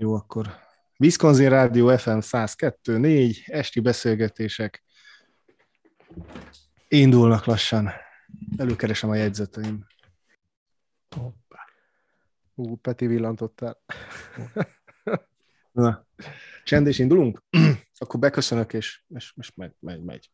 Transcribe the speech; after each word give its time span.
Jó, 0.00 0.14
akkor 0.14 0.46
Wisconsin 0.98 1.48
Rádió 1.48 1.96
FM 1.96 2.18
102.4, 2.20 3.46
esti 3.46 3.80
beszélgetések 3.80 4.84
indulnak 6.88 7.44
lassan. 7.44 7.90
Előkeresem 8.56 9.10
a 9.10 9.14
jegyzeteim. 9.14 9.86
Hoppá. 11.16 11.58
Ú, 12.54 12.76
Peti 12.76 13.06
villantottál. 13.06 13.82
Na, 15.72 16.06
csend 16.64 16.86
és 16.86 16.98
indulunk? 16.98 17.42
Akkor 17.98 18.20
beköszönök, 18.20 18.72
és, 18.72 19.02
és, 19.08 19.34
és 19.36 19.54
megy, 19.54 19.74
megy, 19.80 20.02
megy. 20.02 20.30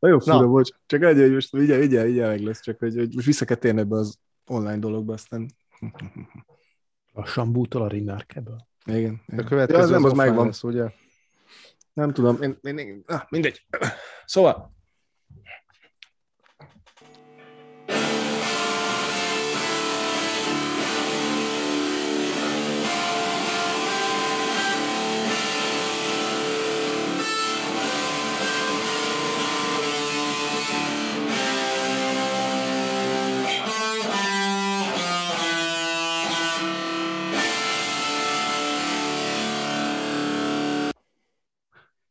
Nagyon 0.00 0.20
fura, 0.20 0.48
bocs. 0.48 0.70
Csak 0.86 1.02
egy, 1.02 1.18
hogy 1.18 1.32
most 1.32 1.54
ugye, 1.54 1.78
ugye, 1.78 2.04
ugye 2.04 2.26
meg 2.26 2.40
lesz, 2.40 2.60
csak 2.60 2.78
hogy, 2.78 2.94
hogy 2.94 3.14
most 3.14 3.26
vissza 3.26 3.44
kell 3.44 3.56
térni 3.56 3.80
ebbe 3.80 3.96
az 3.96 4.18
online 4.46 4.78
dologba, 4.78 5.12
aztán... 5.12 5.50
Lassan 7.12 7.52
bútol 7.52 7.82
a 7.82 7.88
Rinárkeből. 7.88 8.66
Igen. 8.84 9.22
A 9.36 9.42
következő 9.42 9.78
ja, 9.78 9.84
az 9.84 9.90
nem 9.90 10.04
az, 10.04 10.10
az 10.10 10.16
megvan. 10.16 10.46
Lesz, 10.46 10.62
ugye? 10.62 10.90
Nem 11.92 12.12
tudom, 12.12 12.42
én, 12.42 12.58
én, 12.62 12.78
én, 12.78 13.02
ah, 13.06 13.22
mindegy. 13.28 13.66
Szóval, 14.24 14.72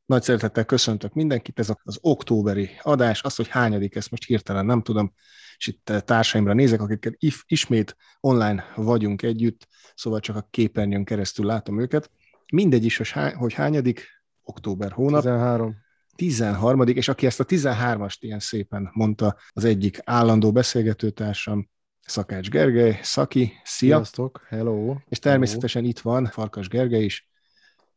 Nagy 0.10 0.24
szeretettel 0.24 0.66
köszöntök 0.66 1.14
mindenkit, 1.14 1.60
ez 1.60 1.70
az 1.84 1.98
októberi 2.02 2.70
adás, 2.82 3.24
az, 3.24 3.36
hogy 3.36 3.48
hányadik, 3.48 3.96
ezt 3.96 4.12
most 4.12 4.26
hirtelen 4.26 4.66
nem 4.66 4.82
tudom, 4.82 5.14
és 5.58 5.68
itt 5.68 5.94
társaimra 6.06 6.54
nézek, 6.54 6.82
akikkel 6.82 7.14
ismét 7.46 7.96
online 8.20 8.66
vagyunk 8.76 9.22
együtt, 9.22 9.68
szóval 9.96 10.20
csak 10.20 10.36
a 10.36 10.48
képernyőn 10.52 11.04
keresztül 11.04 11.46
látom 11.46 11.80
őket. 11.80 12.12
Mindegy 12.52 12.86
is, 12.86 12.98
hogy 13.36 13.54
hányadik, 13.54 14.08
október 14.44 14.92
hónap. 14.92 15.22
13. 15.22 15.76
13. 16.16 16.88
és 16.88 17.08
aki 17.08 17.26
ezt 17.26 17.40
a 17.40 17.46
13-ast 17.46 18.18
ilyen 18.20 18.40
szépen 18.40 18.90
mondta, 18.94 19.38
az 19.50 19.64
egyik 19.64 20.00
állandó 20.04 20.52
beszélgetőtársam, 20.52 21.70
Szakács 22.00 22.50
Gergely, 22.50 23.00
Szaki, 23.02 23.52
szia! 23.64 23.96
Sziasztok, 23.96 24.46
hello! 24.48 24.96
És 25.08 25.20
természetesen 25.20 25.82
hello. 25.82 25.94
itt 25.94 26.00
van 26.00 26.26
Farkas 26.26 26.68
Gergely 26.68 27.04
is. 27.04 27.30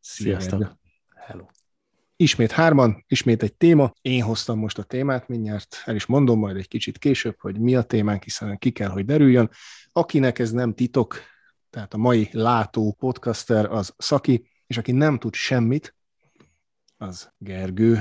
Szia, 0.00 0.40
Sziasztok! 0.40 0.78
Hello! 1.14 1.46
Ismét 2.16 2.50
hárman, 2.50 3.04
ismét 3.08 3.42
egy 3.42 3.54
téma. 3.54 3.92
Én 4.00 4.22
hoztam 4.22 4.58
most 4.58 4.78
a 4.78 4.82
témát, 4.82 5.28
mindjárt 5.28 5.82
el 5.84 5.94
is 5.94 6.06
mondom 6.06 6.38
majd 6.38 6.56
egy 6.56 6.68
kicsit 6.68 6.98
később, 6.98 7.36
hogy 7.40 7.58
mi 7.58 7.74
a 7.74 7.82
témánk, 7.82 8.22
hiszen 8.22 8.58
ki 8.58 8.70
kell, 8.70 8.88
hogy 8.88 9.04
derüljön. 9.04 9.50
Akinek 9.92 10.38
ez 10.38 10.50
nem 10.50 10.74
titok, 10.74 11.16
tehát 11.70 11.94
a 11.94 11.96
mai 11.96 12.28
látó 12.32 12.96
podcaster 12.98 13.64
az 13.64 13.94
Szaki, 13.96 14.50
és 14.66 14.76
aki 14.76 14.92
nem 14.92 15.18
tud 15.18 15.34
semmit, 15.34 15.96
az 16.96 17.32
Gergő. 17.38 18.00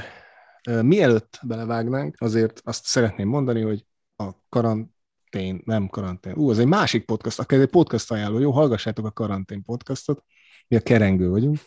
Mielőtt 0.82 1.40
belevágnánk, 1.42 2.16
azért 2.18 2.62
azt 2.64 2.86
szeretném 2.86 3.28
mondani, 3.28 3.62
hogy 3.62 3.86
a 4.16 4.32
karantén, 4.50 5.62
nem 5.66 5.88
karantén, 5.88 6.34
ú, 6.36 6.50
az 6.50 6.60
egy 6.60 6.68
másik 6.68 7.06
podcast, 7.06 7.40
akkor 7.40 7.58
ez 7.58 7.64
egy 7.64 7.70
podcast 7.70 8.12
ajánló, 8.12 8.40
jó, 8.40 8.52
hallgassátok 8.52 9.06
a 9.06 9.12
karantén 9.12 9.64
podcastot, 9.64 10.24
mi 10.68 10.76
a 10.76 10.82
kerengő 10.82 11.30
vagyunk, 11.30 11.60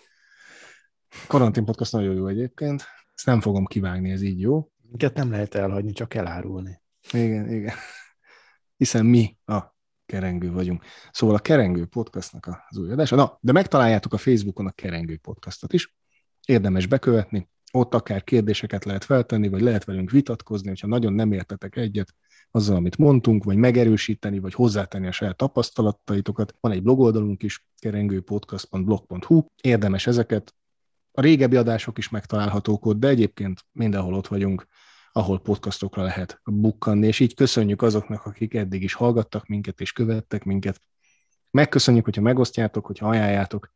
Karantén 1.27 1.65
podcast 1.65 1.93
nagyon 1.93 2.15
jó 2.15 2.27
egyébként. 2.27 2.85
Ezt 3.15 3.27
nem 3.27 3.41
fogom 3.41 3.65
kivágni, 3.65 4.11
ez 4.11 4.23
így 4.23 4.41
jó. 4.41 4.71
Minket 4.89 5.15
nem 5.15 5.31
lehet 5.31 5.55
elhagyni, 5.55 5.93
csak 5.93 6.15
elárulni. 6.15 6.81
Igen, 7.13 7.51
igen. 7.51 7.75
Hiszen 8.77 9.07
mi 9.07 9.39
a 9.45 9.63
Kerengő 10.07 10.53
vagyunk. 10.53 10.85
Szóval 11.13 11.37
a 11.37 11.39
Kerengő 11.39 11.87
podcastnak 11.87 12.65
az 12.69 12.79
új 12.79 12.91
adása. 12.91 13.17
Na, 13.17 13.39
de 13.41 13.53
megtaláljátok 13.53 14.13
a 14.13 14.19
Facebookon 14.19 14.67
a 14.67 14.71
Kerengő 14.71 15.17
podcastot 15.17 15.73
is. 15.73 15.95
Érdemes 16.47 16.87
bekövetni. 16.87 17.49
Ott 17.73 17.95
akár 17.95 18.25
kérdéseket 18.25 18.85
lehet 18.85 19.05
feltenni, 19.05 19.49
vagy 19.49 19.61
lehet 19.61 19.85
velünk 19.85 20.11
vitatkozni, 20.11 20.69
hogyha 20.69 20.87
nagyon 20.87 21.13
nem 21.13 21.33
értetek 21.33 21.77
egyet 21.77 22.15
azzal, 22.51 22.77
amit 22.77 22.97
mondtunk, 22.97 23.45
vagy 23.45 23.57
megerősíteni, 23.57 24.39
vagy 24.39 24.55
hozzátenni 24.55 25.07
a 25.07 25.13
saját 25.13 25.37
tapasztalataitokat. 25.37 26.55
Van 26.61 26.73
egy 26.73 26.83
blogoldalunk 26.83 27.43
is, 27.43 27.67
kerengőpodcast.blog.hu. 27.79 29.45
Érdemes 29.63 30.07
ezeket 30.07 30.55
a 31.17 31.21
régebbi 31.21 31.57
adások 31.57 31.99
is 31.99 32.09
megtalálhatók 32.09 32.87
ott, 32.87 32.99
de 32.99 33.09
egyébként 33.09 33.65
mindenhol 33.73 34.15
ott 34.15 34.27
vagyunk, 34.27 34.67
ahol 35.13 35.41
podcastokra 35.41 36.03
lehet 36.03 36.41
bukkanni, 36.45 37.07
és 37.07 37.21
így 37.21 37.35
köszönjük 37.35 37.83
azoknak, 37.83 38.25
akik 38.25 38.55
eddig 38.55 38.83
is 38.83 38.95
hallgattak 38.95 39.47
minket 39.47 39.81
és 39.81 39.93
követtek 39.93 40.45
minket. 40.45 40.81
Megköszönjük, 41.51 42.05
hogyha 42.05 42.23
megosztjátok, 42.23 42.87
hogyha 42.87 43.09
ajánljátok. 43.09 43.73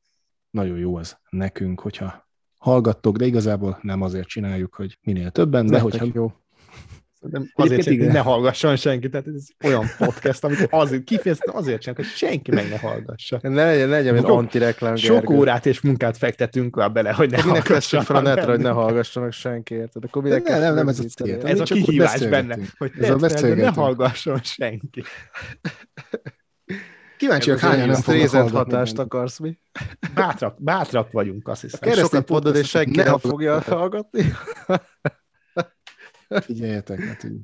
Nagyon 0.50 0.78
jó 0.78 0.96
az 0.96 1.18
nekünk, 1.30 1.80
hogyha 1.80 2.28
hallgattok, 2.58 3.16
de 3.16 3.26
igazából 3.26 3.78
nem 3.82 4.02
azért 4.02 4.28
csináljuk, 4.28 4.74
hogy 4.74 4.98
minél 5.02 5.30
többen, 5.30 5.66
de 5.66 5.80
hogyha 5.80 6.06
jó. 6.12 6.32
Nem, 7.20 7.50
azért 7.54 7.82
sem, 7.82 7.94
ne 7.94 8.18
hallgasson 8.18 8.76
senki, 8.76 9.08
tehát 9.08 9.26
ez 9.26 9.46
olyan 9.64 9.84
podcast, 9.98 10.44
amit 10.44 10.66
azért, 10.70 11.04
kifejezetten 11.04 11.54
azért 11.54 11.82
sem, 11.82 11.94
hogy 11.94 12.04
senki 12.04 12.50
meg 12.50 12.68
ne 12.68 12.78
hallgassa. 12.78 13.38
Ne 13.42 13.64
legyen, 13.64 13.88
legyen 13.88 14.16
egy 14.16 14.24
antireklám, 14.24 14.96
Sok 14.96 15.30
órát 15.30 15.66
és 15.66 15.80
munkát 15.80 16.16
fektetünk 16.16 16.76
rá 16.76 16.88
bele, 16.88 17.12
hogy 17.12 17.30
ne 17.30 17.40
hallgasson. 17.40 18.02
fel 18.02 18.16
a 18.16 18.20
netre, 18.20 18.50
hogy 18.50 18.60
ne 18.60 18.70
hallgassanak 18.70 19.32
senki, 19.32 19.74
érted? 19.74 20.04
Akkor 20.04 20.22
nem, 20.22 20.42
nem, 20.44 20.60
nem, 20.60 20.74
nem, 20.74 20.88
ez 20.88 20.98
a 20.98 21.02
cél. 21.02 21.46
Ez 21.46 21.60
a 21.60 21.64
kihívás 21.64 22.26
benne, 22.26 22.56
hogy 22.78 22.92
ez 23.00 23.42
a 23.42 23.54
ne 23.54 23.68
hallgasson 23.68 24.40
senki. 24.42 25.02
Kíváncsiak, 27.16 27.58
hányan 27.58 27.88
nem 27.88 28.00
fognak 28.00 28.50
hatást 28.50 28.98
akarsz 28.98 29.38
mi? 29.38 29.58
Bátrak, 30.14 30.62
bátrak 30.62 31.12
vagyunk, 31.12 31.48
azt 31.48 31.60
hiszem. 31.60 31.78
A 31.82 31.86
keresztény 31.86 32.24
podod, 32.24 32.56
és 32.56 32.68
senki 32.68 32.96
nem 32.96 33.18
fogja 33.18 33.60
hallgatni. 33.60 34.32
Figyeljetek, 36.28 37.00
hát 37.00 37.24
így. 37.24 37.40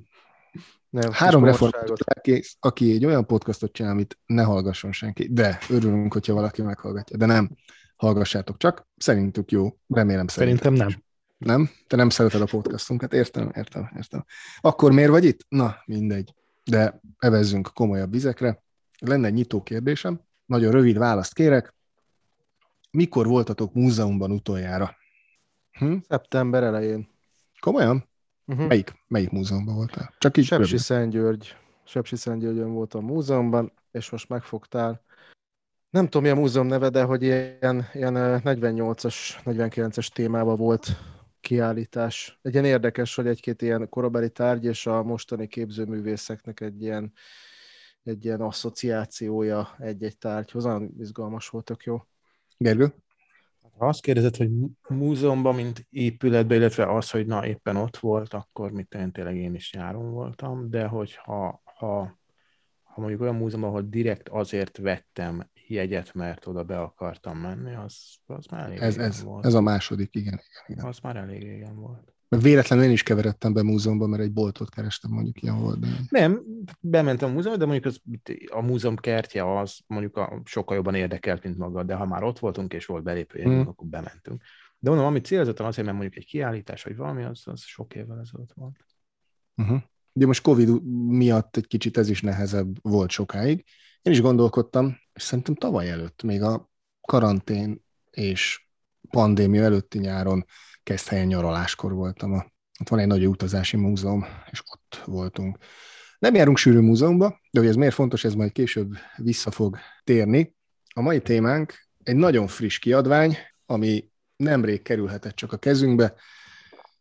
Nem, 0.90 1.12
Három 1.12 1.44
református 1.44 2.00
aki, 2.04 2.42
aki 2.60 2.92
egy 2.92 3.04
olyan 3.04 3.26
podcastot 3.26 3.72
csinál, 3.72 3.92
amit 3.92 4.18
ne 4.26 4.42
hallgasson 4.42 4.92
senki, 4.92 5.32
de 5.32 5.58
örülünk, 5.68 6.12
hogyha 6.12 6.34
valaki 6.34 6.62
meghallgatja, 6.62 7.16
de 7.16 7.26
nem, 7.26 7.50
hallgassátok 7.96 8.56
csak, 8.56 8.86
szerintük 8.96 9.50
jó, 9.50 9.78
remélem 9.88 10.26
szerintem. 10.26 10.74
Szerintem 10.74 10.88
nem. 10.88 11.02
Nem? 11.38 11.70
Te 11.86 11.96
nem 11.96 12.08
szereted 12.08 12.40
a 12.40 12.44
podcastunkat, 12.44 13.12
értem, 13.12 13.50
értem, 13.56 13.90
értem. 13.96 14.24
Akkor 14.60 14.92
miért 14.92 15.10
vagy 15.10 15.24
itt? 15.24 15.46
Na, 15.48 15.76
mindegy. 15.86 16.34
De 16.64 17.00
evezzünk 17.18 17.70
komolyabb 17.74 18.10
vizekre. 18.10 18.62
Lenne 18.98 19.26
egy 19.26 19.32
nyitó 19.32 19.62
kérdésem, 19.62 20.20
nagyon 20.46 20.72
rövid 20.72 20.98
választ 20.98 21.34
kérek. 21.34 21.74
Mikor 22.90 23.26
voltatok 23.26 23.74
múzeumban 23.74 24.30
utoljára? 24.30 24.96
Hm? 25.72 25.96
Szeptember 26.08 26.62
elején. 26.62 27.08
Komolyan? 27.60 28.08
Uh-huh. 28.46 28.66
Melyik, 28.66 28.92
melyik 29.06 29.30
múzeumban 29.30 29.74
voltál? 29.74 30.14
Csak 30.18 30.36
így 30.36 30.44
Sepsi 30.44 30.78
Szentgyörgy. 30.78 31.56
Sepsi 31.84 32.16
Szentgyörgyön 32.16 32.72
voltam 32.72 33.04
múzeumban, 33.04 33.72
és 33.90 34.10
most 34.10 34.28
megfogtál. 34.28 35.02
Nem 35.90 36.04
tudom, 36.04 36.22
mi 36.22 36.28
a 36.28 36.34
múzeum 36.40 36.66
neve, 36.66 36.88
de 36.88 37.02
hogy 37.02 37.22
ilyen, 37.22 37.88
ilyen 37.92 38.14
48-as, 38.44 39.16
49-es 39.44 40.08
témában 40.08 40.56
volt 40.56 40.88
kiállítás. 41.40 42.38
Egy 42.42 42.52
ilyen 42.52 42.64
érdekes, 42.64 43.14
hogy 43.14 43.26
egy-két 43.26 43.62
ilyen 43.62 43.88
korabeli 43.88 44.30
tárgy 44.30 44.64
és 44.64 44.86
a 44.86 45.02
mostani 45.02 45.46
képzőművészeknek 45.46 46.60
egy 46.60 46.82
ilyen, 46.82 47.12
egy 48.02 48.24
ilyen 48.24 48.40
asszociációja 48.40 49.74
egy-egy 49.78 50.18
tárgyhoz. 50.18 50.64
Nagyon 50.64 50.94
izgalmas 50.98 51.48
voltak, 51.48 51.84
jó. 51.84 52.06
Gergő? 52.56 52.94
Ha 53.78 53.86
azt 53.86 54.00
kérdezed, 54.00 54.36
hogy 54.36 54.50
múzeumban, 54.88 55.54
mint 55.54 55.86
épületben, 55.90 56.58
illetve 56.58 56.94
az, 56.94 57.10
hogy 57.10 57.26
na 57.26 57.46
éppen 57.46 57.76
ott 57.76 57.96
volt, 57.96 58.34
akkor 58.34 58.70
mit 58.70 58.94
én 58.94 59.12
tényleg 59.12 59.36
én 59.36 59.54
is 59.54 59.72
nyáron 59.72 60.10
voltam, 60.10 60.70
de 60.70 60.86
hogyha 60.86 61.62
ha, 61.64 62.18
ha 62.82 63.00
mondjuk 63.00 63.20
olyan 63.20 63.34
múzeumban, 63.34 63.70
ahol 63.70 63.82
direkt 63.82 64.28
azért 64.28 64.76
vettem 64.76 65.50
jegyet, 65.66 66.14
mert 66.14 66.46
oda 66.46 66.64
be 66.64 66.80
akartam 66.80 67.38
menni, 67.38 67.74
az, 67.74 68.16
az 68.26 68.46
már 68.46 68.64
elég 68.64 68.78
ez, 68.78 68.98
ez, 68.98 69.22
volt. 69.22 69.44
Ez 69.44 69.54
a 69.54 69.60
második, 69.60 70.14
igen, 70.14 70.26
igen, 70.32 70.64
igen. 70.66 70.84
Az 70.84 70.98
már 70.98 71.16
elég 71.16 71.42
régen 71.42 71.76
volt. 71.76 72.13
Véletlenül 72.40 72.84
én 72.84 72.90
is 72.90 73.02
keveredtem 73.02 73.52
be 73.52 73.62
múzeumban, 73.62 74.08
mert 74.08 74.22
egy 74.22 74.32
boltot 74.32 74.70
kerestem, 74.70 75.10
mondjuk 75.10 75.42
ilyen 75.42 75.60
volt. 75.60 75.78
De... 75.78 75.88
Nem, 76.08 76.42
bementem 76.80 77.30
a 77.30 77.32
múzeumba, 77.32 77.58
de 77.58 77.70
mondjuk 77.70 77.94
az, 77.94 78.00
a 78.50 78.60
múzeum 78.60 78.96
kertje 78.96 79.58
az 79.58 79.78
mondjuk 79.86 80.16
a, 80.16 80.40
sokkal 80.44 80.76
jobban 80.76 80.94
érdekelt, 80.94 81.42
mint 81.42 81.58
maga, 81.58 81.82
de 81.82 81.94
ha 81.94 82.06
már 82.06 82.22
ott 82.22 82.38
voltunk 82.38 82.72
és 82.72 82.86
volt 82.86 83.02
belépő, 83.02 83.42
hmm. 83.42 83.68
akkor 83.68 83.86
bementünk. 83.86 84.42
De 84.78 84.90
mondom, 84.90 85.08
ami 85.08 85.20
célzottan 85.20 85.66
azért, 85.66 85.86
mert 85.86 85.98
mondjuk 85.98 86.22
egy 86.22 86.28
kiállítás, 86.28 86.82
vagy 86.82 86.96
valami, 86.96 87.22
az, 87.22 87.42
az 87.44 87.60
sok 87.60 87.94
évvel 87.94 88.20
ezelőtt 88.20 88.52
volt. 88.54 88.84
Uh-huh. 89.56 89.82
Ugye 90.12 90.26
most 90.26 90.42
Covid 90.42 90.84
miatt 91.06 91.56
egy 91.56 91.66
kicsit 91.66 91.96
ez 91.96 92.08
is 92.08 92.22
nehezebb 92.22 92.76
volt 92.82 93.10
sokáig. 93.10 93.64
Én 94.02 94.12
is 94.12 94.20
gondolkodtam, 94.20 94.98
és 95.12 95.22
szerintem 95.22 95.54
tavaly 95.54 95.90
előtt, 95.90 96.22
még 96.22 96.42
a 96.42 96.70
karantén 97.00 97.84
és 98.10 98.63
pandémia 99.10 99.62
előtti 99.62 99.98
nyáron 99.98 100.44
kezd 100.82 101.06
helyen 101.06 101.26
nyaraláskor 101.26 101.92
voltam. 101.92 102.32
A, 102.32 102.46
ott 102.80 102.88
van 102.88 102.98
egy 102.98 103.06
nagy 103.06 103.26
utazási 103.26 103.76
múzeum, 103.76 104.24
és 104.50 104.62
ott 104.72 105.02
voltunk. 105.04 105.58
Nem 106.18 106.34
járunk 106.34 106.56
sűrű 106.56 106.78
múzeumba, 106.78 107.40
de 107.50 107.60
hogy 107.60 107.68
ez 107.68 107.76
miért 107.76 107.94
fontos, 107.94 108.24
ez 108.24 108.34
majd 108.34 108.52
később 108.52 108.96
vissza 109.16 109.50
fog 109.50 109.78
térni. 110.04 110.54
A 110.94 111.00
mai 111.00 111.20
témánk 111.20 111.88
egy 112.02 112.16
nagyon 112.16 112.46
friss 112.46 112.78
kiadvány, 112.78 113.36
ami 113.66 114.10
nemrég 114.36 114.82
kerülhetett 114.82 115.34
csak 115.34 115.52
a 115.52 115.56
kezünkbe. 115.56 116.14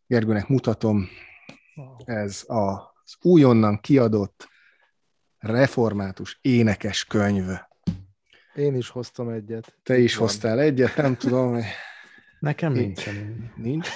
Gergőnek 0.06 0.48
mutatom, 0.48 1.08
ez 2.04 2.44
az 2.46 3.16
újonnan 3.20 3.80
kiadott 3.80 4.48
református 5.38 6.38
énekes 6.40 7.04
könyv. 7.04 7.44
Én 8.54 8.76
is 8.76 8.88
hoztam 8.88 9.28
egyet. 9.28 9.76
Te 9.82 9.98
is 9.98 10.16
Van. 10.16 10.26
hoztál 10.26 10.60
egyet, 10.60 10.96
nem 10.96 11.16
tudom. 11.16 11.60
Nekem 12.44 12.72
nincsen. 12.72 13.52
Nincs? 13.56 13.88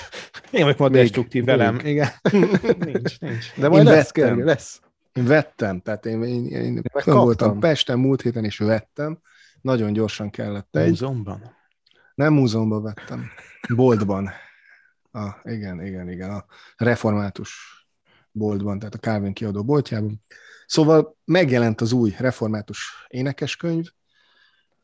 Én 0.50 0.62
vagyok 0.62 0.78
ma 0.78 0.88
destruktív 0.88 1.44
velem. 1.44 1.78
Igen. 1.84 2.08
nincs, 2.78 3.20
nincs. 3.20 3.54
De 3.56 3.68
majd 3.68 3.86
én 3.86 3.92
lesz, 3.92 4.12
vettem. 4.12 4.44
lesz. 4.44 4.80
Én 5.12 5.24
vettem, 5.24 5.80
tehát 5.80 6.06
én, 6.06 6.22
én, 6.22 6.46
én, 6.46 6.76
én 6.76 6.82
voltam 7.04 7.60
Pesten 7.60 7.98
múlt 7.98 8.22
héten, 8.22 8.44
és 8.44 8.58
vettem. 8.58 9.18
Nagyon 9.60 9.92
gyorsan 9.92 10.30
kellett 10.30 10.76
egy. 10.76 10.88
Múzeumban? 10.88 11.56
Nem 12.14 12.32
múzeumban 12.32 12.82
vettem. 12.82 13.30
Boltban. 13.74 14.30
A, 15.12 15.28
igen, 15.44 15.84
igen, 15.84 16.10
igen. 16.10 16.30
A 16.30 16.44
református 16.76 17.52
boltban, 18.30 18.78
tehát 18.78 18.94
a 18.94 18.98
Calvin 18.98 19.32
kiadó 19.32 19.64
boltjában. 19.64 20.24
Szóval 20.66 21.16
megjelent 21.24 21.80
az 21.80 21.92
új 21.92 22.14
református 22.18 23.06
énekeskönyv. 23.08 23.86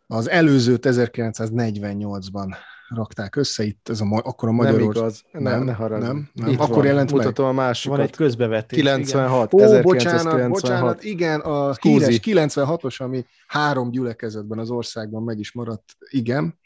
Az 0.07 0.29
előzőt 0.29 0.87
1948-ban 0.89 2.57
rakták 2.89 3.37
össze, 3.37 3.65
itt 3.65 3.89
ez 3.89 4.01
a, 4.01 4.21
akkor 4.25 4.49
a 4.49 4.53
magyar 4.53 4.73
Nem 4.73 4.91
igaz, 4.91 5.23
nem, 5.33 5.43
nem, 5.43 5.65
ne 5.65 5.99
nem, 5.99 6.31
nem. 6.33 6.49
Itt 6.49 6.59
akkor 6.59 6.77
van, 6.77 6.87
jelent 6.87 7.13
mutatom 7.13 7.47
meg. 7.47 7.55
a 7.55 7.59
másikat. 7.59 7.97
Van 7.97 8.07
egy 8.07 8.17
közbevetés. 8.17 8.79
96, 8.79 9.53
igen. 9.53 9.67
Ó, 9.67 9.69
1996. 9.69 10.51
Bocsánat, 10.51 10.51
bocsánat, 10.51 11.05
igen, 11.05 11.41
a 11.41 11.75
híres 11.81 12.21
96-os, 12.23 12.97
ami 12.97 13.25
három 13.47 13.91
gyülekezetben 13.91 14.59
az 14.59 14.71
országban 14.71 15.23
meg 15.23 15.39
is 15.39 15.53
maradt, 15.53 15.97
igen. 16.11 16.59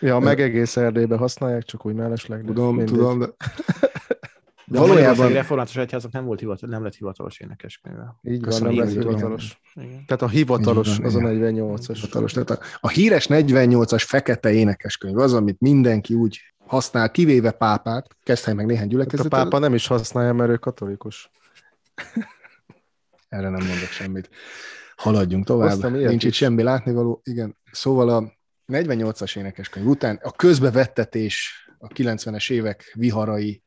Ja, 0.00 0.18
meg 0.18 0.40
egész 0.40 0.76
Erdélybe 0.76 1.16
használják, 1.16 1.62
csak 1.62 1.86
úgy 1.86 1.94
mellesleg. 1.94 2.44
Tudom, 2.44 2.76
mindegy. 2.76 2.94
tudom, 2.94 3.18
de 3.18 3.26
de 4.66 4.78
valójában... 4.78 5.26
A 5.26 5.32
református 5.32 5.76
egyházak 5.76 6.12
nem, 6.12 6.24
volt 6.24 6.40
hivatal, 6.40 6.68
nem 6.68 6.82
lett 6.82 6.94
hivatalos 6.94 7.40
énekeskönyve. 7.40 8.16
Így 8.22 8.44
van, 8.44 8.62
nem 8.62 8.76
lett 8.76 8.90
hivatalos. 8.90 9.60
Igen. 9.74 10.04
Tehát 10.06 10.22
a 10.22 10.28
hivatalos, 10.28 10.96
van, 10.96 11.06
az 11.06 11.14
igen. 11.14 11.26
a 11.26 11.30
48-as. 11.30 11.90
Hivatalos. 11.94 12.32
Tehát 12.32 12.50
a, 12.50 12.58
a 12.80 12.88
híres 12.88 13.26
48-as 13.28 14.02
fekete 14.06 14.52
énekeskönyv 14.52 15.18
az, 15.18 15.32
amit 15.34 15.60
mindenki 15.60 16.14
úgy 16.14 16.40
használ, 16.66 17.10
kivéve 17.10 17.50
pápát, 17.50 18.16
kezdhely 18.22 18.54
meg 18.54 18.66
néhány 18.66 18.88
gyülekezetet. 18.88 19.32
A 19.32 19.36
pápa 19.36 19.58
nem 19.58 19.74
is 19.74 19.86
használja, 19.86 20.32
mert 20.32 20.50
ő 20.50 20.56
katolikus. 20.56 21.30
Erre 23.28 23.48
nem 23.48 23.66
mondok 23.66 23.88
semmit. 23.88 24.30
Haladjunk 24.96 25.44
tovább. 25.44 25.90
Nincs 25.90 26.24
itt 26.24 26.32
semmi 26.32 26.62
látnivaló. 26.62 27.20
Igen. 27.24 27.56
Szóval 27.72 28.08
a 28.08 28.32
48-as 28.72 29.36
énekeskönyv 29.36 29.86
után 29.86 30.20
a 30.22 30.32
közbevettetés, 30.32 31.66
a 31.78 31.86
90-es 31.86 32.50
évek 32.50 32.92
viharai 32.94 33.62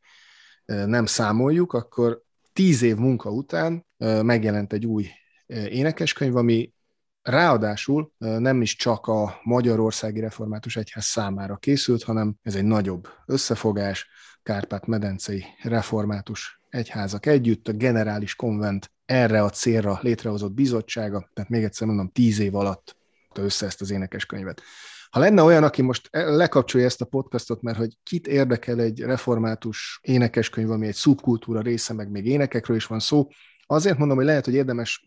nem 0.86 1.06
számoljuk, 1.06 1.74
akkor 1.74 2.22
tíz 2.54 2.82
év 2.82 2.96
munka 2.96 3.30
után 3.30 3.86
megjelent 4.22 4.74
egy 4.74 4.86
új 4.86 5.08
énekeskönyv, 5.48 6.36
ami 6.36 6.74
ráadásul 7.22 8.12
nem 8.18 8.62
is 8.62 8.76
csak 8.76 9.08
a 9.08 9.40
Magyarországi 9.44 10.20
Református 10.20 10.76
Egyház 10.76 11.06
számára 11.06 11.56
készült, 11.56 12.04
hanem 12.04 12.36
ez 12.42 12.56
egy 12.56 12.64
nagyobb 12.64 13.08
összefogás, 13.26 14.08
Kárpát-medencei 14.44 15.46
református 15.64 16.62
egyházak 16.70 17.26
együtt, 17.26 17.68
a 17.68 17.72
generális 17.72 18.36
konvent 18.36 18.92
erre 19.06 19.44
a 19.44 19.50
célra 19.50 20.00
létrehozott 20.02 20.52
bizottsága, 20.52 21.30
tehát 21.34 21.50
még 21.50 21.64
egyszer 21.64 21.88
mondom, 21.88 22.10
tíz 22.10 22.40
év 22.40 22.56
alatt 22.56 22.98
össze 23.36 23.66
ezt 23.66 23.82
az 23.82 23.92
énekeskönyvet. 23.92 24.62
Ha 25.10 25.20
lenne 25.20 25.42
olyan, 25.42 25.64
aki 25.64 25.82
most 25.82 26.10
lekapcsolja 26.12 26.86
ezt 26.86 27.02
a 27.02 27.06
podcastot, 27.06 27.62
mert 27.62 27.78
hogy 27.78 27.98
kit 28.04 28.28
érdekel 28.28 28.80
egy 28.80 29.00
református 29.00 30.00
énekeskönyv, 30.02 30.72
ami 30.72 30.88
egy 30.88 30.96
szubkultúra 30.96 31.62
része, 31.62 31.94
meg 31.94 32.12
még 32.12 32.26
énekekről 32.26 32.78
is 32.78 32.86
van 32.86 33.00
szó, 33.00 33.28
azért 33.66 33.98
mondom, 33.98 34.18
hogy 34.18 34.26
lehet, 34.26 34.46
hogy 34.46 34.54
érdemes 34.54 35.02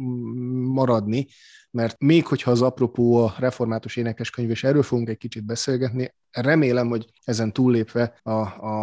maradni, 0.67 1.27
mert 1.71 2.01
még 2.01 2.27
hogyha 2.27 2.51
az 2.51 2.63
apropó 2.63 3.25
a 3.25 3.35
református 3.39 3.97
énekeskönyv, 3.97 4.51
és 4.51 4.65
erről 4.65 4.83
fogunk 4.83 5.09
egy 5.09 5.19
kicsit 5.19 5.45
beszélgetni, 5.45 6.15
remélem, 6.31 6.89
hogy 6.89 7.07
ezen 7.25 7.53
túllépve 7.53 8.21
a, 8.23 8.31
a, 8.31 8.83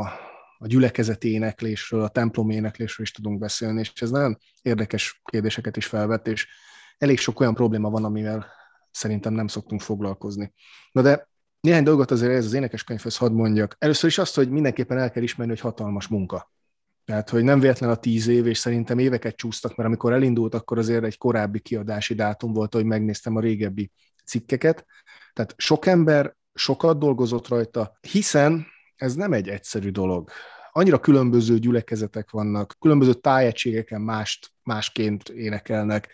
a 0.58 0.68
gyülekezeti 0.68 1.32
éneklésről, 1.32 2.02
a 2.02 2.08
templom 2.08 2.50
éneklésről 2.50 3.06
is 3.06 3.12
tudunk 3.12 3.40
beszélni, 3.40 3.80
és 3.80 3.92
ez 4.02 4.10
nagyon 4.10 4.38
érdekes 4.62 5.22
kérdéseket 5.24 5.78
is 5.78 5.86
felvett, 5.86 6.28
és 6.28 6.48
elég 6.98 7.18
sok 7.20 7.40
olyan 7.40 7.54
probléma 7.54 7.90
van, 7.90 8.06
amivel 8.06 8.59
szerintem 8.92 9.34
nem 9.34 9.48
szoktunk 9.48 9.82
foglalkozni. 9.82 10.54
Na 10.92 11.02
de 11.02 11.30
néhány 11.60 11.84
dolgot 11.84 12.12
azért 12.12 12.32
ez 12.32 12.46
az 12.46 12.54
énekeskönyvhöz 12.54 13.18
hadd 13.18 13.32
mondjak. 13.32 13.76
Először 13.80 14.10
is 14.10 14.18
azt, 14.18 14.36
hogy 14.36 14.50
mindenképpen 14.50 14.98
el 14.98 15.12
kell 15.12 15.24
ismerni, 15.24 15.52
hogy 15.52 15.62
hatalmas 15.62 16.08
munka. 16.08 16.52
Tehát, 17.06 17.30
hogy 17.30 17.44
nem 17.44 17.60
véletlen 17.60 17.90
a 17.90 17.96
tíz 17.96 18.28
év, 18.28 18.48
és 18.48 18.58
szerintem 18.58 19.00
éveket 19.00 19.36
csúsztak, 19.36 19.76
mert 19.76 19.90
amikor 19.90 20.14
elindult, 20.14 20.54
akkor 20.54 20.78
azért 20.78 21.04
egy 21.04 21.18
korábbi 21.18 21.60
kiadási 21.60 22.14
dátum 22.14 22.54
volt, 22.54 22.74
hogy 22.74 22.86
megnéztem 22.86 23.36
a 23.36 23.40
régebbi 23.40 23.92
cikkeket. 24.26 24.86
Tehát 25.34 25.54
sok 25.58 25.86
ember 25.86 26.36
sokat 26.54 27.00
dolgozott 27.00 27.48
rajta, 27.48 27.98
hiszen 28.02 28.68
ez 28.96 29.16
nem 29.16 29.34
egy 29.34 29.48
egyszerű 29.48 29.90
dolog. 29.90 30.30
Annyira 30.72 31.00
különböző 31.00 31.58
gyülekezetek 31.58 32.30
vannak, 32.30 32.76
különböző 32.80 33.14
tájegységeken 33.14 34.02
mást, 34.02 34.52
másként 34.64 35.30
énekelnek 35.30 36.12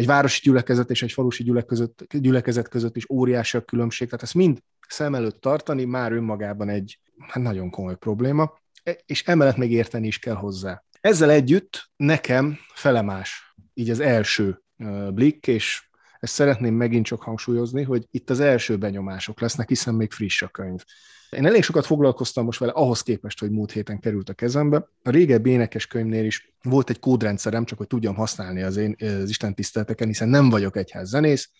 egy 0.00 0.06
városi 0.06 0.40
gyülekezet 0.42 0.90
és 0.90 1.02
egy 1.02 1.12
falusi 1.12 1.42
gyülekezet, 1.42 2.06
gyülekezet 2.08 2.68
között 2.68 2.96
is 2.96 3.10
óriási 3.10 3.56
a 3.56 3.64
különbség, 3.64 4.08
tehát 4.08 4.22
ezt 4.22 4.34
mind 4.34 4.58
szem 4.88 5.14
előtt 5.14 5.40
tartani 5.40 5.84
már 5.84 6.12
önmagában 6.12 6.68
egy 6.68 6.98
hát 7.18 7.42
nagyon 7.42 7.70
komoly 7.70 7.96
probléma, 7.96 8.58
és 9.06 9.22
emellett 9.24 9.56
még 9.56 9.72
érteni 9.72 10.06
is 10.06 10.18
kell 10.18 10.34
hozzá. 10.34 10.84
Ezzel 11.00 11.30
együtt 11.30 11.90
nekem 11.96 12.58
felemás 12.74 13.54
így 13.74 13.90
az 13.90 14.00
első 14.00 14.62
blik, 15.10 15.46
és 15.46 15.88
ezt 16.18 16.32
szeretném 16.32 16.74
megint 16.74 17.06
csak 17.06 17.22
hangsúlyozni, 17.22 17.82
hogy 17.82 18.06
itt 18.10 18.30
az 18.30 18.40
első 18.40 18.76
benyomások 18.76 19.40
lesznek, 19.40 19.68
hiszen 19.68 19.94
még 19.94 20.12
friss 20.12 20.42
a 20.42 20.48
könyv. 20.48 20.84
Én 21.30 21.46
elég 21.46 21.62
sokat 21.62 21.86
foglalkoztam 21.86 22.44
most 22.44 22.58
vele, 22.58 22.72
ahhoz 22.72 23.02
képest, 23.02 23.38
hogy 23.38 23.50
múlt 23.50 23.72
héten 23.72 24.00
került 24.00 24.28
a 24.28 24.34
kezembe. 24.34 24.88
A 25.02 25.10
régebbi 25.10 25.50
énekes 25.50 25.86
könyvnél 25.86 26.24
is 26.24 26.54
volt 26.62 26.90
egy 26.90 26.98
kódrendszerem, 26.98 27.64
csak 27.64 27.78
hogy 27.78 27.86
tudjam 27.86 28.14
használni 28.14 28.62
az 28.62 28.76
én 28.76 28.96
az 28.98 29.28
Isten 29.28 29.54
tiszteleteken, 29.54 30.06
hiszen 30.06 30.28
nem 30.28 30.50
vagyok 30.50 30.76
egyház 30.76 31.08
zenész, 31.08 31.50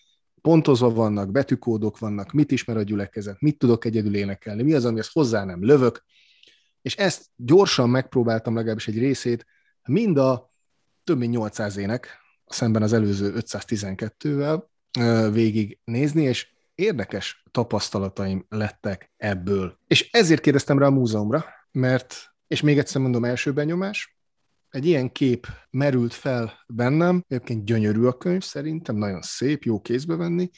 pontozva 0.41 0.89
vannak, 0.89 1.31
betűkódok 1.31 1.99
vannak, 1.99 2.31
mit 2.31 2.51
ismer 2.51 2.77
a 2.77 2.81
gyülekezet, 2.81 3.41
mit 3.41 3.57
tudok 3.57 3.85
egyedül 3.85 4.15
énekelni, 4.15 4.63
mi 4.63 4.73
az, 4.73 4.85
amihez 4.85 5.11
hozzá 5.11 5.43
nem 5.43 5.65
lövök, 5.65 6.03
és 6.81 6.95
ezt 6.95 7.25
gyorsan 7.35 7.89
megpróbáltam 7.89 8.55
legalábbis 8.55 8.87
egy 8.87 8.97
részét, 8.97 9.45
mind 9.83 10.17
a 10.17 10.49
több 11.03 11.17
mint 11.17 11.31
800 11.31 11.77
ének, 11.77 12.19
szemben 12.45 12.81
az 12.81 12.93
előző 12.93 13.33
512-vel 13.35 14.63
végig 15.31 15.79
nézni, 15.83 16.23
és 16.23 16.47
érdekes 16.81 17.43
tapasztalataim 17.51 18.45
lettek 18.49 19.11
ebből. 19.17 19.77
És 19.87 20.11
ezért 20.11 20.41
kérdeztem 20.41 20.79
rá 20.79 20.85
a 20.85 20.91
múzeumra, 20.91 21.45
mert, 21.71 22.33
és 22.47 22.61
még 22.61 22.77
egyszer 22.77 23.01
mondom, 23.01 23.25
első 23.25 23.53
benyomás, 23.53 24.15
egy 24.69 24.85
ilyen 24.85 25.11
kép 25.11 25.47
merült 25.69 26.13
fel 26.13 26.63
bennem, 26.67 27.23
egyébként 27.27 27.65
gyönyörű 27.65 28.03
a 28.05 28.17
könyv 28.17 28.41
szerintem, 28.41 28.95
nagyon 28.95 29.21
szép, 29.21 29.63
jó 29.63 29.81
kézbe 29.81 30.15
venni, 30.15 30.49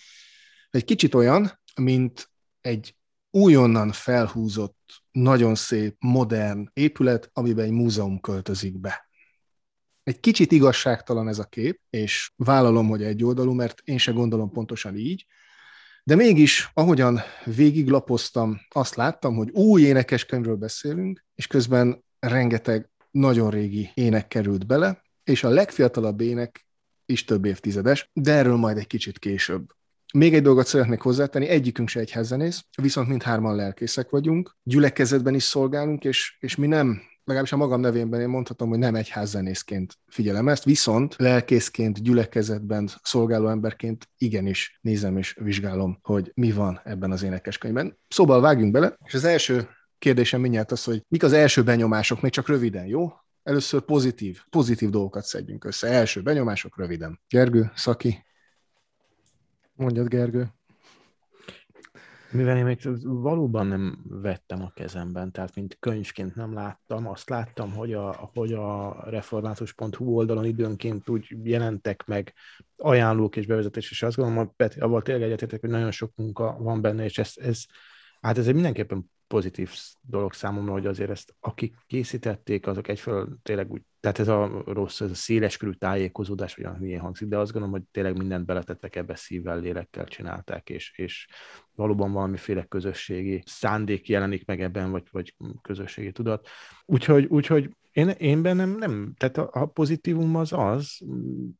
egy 0.70 0.86
kicsit 0.86 1.14
olyan, 1.14 1.60
mint 1.82 2.30
egy 2.62 2.96
újonnan 3.30 3.92
felhúzott, 3.92 5.04
nagyon 5.12 5.56
szép, 5.56 5.96
modern 6.00 6.70
épület, 6.74 7.30
amiben 7.34 7.66
egy 7.66 7.72
múzeum 7.72 8.20
költözik 8.20 8.80
be. 8.80 9.10
Egy 10.04 10.20
kicsit 10.20 10.52
igazságtalan 10.52 11.28
ez 11.28 11.40
a 11.40 11.44
kép, 11.44 11.82
és 11.90 12.32
vállalom, 12.36 12.88
hogy 12.88 13.04
egy 13.04 13.24
oldalú, 13.24 13.54
mert 13.54 13.82
én 13.84 13.98
se 13.98 14.12
gondolom 14.12 14.52
pontosan 14.52 14.96
így, 14.96 15.26
de 16.04 16.16
mégis, 16.16 16.72
ahogyan 16.74 17.20
végiglapoztam, 17.46 18.60
azt 18.70 18.96
láttam, 18.96 19.36
hogy 19.36 19.50
új 19.52 19.82
énekeskönyvről 19.82 20.56
beszélünk, 20.56 21.26
és 21.36 21.48
közben 21.48 22.04
rengeteg 22.20 22.90
nagyon 23.12 23.50
régi 23.50 23.90
ének 23.94 24.28
került 24.28 24.66
bele, 24.66 25.02
és 25.24 25.44
a 25.44 25.50
legfiatalabb 25.50 26.22
ének 26.22 26.68
is 27.06 27.24
több 27.24 27.46
évtizedes, 27.46 28.10
de 28.14 28.32
erről 28.34 28.56
majd 28.56 28.78
egy 28.78 28.88
kicsit 28.88 29.20
később. 29.20 29.66
Még 30.14 30.34
egy 30.34 30.42
dolgot 30.42 30.68
szeretnék 30.68 31.02
hozzátenni, 31.02 31.48
egyikünk 31.48 31.88
se 31.88 32.00
egyházzenész, 32.00 32.66
viszont 32.82 33.08
mindhárman 33.08 33.56
lelkészek 33.56 34.10
vagyunk, 34.10 34.56
gyülekezetben 34.64 35.34
is 35.34 35.44
szolgálunk, 35.44 36.04
és, 36.04 36.38
és 36.40 36.56
mi 36.56 36.68
nem 36.68 37.02
legalábbis 37.24 37.52
a 37.52 37.58
magam 37.58 37.80
nevében 37.80 38.22
én 38.22 38.28
mondhatom, 38.28 38.70
hogy 38.70 38.78
nem 38.78 38.96
egyházzenészként 38.96 39.98
figyelem 40.08 40.48
ezt, 40.48 40.64
viszont 40.64 41.16
lelkészként, 41.18 42.04
gyülekezetben 42.04 42.90
szolgáló 43.04 43.48
emberként 43.48 44.10
igenis 44.18 44.80
nézem 44.82 45.18
és 45.18 45.38
vizsgálom, 45.42 46.00
hogy 46.02 46.32
mi 46.34 46.52
van 46.52 46.82
ebben 46.84 47.12
az 47.12 47.24
énekeskönyvben. 47.24 47.98
Szóval 48.08 48.42
vágjunk 48.42 48.72
bele, 48.72 48.98
és 49.06 49.14
az 49.14 49.24
első 49.24 49.70
kérdésem 49.98 50.42
mindjárt 50.42 50.72
az, 50.72 50.84
hogy 50.84 51.04
mik 51.08 51.24
az 51.24 51.34
első 51.34 51.64
benyomások, 51.64 52.22
még 52.22 52.32
csak 52.32 52.48
röviden, 52.48 52.86
jó? 52.86 53.14
Először 53.44 53.82
pozitív, 53.82 54.42
pozitív 54.50 54.90
dolgokat 54.90 55.26
szedjünk 55.26 55.66
össze. 55.66 55.88
Első 55.88 56.22
benyomások 56.22 56.78
röviden. 56.78 57.20
Gergő, 57.30 57.72
Szaki. 57.76 58.26
Mondjad, 59.74 60.08
Gergő. 60.08 60.54
Mivel 62.34 62.58
én 62.58 62.64
még 62.64 62.80
valóban 63.04 63.68
nem 63.68 64.04
vettem 64.06 64.62
a 64.62 64.72
kezemben, 64.74 65.32
tehát 65.32 65.56
mint 65.56 65.78
könyvként 65.80 66.36
nem 66.36 66.54
láttam, 66.54 67.08
azt 67.08 67.30
láttam, 67.30 67.74
hogy 67.74 67.94
a, 67.94 68.32
hogy 68.34 68.54
a 68.54 68.98
református.hu 69.10 70.16
oldalon 70.16 70.46
időnként 70.46 71.10
úgy 71.10 71.28
jelentek 71.44 72.06
meg 72.06 72.34
ajánlók 72.76 73.36
és 73.36 73.46
bevezetés, 73.46 73.92
és 73.92 74.04
azt 74.04 74.16
gondolom, 74.16 74.52
hogy 74.58 74.74
abban 74.80 75.04
tényleg 75.04 75.24
egyetértek, 75.24 75.60
hogy 75.60 75.70
nagyon 75.70 75.92
sok 75.92 76.12
munka 76.16 76.58
van 76.60 76.82
benne, 76.82 77.04
és 77.04 77.18
ez, 77.18 77.34
ez 77.36 77.64
hát 78.24 78.38
ez 78.38 78.48
egy 78.48 78.54
mindenképpen 78.54 79.12
pozitív 79.28 79.72
dolog 80.02 80.34
számomra, 80.34 80.72
hogy 80.72 80.86
azért 80.86 81.10
ezt, 81.10 81.36
akik 81.40 81.76
készítették, 81.88 82.68
azok 82.68 82.88
egyfelől 82.88 83.38
tényleg 83.44 83.72
úgy, 83.72 83.82
tehát 84.00 84.20
ez 84.20 84.28
a 84.28 84.64
rossz, 84.66 85.02
ez 85.02 85.10
a 85.10 85.16
széleskörű 85.16 85.72
tájékozódás, 85.72 86.56
vagy 86.56 86.80
milyen 86.80 87.00
hangzik, 87.00 87.28
de 87.28 87.38
azt 87.38 87.52
gondolom, 87.52 87.76
hogy 87.76 87.86
tényleg 87.92 88.18
mindent 88.18 88.46
beletettek 88.46 88.96
ebbe 88.96 89.16
szívvel, 89.16 89.60
lélekkel 89.60 90.06
csinálták, 90.06 90.70
és, 90.70 90.94
és 90.98 91.28
valóban 91.76 92.12
valamiféle 92.12 92.64
közösségi 92.64 93.44
szándék 93.46 94.10
jelenik 94.10 94.46
meg 94.46 94.62
ebben, 94.62 94.92
vagy, 94.92 95.04
vagy 95.12 95.36
közösségi 95.62 96.12
tudat. 96.12 96.48
Úgyhogy, 96.86 97.26
úgyhogy 97.26 97.70
én, 97.92 98.10
én 98.10 98.42
bennem 98.42 98.78
nem, 98.78 99.14
tehát 99.18 99.38
a, 99.38 99.50
a 99.52 99.66
pozitívum 99.66 100.36
az 100.36 100.54
az, 100.54 101.00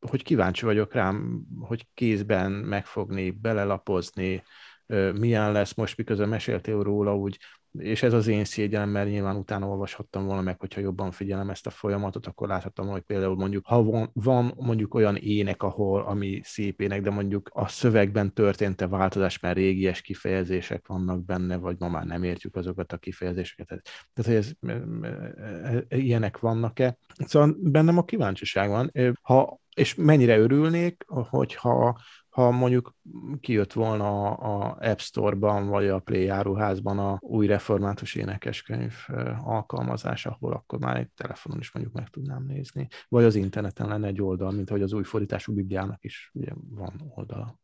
hogy 0.00 0.22
kíváncsi 0.22 0.64
vagyok 0.64 0.92
rám, 0.92 1.42
hogy 1.60 1.86
kézben 1.94 2.52
megfogni, 2.52 3.30
belelapozni, 3.30 4.42
milyen 5.14 5.52
lesz 5.52 5.74
most, 5.74 5.96
miközben 5.96 6.28
meséltél 6.28 6.82
róla, 6.82 7.16
úgy 7.16 7.38
és 7.78 8.02
ez 8.02 8.12
az 8.12 8.26
én 8.26 8.44
szégyenem, 8.44 8.88
mert 8.88 9.08
nyilván 9.08 9.36
utána 9.36 9.66
olvashattam 9.66 10.24
volna 10.24 10.42
meg, 10.42 10.60
hogyha 10.60 10.80
jobban 10.80 11.10
figyelem 11.10 11.50
ezt 11.50 11.66
a 11.66 11.70
folyamatot, 11.70 12.26
akkor 12.26 12.48
láthattam, 12.48 12.88
hogy 12.88 13.02
például 13.02 13.36
mondjuk, 13.36 13.66
ha 13.66 13.82
van, 13.82 14.10
van 14.12 14.54
mondjuk 14.56 14.94
olyan 14.94 15.16
ének, 15.16 15.62
ahol, 15.62 16.02
ami 16.02 16.40
szép 16.44 16.80
ének, 16.80 17.00
de 17.00 17.10
mondjuk 17.10 17.50
a 17.52 17.68
szövegben 17.68 18.34
történt-e 18.34 18.86
változás, 18.86 19.38
mert 19.38 19.56
régies 19.56 20.00
kifejezések 20.00 20.86
vannak 20.86 21.24
benne, 21.24 21.56
vagy 21.56 21.76
ma 21.78 21.88
már 21.88 22.04
nem 22.04 22.22
értjük 22.22 22.56
azokat 22.56 22.92
a 22.92 22.96
kifejezéseket. 22.96 23.88
Tehát, 24.12 24.30
hogy 24.30 24.34
ez, 24.34 24.52
ilyenek 25.88 26.38
vannak-e. 26.38 26.96
Szóval 27.26 27.56
bennem 27.60 27.98
a 27.98 28.04
kíváncsiság 28.04 28.68
van. 28.68 28.92
Ha, 29.22 29.60
és 29.74 29.94
mennyire 29.94 30.38
örülnék, 30.38 31.04
hogyha 31.06 31.98
ha 32.34 32.50
mondjuk 32.50 32.94
kijött 33.40 33.72
volna 33.72 34.30
a 34.30 34.76
App 34.80 34.98
Store-ban, 34.98 35.66
vagy 35.68 35.88
a 35.88 35.98
Play 35.98 36.28
áruházban 36.28 36.98
a 36.98 37.18
új 37.20 37.46
református 37.46 38.14
énekeskönyv 38.14 38.94
alkalmazás, 39.44 40.26
ahol 40.26 40.52
akkor 40.52 40.78
már 40.78 40.96
egy 40.96 41.08
telefonon 41.16 41.58
is 41.58 41.72
mondjuk 41.72 41.94
meg 41.96 42.08
tudnám 42.08 42.44
nézni, 42.44 42.88
vagy 43.08 43.24
az 43.24 43.34
interneten 43.34 43.88
lenne 43.88 44.06
egy 44.06 44.22
oldal, 44.22 44.50
mint 44.50 44.70
hogy 44.70 44.82
az 44.82 44.92
új 44.92 45.02
fordítású 45.02 45.54
bibliának 45.54 46.04
is 46.04 46.30
ugye 46.32 46.52
van 46.70 47.12
oldala. 47.14 47.58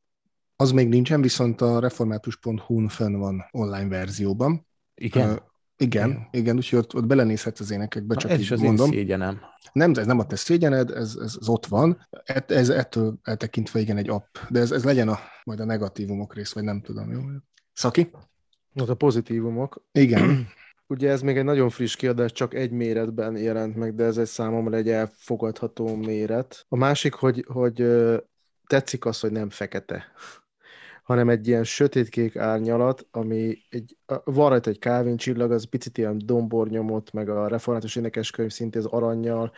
Az 0.57 0.73
még 0.73 0.89
nincsen, 0.89 1.21
viszont 1.21 1.61
a 1.61 1.81
református.hu-n 1.81 2.89
fönn 2.89 3.19
van 3.19 3.45
online 3.50 3.89
verzióban. 3.89 4.67
Igen? 4.95 5.41
Igen, 5.81 6.11
igen, 6.11 6.29
igen 6.31 6.57
úgyhogy 6.57 6.79
ott, 6.79 6.95
ott 6.95 7.07
belenézhetsz 7.07 7.61
az 7.61 7.71
énekekbe, 7.71 8.15
csak 8.15 8.31
ez 8.31 8.37
így 8.37 8.43
is 8.43 8.51
az 8.51 8.61
mondom. 8.61 8.87
én 8.87 8.99
szégyenem. 8.99 9.41
Nem, 9.73 9.93
ez 9.95 10.07
nem 10.07 10.19
a 10.19 10.27
te 10.27 10.37
szégyened, 10.37 10.91
ez, 10.91 11.17
ez, 11.23 11.37
ez 11.41 11.49
ott 11.49 11.67
van. 11.67 12.07
Ez, 12.25 12.43
ez 12.47 12.69
ettől 12.69 13.19
eltekintve 13.23 13.81
igen 13.81 13.97
egy 13.97 14.09
app, 14.09 14.37
de 14.49 14.61
ez, 14.61 14.71
ez 14.71 14.85
legyen 14.85 15.09
a, 15.09 15.19
majd 15.45 15.61
a 15.61 15.65
negatívumok 15.65 16.35
rész, 16.35 16.53
vagy 16.53 16.65
nem 16.65 16.81
tudom. 16.81 17.13
Jó? 17.13 17.21
Szaki? 17.73 18.11
Az 18.75 18.91
a 18.91 18.95
pozitívumok. 18.95 19.85
Igen. 19.93 20.49
Ugye 20.87 21.11
ez 21.11 21.21
még 21.23 21.37
egy 21.37 21.45
nagyon 21.45 21.71
friss 21.71 21.97
kiadás, 21.97 22.33
csak 22.33 22.55
egy 22.55 22.71
méretben 22.71 23.37
jelent 23.37 23.77
meg, 23.77 23.95
de 23.95 24.05
ez 24.05 24.17
egy 24.17 24.27
számomra 24.27 24.77
egy 24.77 24.89
elfogadható 24.89 25.97
méret. 25.97 26.67
A 26.69 26.77
másik, 26.77 27.15
hogy, 27.15 27.45
hogy 27.49 27.87
tetszik 28.67 29.05
az, 29.05 29.21
hogy 29.21 29.33
nem 29.33 29.51
fekete 29.51 30.05
hanem 31.11 31.29
egy 31.29 31.49
ilyen 31.49 31.64
sötétkék 31.64 32.37
árnyalat, 32.37 33.07
ami 33.11 33.59
egy, 33.71 33.97
van 34.25 34.49
rajta 34.49 34.71
egy 34.71 34.79
Calvin 34.79 35.17
csillag, 35.17 35.52
az 35.52 35.64
picit 35.64 35.99
ilyen 35.99 36.21
dombornyomot, 36.25 37.12
meg 37.12 37.29
a 37.29 37.49
református 37.49 37.97
énekeskönyv 37.97 38.50
szintén 38.50 38.83
az 38.83 38.87
aranyjal, 38.87 39.52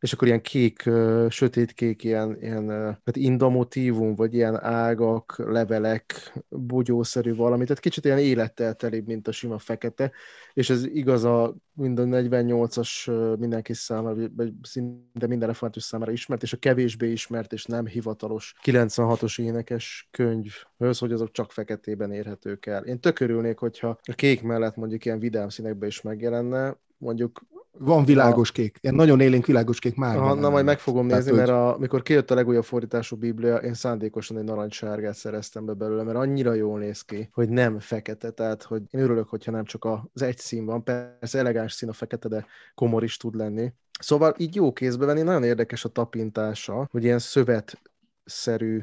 és 0.00 0.12
akkor 0.12 0.28
ilyen 0.28 0.42
kék, 0.42 0.90
sötétkék, 1.28 2.04
ilyen, 2.04 2.36
ilyen 2.40 2.68
hát 3.04 3.16
indomotívum, 3.16 4.14
vagy 4.14 4.34
ilyen 4.34 4.64
ágak, 4.64 5.34
levelek, 5.38 6.32
bugyószerű 6.48 7.34
valami, 7.34 7.62
tehát 7.62 7.80
kicsit 7.80 8.04
ilyen 8.04 8.18
élettel 8.18 8.74
telibb, 8.74 9.06
mint 9.06 9.28
a 9.28 9.32
sima 9.32 9.58
fekete, 9.58 10.12
és 10.52 10.70
ez 10.70 10.84
igaz 10.84 11.24
a 11.24 11.56
mind 11.72 11.98
a 11.98 12.04
48-as 12.04 13.10
mindenki 13.38 13.72
számára, 13.72 14.28
vagy 14.36 14.52
szinte 14.62 15.26
minden 15.26 15.48
református 15.48 15.82
számára 15.82 16.12
ismert, 16.12 16.42
és 16.42 16.52
a 16.52 16.56
kevésbé 16.56 17.10
ismert 17.10 17.52
és 17.52 17.64
nem 17.64 17.86
hivatalos 17.86 18.54
96-os 18.64 19.40
énekes 19.40 20.08
könyvhöz, 20.10 20.98
hogy 20.98 21.12
azok 21.12 21.30
csak 21.30 21.52
feketében 21.52 22.12
érhetők 22.12 22.66
el. 22.66 22.84
Én 22.84 23.00
tökörülnék, 23.00 23.58
hogyha 23.58 23.98
a 24.02 24.14
kék 24.14 24.42
mellett 24.42 24.76
mondjuk 24.76 25.04
ilyen 25.04 25.18
vidám 25.18 25.48
színekben 25.48 25.88
is 25.88 26.00
megjelenne, 26.00 26.76
mondjuk 26.96 27.40
van 27.78 28.04
világos 28.04 28.52
kék. 28.52 28.78
Ilyen 28.80 28.94
nagyon 28.94 29.20
élénk 29.20 29.46
világos 29.46 29.78
kék 29.78 29.96
már. 29.96 30.16
Ha, 30.16 30.34
na, 30.34 30.50
majd 30.50 30.64
meg 30.64 30.78
fogom 30.78 31.08
Tehát, 31.08 31.24
nézni, 31.24 31.38
mert 31.38 31.50
a, 31.50 31.74
amikor 31.74 32.02
kijött 32.02 32.30
a 32.30 32.34
legújabb 32.34 32.64
fordítású 32.64 33.16
biblia, 33.16 33.56
én 33.56 33.74
szándékosan 33.74 34.38
egy 34.38 34.44
narancssárgát 34.44 35.14
szereztem 35.14 35.64
be 35.64 35.72
belőle, 35.72 36.02
mert 36.02 36.16
annyira 36.16 36.54
jól 36.54 36.78
néz 36.78 37.02
ki, 37.02 37.28
hogy 37.32 37.48
nem 37.48 37.78
fekete. 37.78 38.30
Tehát, 38.30 38.62
hogy 38.62 38.82
én 38.90 39.00
örülök, 39.00 39.28
hogyha 39.28 39.50
nem 39.50 39.64
csak 39.64 39.84
az 40.12 40.22
egy 40.22 40.38
szín 40.38 40.64
van. 40.64 40.84
Persze 40.84 41.38
elegáns 41.38 41.72
szín 41.72 41.88
a 41.88 41.92
fekete, 41.92 42.28
de 42.28 42.46
komor 42.74 43.04
is 43.04 43.16
tud 43.16 43.34
lenni. 43.34 43.72
Szóval 44.00 44.34
így 44.38 44.54
jó 44.54 44.72
kézbe 44.72 45.06
venni, 45.06 45.22
nagyon 45.22 45.44
érdekes 45.44 45.84
a 45.84 45.88
tapintása, 45.88 46.88
hogy 46.90 47.04
ilyen 47.04 47.18
szövetszerű 47.18 48.82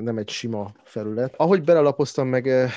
nem 0.00 0.18
egy 0.18 0.28
sima 0.28 0.72
felület. 0.82 1.34
Ahogy 1.36 1.62
belelapoztam 1.62 2.28
meg, 2.28 2.70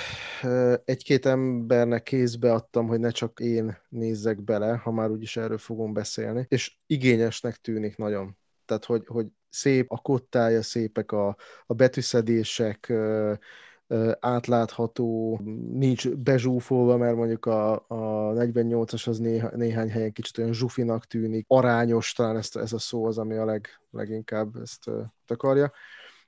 egy-két 0.86 1.26
embernek 1.26 2.04
kézbe 2.04 2.54
adtam, 2.54 2.88
hogy 2.88 3.00
ne 3.00 3.10
csak 3.10 3.40
én 3.40 3.78
nézzek 3.90 4.44
bele, 4.44 4.76
ha 4.76 4.92
már 4.92 5.10
úgyis 5.10 5.38
erről 5.38 5.58
fogom 5.58 5.94
beszélni, 5.94 6.46
és 6.50 6.76
igényesnek 6.86 7.56
tűnik 7.56 7.98
nagyon. 7.98 8.38
Tehát, 8.66 8.86
hogy, 8.86 9.04
hogy 9.08 9.28
szép 9.50 9.92
a 9.92 9.98
kottája, 9.98 10.62
szépek 10.62 11.12
a, 11.12 11.36
a 11.66 11.74
betűszedések, 11.74 12.94
átlátható, 14.20 15.40
nincs 15.72 16.10
bezsúfolva, 16.10 16.98
mert 16.98 17.16
mondjuk 17.16 17.46
a, 17.46 17.74
a 17.74 18.34
48-as 18.34 19.08
az 19.08 19.20
néha, 19.20 19.50
néhány 19.56 19.90
helyen 19.90 20.12
kicsit 20.12 20.38
olyan 20.38 20.54
zsufinak 20.54 21.06
tűnik, 21.06 21.46
arányos, 21.48 22.14
talán 22.14 22.38
ezt, 22.38 22.58
ez 22.58 22.74
a 22.74 22.80
szó 22.80 23.06
az, 23.06 23.18
ami 23.18 23.36
a 23.36 23.46
leg, 23.46 23.68
leginkább 23.92 24.56
ezt 24.56 24.90
takarja. 25.26 25.72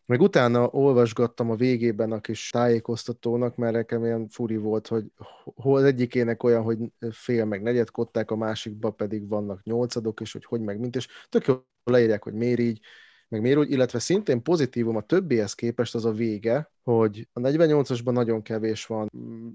Meg 0.08 0.22
utána 0.22 0.70
olvasgattam 0.70 1.50
a 1.50 1.56
végében 1.56 2.12
a 2.12 2.20
kis 2.20 2.50
tájékoztatónak, 2.50 3.56
mert 3.56 3.74
nekem 3.74 4.06
ilyen 4.06 4.28
furi 4.28 4.58
volt, 4.58 4.88
hogy 4.88 5.06
hol 5.44 5.78
az 5.78 5.84
egyikének 5.84 6.44
olyan, 6.44 6.64
hogy 6.64 6.78
fél 7.12 7.46
meg 7.46 7.62
negyed 7.62 7.92
kották, 7.92 8.32
a 8.32 8.36
másikba 8.36 8.92
pedig 8.92 9.28
vannak 9.28 9.64
nyolcadok, 9.64 10.22
és 10.22 10.32
hogy 10.32 10.46
hogy 10.46 10.62
meg 10.62 10.80
mint, 10.80 10.96
és 10.96 11.08
tök 11.30 11.46
jól 11.46 11.68
leírják, 11.84 12.24
hogy 12.24 12.34
miért 12.34 12.60
így, 12.60 12.80
meg 13.28 13.42
miért 13.42 13.58
úgy, 13.58 13.72
illetve 13.72 14.00
szintén 14.00 14.42
pozitívum 14.44 14.96
a 14.96 15.02
többihez 15.02 15.54
képest 15.54 15.96
az 15.96 16.06
a 16.06 16.12
vége, 16.12 16.72
hogy 16.84 17.28
a 17.34 17.40
48-asban 17.40 18.12
nagyon 18.12 18.42
kevés 18.42 18.86
van. 18.86 19.10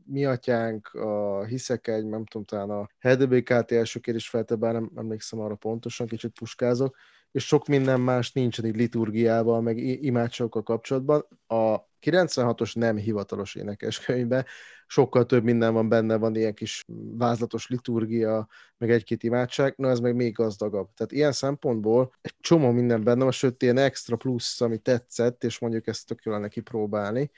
Mi 0.05 0.25
atyánk, 0.25 0.89
a 0.95 1.45
hiszek 1.45 1.87
egy, 1.89 2.07
nem 2.07 2.25
tudom, 2.25 2.47
talán 2.47 2.71
a 2.71 2.89
HDBKT 2.99 3.73
első 3.73 4.01
kérdés 4.01 4.29
felte, 4.29 4.57
nem 4.57 4.91
emlékszem 4.97 5.41
arra 5.41 5.55
pontosan, 5.55 6.07
kicsit 6.07 6.39
puskázok, 6.39 6.97
és 7.33 7.47
sok 7.47 7.67
minden 7.67 8.01
más 8.01 8.33
nincsen 8.33 8.65
így 8.65 8.77
liturgiával, 8.77 9.61
meg 9.61 9.79
imádságokkal 9.79 10.63
kapcsolatban. 10.63 11.27
A 11.47 11.89
96-os 12.01 12.79
nem 12.79 12.97
hivatalos 12.97 13.55
énekeskönyvben 13.55 14.47
sokkal 14.87 15.27
több 15.27 15.45
minden 15.45 15.73
van 15.73 15.89
benne, 15.89 16.17
van 16.17 16.35
ilyen 16.35 16.55
kis 16.55 16.85
vázlatos 17.17 17.69
liturgia, 17.69 18.49
meg 18.79 18.91
egy-két 18.91 19.23
imádság, 19.23 19.75
na 19.77 19.89
ez 19.89 20.01
meg 20.01 20.15
még 20.15 20.33
gazdagabb. 20.33 20.89
Tehát 20.95 21.13
ilyen 21.13 21.33
szempontból 21.33 22.13
egy 22.21 22.35
csomó 22.41 22.71
minden 22.71 23.05
benne 23.05 23.23
van, 23.23 23.33
sőt 23.33 23.63
ilyen 23.63 23.79
extra 23.79 24.17
plusz, 24.17 24.61
ami 24.61 24.79
tetszett, 24.79 25.45
és 25.45 25.59
mondjuk 25.59 25.87
ezt 25.87 26.07
tök 26.07 26.23
jól 26.23 26.39
neki 26.39 26.61
próbálni. 26.61 27.31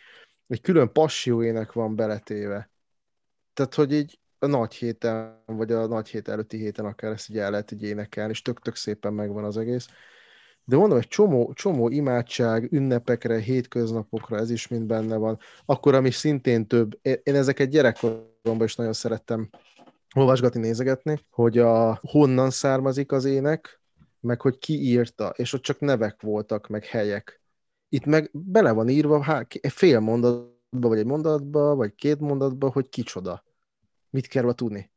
Egy 0.46 0.60
külön 0.60 0.92
passióének 0.92 1.72
van 1.72 1.96
beletéve. 1.96 2.70
Tehát, 3.52 3.74
hogy 3.74 3.92
így 3.92 4.18
a 4.42 4.46
nagy 4.46 4.74
héten, 4.74 5.42
vagy 5.46 5.72
a 5.72 5.86
nagy 5.86 6.08
hét 6.08 6.28
előtti 6.28 6.56
héten 6.56 6.84
akár 6.84 7.12
ezt 7.12 7.30
így 7.30 7.38
el 7.38 7.50
lehet 7.50 7.72
így 7.72 7.82
énekelni, 7.82 8.30
és 8.30 8.42
tök-tök 8.42 8.76
szépen 8.76 9.12
megvan 9.12 9.44
az 9.44 9.56
egész. 9.56 9.88
De 10.64 10.76
mondom, 10.76 10.98
egy 10.98 11.08
csomó, 11.08 11.52
csomó 11.52 11.88
imádság, 11.88 12.72
ünnepekre, 12.72 13.38
hétköznapokra, 13.38 14.36
ez 14.36 14.50
is 14.50 14.68
mind 14.68 14.84
benne 14.84 15.16
van. 15.16 15.38
Akkor, 15.64 15.94
ami 15.94 16.10
szintén 16.10 16.66
több, 16.66 16.98
én 17.02 17.34
ezeket 17.34 17.68
gyerekkoromban 17.68 18.66
is 18.66 18.74
nagyon 18.74 18.92
szerettem 18.92 19.48
olvasgatni, 20.14 20.60
nézegetni, 20.60 21.18
hogy 21.30 21.58
a 21.58 22.00
honnan 22.02 22.50
származik 22.50 23.12
az 23.12 23.24
ének, 23.24 23.80
meg 24.20 24.40
hogy 24.40 24.58
ki 24.58 24.80
írta, 24.80 25.32
és 25.36 25.52
ott 25.52 25.62
csak 25.62 25.80
nevek 25.80 26.22
voltak, 26.22 26.68
meg 26.68 26.84
helyek. 26.84 27.40
Itt 27.88 28.04
meg 28.04 28.30
bele 28.32 28.72
van 28.72 28.88
írva 28.88 29.22
há, 29.22 29.46
fél 29.68 30.00
mondatba, 30.00 30.88
vagy 30.88 30.98
egy 30.98 31.06
mondatba, 31.06 31.74
vagy 31.74 31.94
két 31.94 32.20
mondatba, 32.20 32.70
hogy 32.70 32.88
kicsoda. 32.88 33.44
Mit 34.12 34.26
kell 34.26 34.54
tudni. 34.54 34.90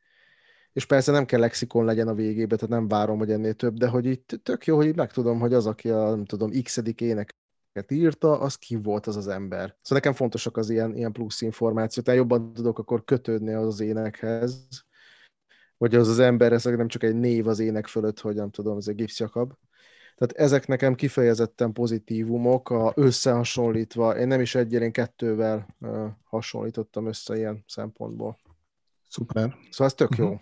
És 0.73 0.85
persze 0.85 1.11
nem 1.11 1.25
kell 1.25 1.39
lexikon 1.39 1.85
legyen 1.85 2.07
a 2.07 2.13
végébe, 2.13 2.55
tehát 2.55 2.69
nem 2.69 2.87
várom, 2.87 3.17
hogy 3.17 3.31
ennél 3.31 3.53
több, 3.53 3.77
de 3.77 3.87
hogy 3.87 4.05
itt 4.05 4.39
tök 4.43 4.65
jó, 4.65 4.75
hogy 4.75 4.95
megtudom, 4.95 5.39
hogy 5.39 5.53
az, 5.53 5.65
aki 5.65 5.89
a, 5.89 6.09
nem 6.09 6.25
tudom, 6.25 6.51
x 6.63 6.81
ének 6.97 7.35
írta, 7.87 8.39
az 8.39 8.55
ki 8.55 8.75
volt 8.75 9.07
az 9.07 9.15
az 9.15 9.27
ember. 9.27 9.67
Szóval 9.81 9.97
nekem 9.97 10.13
fontosak 10.13 10.57
az 10.57 10.69
ilyen, 10.69 10.95
ilyen 10.95 11.11
plusz 11.11 11.41
információt, 11.41 12.05
tehát 12.05 12.19
jobban 12.19 12.53
tudok 12.53 12.79
akkor 12.79 13.03
kötődni 13.03 13.53
az, 13.53 13.67
az 13.67 13.79
énekhez, 13.79 14.67
vagy 15.77 15.95
az 15.95 16.07
az 16.07 16.19
ember, 16.19 16.53
ez 16.53 16.63
nem 16.63 16.87
csak 16.87 17.03
egy 17.03 17.15
név 17.15 17.47
az 17.47 17.59
ének 17.59 17.87
fölött, 17.87 18.19
hogy 18.19 18.35
nem 18.35 18.49
tudom, 18.49 18.77
ez 18.77 18.87
egy 18.87 19.13
Jakab. 19.17 19.53
Tehát 20.15 20.45
ezek 20.45 20.67
nekem 20.67 20.95
kifejezetten 20.95 21.71
pozitívumok, 21.71 22.69
a 22.69 22.93
összehasonlítva, 22.95 24.17
én 24.17 24.27
nem 24.27 24.41
is 24.41 24.55
egyel, 24.55 24.91
kettővel 24.91 25.75
hasonlítottam 26.23 27.07
össze 27.07 27.37
ilyen 27.37 27.63
szempontból. 27.67 28.39
Szuper. 29.07 29.55
Szóval 29.69 29.87
ez 29.87 29.93
tök 29.93 30.09
uh-huh. 30.09 30.29
jó. 30.29 30.39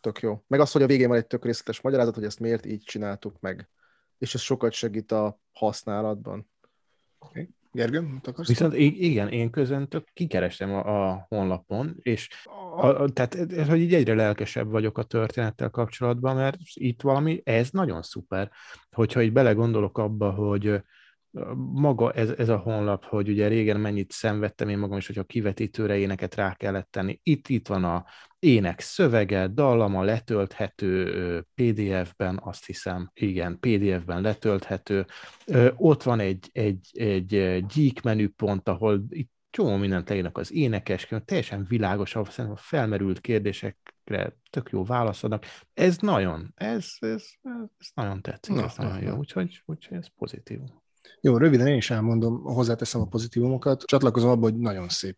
Tök 0.00 0.20
jó. 0.20 0.42
Meg 0.46 0.60
az, 0.60 0.72
hogy 0.72 0.82
a 0.82 0.86
végén 0.86 1.08
van 1.08 1.16
egy 1.16 1.26
tök 1.26 1.44
részletes 1.44 1.80
magyarázat, 1.80 2.14
hogy 2.14 2.24
ezt 2.24 2.40
miért 2.40 2.66
így 2.66 2.82
csináltuk 2.82 3.40
meg. 3.40 3.68
És 4.18 4.34
ez 4.34 4.40
sokat 4.40 4.72
segít 4.72 5.12
a 5.12 5.40
használatban. 5.52 6.50
Okay. 7.18 7.48
Gergő, 7.72 8.08
akarsz? 8.24 8.48
Viszont 8.48 8.74
igen, 8.74 9.28
én 9.28 9.50
közben 9.50 9.88
tök 9.88 10.08
kikerestem 10.12 10.72
a, 10.72 11.10
a 11.10 11.26
honlapon, 11.28 11.96
és 12.02 12.28
a, 12.76 12.86
a, 12.86 13.08
tehát 13.08 13.34
hogy 13.68 13.80
így 13.80 13.94
egyre 13.94 14.14
lelkesebb 14.14 14.70
vagyok 14.70 14.98
a 14.98 15.02
történettel 15.02 15.70
kapcsolatban, 15.70 16.36
mert 16.36 16.56
itt 16.72 17.00
valami, 17.00 17.40
ez 17.44 17.70
nagyon 17.70 18.02
szuper, 18.02 18.50
hogyha 18.90 19.22
így 19.22 19.32
belegondolok 19.32 19.98
abba, 19.98 20.30
hogy 20.30 20.82
maga 21.72 22.12
ez, 22.12 22.30
ez 22.30 22.48
a 22.48 22.56
honlap, 22.56 23.04
hogy 23.04 23.28
ugye 23.28 23.48
régen 23.48 23.80
mennyit 23.80 24.12
szenvedtem 24.12 24.68
én 24.68 24.78
magam 24.78 24.98
is, 24.98 25.06
hogyha 25.06 25.24
kivetítőre 25.24 25.96
éneket 25.96 26.34
rá 26.34 26.54
kellett 26.54 26.90
tenni. 26.90 27.20
Itt, 27.22 27.48
itt 27.48 27.68
van 27.68 27.84
a 27.84 28.04
ének 28.38 28.80
szövege, 28.80 29.46
dallama 29.46 30.02
letölthető 30.02 31.46
PDF-ben, 31.54 32.40
azt 32.42 32.66
hiszem, 32.66 33.10
igen, 33.14 33.58
PDF-ben 33.60 34.20
letölthető. 34.20 35.06
Ott 35.76 36.02
van 36.02 36.20
egy, 36.20 36.48
egy, 36.52 36.88
egy 36.92 37.28
geek 37.74 38.02
menüpont, 38.02 38.68
ahol 38.68 39.04
itt 39.08 39.30
csomó 39.50 39.76
mindent 39.76 40.08
leírnak 40.08 40.38
az 40.38 40.52
énekes, 40.52 41.08
teljesen 41.24 41.64
világos, 41.68 42.10
szerintem 42.10 42.50
a 42.50 42.56
felmerült 42.56 43.20
kérdésekre 43.20 44.36
tök 44.50 44.70
jó 44.70 44.84
válaszadnak. 44.84 45.44
Ez 45.74 45.98
nagyon, 45.98 46.52
ez, 46.54 46.92
ez, 46.98 47.24
ez 47.78 47.88
nagyon 47.94 48.22
tetszik, 48.22 48.54
na, 48.54 48.64
ez 48.64 48.76
nagyon 48.76 49.02
jó, 49.02 49.16
úgyhogy, 49.16 49.62
úgyhogy 49.66 49.96
ez 49.96 50.06
pozitív. 50.16 50.58
Jó, 51.20 51.36
röviden 51.36 51.66
én 51.66 51.76
is 51.76 51.90
elmondom, 51.90 52.42
hozzáteszem 52.42 53.00
a 53.00 53.06
pozitívumokat. 53.06 53.82
Csatlakozom 53.82 54.30
abba, 54.30 54.42
hogy 54.42 54.58
nagyon 54.58 54.88
szép. 54.88 55.16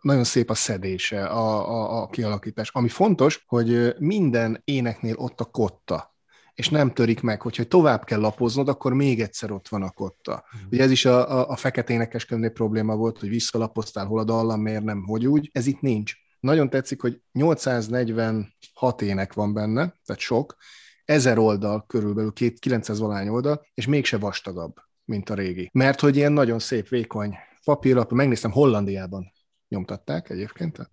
Nagyon 0.00 0.24
szép 0.24 0.50
a 0.50 0.54
szedése, 0.54 1.26
a, 1.26 1.70
a, 1.70 2.02
a 2.02 2.08
kialakítás. 2.08 2.70
Ami 2.72 2.88
fontos, 2.88 3.44
hogy 3.46 3.94
minden 3.98 4.60
éneknél 4.64 5.14
ott 5.16 5.40
a 5.40 5.44
kotta, 5.44 6.14
és 6.54 6.68
nem 6.68 6.92
törik 6.92 7.20
meg, 7.20 7.42
hogyha 7.42 7.64
tovább 7.64 8.04
kell 8.04 8.20
lapoznod, 8.20 8.68
akkor 8.68 8.92
még 8.92 9.20
egyszer 9.20 9.50
ott 9.50 9.68
van 9.68 9.82
a 9.82 9.90
kotta. 9.90 10.44
Mm. 10.56 10.66
Ugye 10.70 10.82
ez 10.82 10.90
is 10.90 11.04
a, 11.04 11.38
a, 11.38 11.48
a 11.48 11.56
fekete 11.56 11.92
énekeskönyvnél 11.92 12.50
probléma 12.50 12.96
volt, 12.96 13.18
hogy 13.18 13.28
visszalapoztál, 13.28 14.06
hol 14.06 14.18
a 14.18 14.24
dallam, 14.24 14.60
miért 14.60 14.84
nem, 14.84 15.04
hogy 15.04 15.26
úgy. 15.26 15.50
Ez 15.52 15.66
itt 15.66 15.80
nincs. 15.80 16.14
Nagyon 16.40 16.70
tetszik, 16.70 17.00
hogy 17.00 17.20
846 17.32 19.02
ének 19.02 19.32
van 19.32 19.52
benne, 19.52 19.94
tehát 20.04 20.22
sok, 20.22 20.56
ezer 21.04 21.38
oldal 21.38 21.84
körülbelül, 21.86 22.32
két, 22.32 22.58
900 22.58 22.98
valány 22.98 23.28
oldal, 23.28 23.66
és 23.74 23.86
mégse 23.86 24.18
vastagabb 24.18 24.74
mint 25.04 25.30
a 25.30 25.34
régi. 25.34 25.70
Mert 25.72 26.00
hogy 26.00 26.16
ilyen 26.16 26.32
nagyon 26.32 26.58
szép, 26.58 26.88
vékony 26.88 27.36
papírlap, 27.64 28.12
megnéztem, 28.12 28.50
Hollandiában 28.50 29.32
nyomtatták 29.68 30.30
egyébként, 30.30 30.72
tehát 30.72 30.90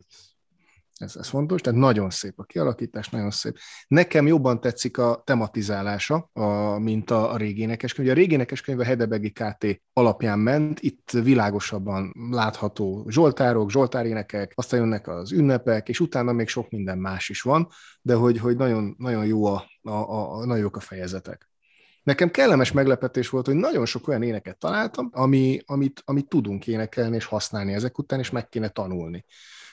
ez, 1.01 1.15
ez 1.15 1.27
fontos, 1.27 1.61
tehát 1.61 1.79
nagyon 1.79 2.09
szép 2.09 2.39
a 2.39 2.43
kialakítás, 2.43 3.09
nagyon 3.09 3.31
szép. 3.31 3.57
Nekem 3.87 4.27
jobban 4.27 4.61
tetszik 4.61 4.97
a 4.97 5.21
tematizálása, 5.25 6.29
a, 6.33 6.77
mint 6.79 7.11
a, 7.11 7.31
a 7.31 7.37
régi 7.37 7.61
énekeskönyv. 7.61 8.09
A 8.09 8.13
régi 8.13 8.33
énekeskönyv 8.33 8.79
a 8.79 8.83
Hedebegi 8.83 9.31
KT 9.31 9.81
alapján 9.93 10.39
ment, 10.39 10.79
itt 10.79 11.11
világosabban 11.11 12.13
látható 12.31 13.05
zsoltárok, 13.09 13.71
zsoltárénekek, 13.71 14.51
aztán 14.55 14.79
jönnek 14.79 15.07
az 15.07 15.31
ünnepek, 15.31 15.89
és 15.89 15.99
utána 15.99 16.31
még 16.31 16.47
sok 16.47 16.69
minden 16.69 16.97
más 16.97 17.29
is 17.29 17.41
van, 17.41 17.67
de 18.01 18.13
hogy, 18.13 18.37
hogy 18.37 18.57
nagyon, 18.57 18.95
nagyon, 18.97 19.25
jó 19.25 19.45
a, 19.45 19.65
a, 19.81 19.91
a, 19.91 20.45
nagyon 20.45 20.63
jók 20.63 20.75
a 20.75 20.79
fejezetek. 20.79 21.50
Nekem 22.03 22.29
kellemes 22.31 22.71
meglepetés 22.71 23.29
volt, 23.29 23.45
hogy 23.45 23.55
nagyon 23.55 23.85
sok 23.85 24.07
olyan 24.07 24.23
éneket 24.23 24.57
találtam, 24.57 25.09
ami, 25.13 25.59
amit, 25.65 26.01
amit 26.05 26.27
tudunk 26.27 26.67
énekelni 26.67 27.15
és 27.15 27.25
használni 27.25 27.73
ezek 27.73 27.97
után, 27.97 28.19
és 28.19 28.29
meg 28.29 28.49
kéne 28.49 28.67
tanulni. 28.67 29.25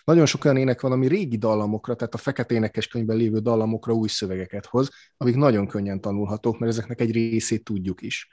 Nagyon 0.04 0.26
sok 0.26 0.44
olyan 0.44 0.56
ének 0.56 0.80
van, 0.80 0.92
ami 0.92 1.06
régi 1.06 1.36
dallamokra, 1.36 1.94
tehát 1.94 2.14
a 2.14 2.18
fekete 2.18 2.54
énekes 2.54 2.86
könyvben 2.86 3.16
lévő 3.16 3.38
dallamokra 3.38 3.92
új 3.92 4.08
szövegeket 4.08 4.66
hoz, 4.66 4.90
amik 5.16 5.36
nagyon 5.36 5.66
könnyen 5.66 6.00
tanulhatók, 6.00 6.58
mert 6.58 6.72
ezeknek 6.72 7.00
egy 7.00 7.12
részét 7.12 7.64
tudjuk 7.64 8.02
is. 8.02 8.28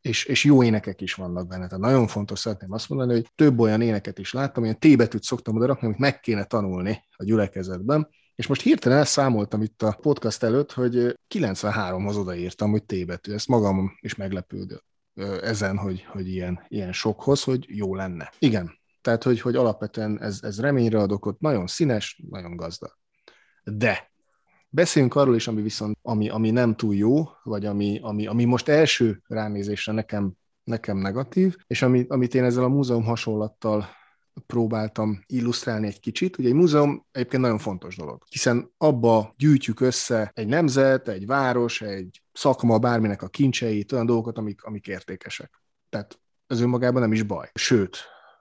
És, 0.00 0.24
és 0.24 0.44
jó 0.44 0.62
énekek 0.62 1.00
is 1.00 1.14
vannak 1.14 1.48
benne. 1.48 1.66
Tehát 1.66 1.84
nagyon 1.84 2.06
fontos 2.06 2.38
szeretném 2.38 2.72
azt 2.72 2.88
mondani, 2.88 3.12
hogy 3.12 3.26
több 3.34 3.58
olyan 3.58 3.80
éneket 3.80 4.18
is 4.18 4.32
láttam, 4.32 4.64
ilyen 4.64 4.78
T 4.78 4.96
betűt 4.96 5.22
szoktam 5.22 5.56
oda 5.56 5.66
rakni, 5.66 5.86
amit 5.86 5.98
meg 5.98 6.20
kéne 6.20 6.44
tanulni 6.44 7.02
a 7.16 7.24
gyülekezetben, 7.24 8.08
és 8.38 8.46
most 8.46 8.62
hirtelen 8.62 8.98
elszámoltam 8.98 9.62
itt 9.62 9.82
a 9.82 9.98
podcast 10.00 10.42
előtt, 10.42 10.72
hogy 10.72 11.18
93-hoz 11.34 12.16
odaírtam, 12.16 12.70
hogy 12.70 12.84
T 12.84 13.06
betű. 13.06 13.32
Ezt 13.32 13.48
magam 13.48 13.96
is 14.00 14.14
meglepődött 14.14 14.84
ezen, 15.42 15.76
hogy, 15.76 16.04
hogy 16.04 16.28
ilyen, 16.28 16.64
ilyen 16.68 16.92
sokhoz, 16.92 17.42
hogy 17.42 17.64
jó 17.68 17.94
lenne. 17.94 18.32
Igen, 18.38 18.78
tehát 19.00 19.22
hogy, 19.22 19.40
hogy 19.40 19.56
alapvetően 19.56 20.22
ez, 20.22 20.38
ez 20.42 20.60
reményre 20.60 20.98
ad 20.98 21.12
okot, 21.12 21.40
nagyon 21.40 21.66
színes, 21.66 22.22
nagyon 22.30 22.56
gazdag. 22.56 22.98
De 23.64 24.10
beszéljünk 24.68 25.14
arról 25.14 25.34
is, 25.34 25.48
ami 25.48 25.62
viszont, 25.62 25.98
ami, 26.02 26.28
ami 26.28 26.50
nem 26.50 26.76
túl 26.76 26.94
jó, 26.94 27.24
vagy 27.42 27.66
ami, 27.66 27.98
ami, 28.02 28.26
ami 28.26 28.44
most 28.44 28.68
első 28.68 29.22
ránézésre 29.26 29.92
nekem 29.92 30.32
nekem 30.64 30.96
negatív, 30.96 31.56
és 31.66 31.82
amit, 31.82 32.10
amit 32.10 32.34
én 32.34 32.44
ezzel 32.44 32.64
a 32.64 32.68
múzeum 32.68 33.04
hasonlattal 33.04 33.88
próbáltam 34.46 35.22
illusztrálni 35.26 35.86
egy 35.86 36.00
kicsit. 36.00 36.38
Ugye 36.38 36.48
egy 36.48 36.54
múzeum 36.54 37.06
egyébként 37.12 37.42
nagyon 37.42 37.58
fontos 37.58 37.96
dolog, 37.96 38.22
hiszen 38.28 38.72
abba 38.76 39.34
gyűjtjük 39.36 39.80
össze 39.80 40.30
egy 40.34 40.46
nemzet, 40.46 41.08
egy 41.08 41.26
város, 41.26 41.80
egy 41.80 42.22
szakma, 42.32 42.78
bárminek 42.78 43.22
a 43.22 43.28
kincseit, 43.28 43.92
olyan 43.92 44.06
dolgokat, 44.06 44.38
amik, 44.38 44.62
amik 44.62 44.86
értékesek. 44.86 45.62
Tehát 45.88 46.20
ez 46.46 46.60
önmagában 46.60 47.00
nem 47.00 47.12
is 47.12 47.22
baj. 47.22 47.50
Sőt, 47.54 47.98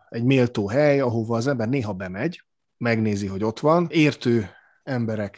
egy 0.09 0.23
méltó 0.23 0.67
hely, 0.67 0.99
ahova 0.99 1.37
az 1.37 1.47
ember 1.47 1.69
néha 1.69 1.93
bemegy, 1.93 2.43
megnézi, 2.77 3.27
hogy 3.27 3.43
ott 3.43 3.59
van, 3.59 3.87
értő 3.89 4.49
emberek 4.83 5.37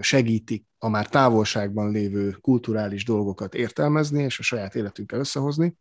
segítik 0.00 0.66
a 0.78 0.88
már 0.88 1.08
távolságban 1.08 1.90
lévő 1.90 2.30
kulturális 2.30 3.04
dolgokat 3.04 3.54
értelmezni 3.54 4.22
és 4.22 4.38
a 4.38 4.42
saját 4.42 4.74
életünkkel 4.74 5.18
összehozni, 5.18 5.76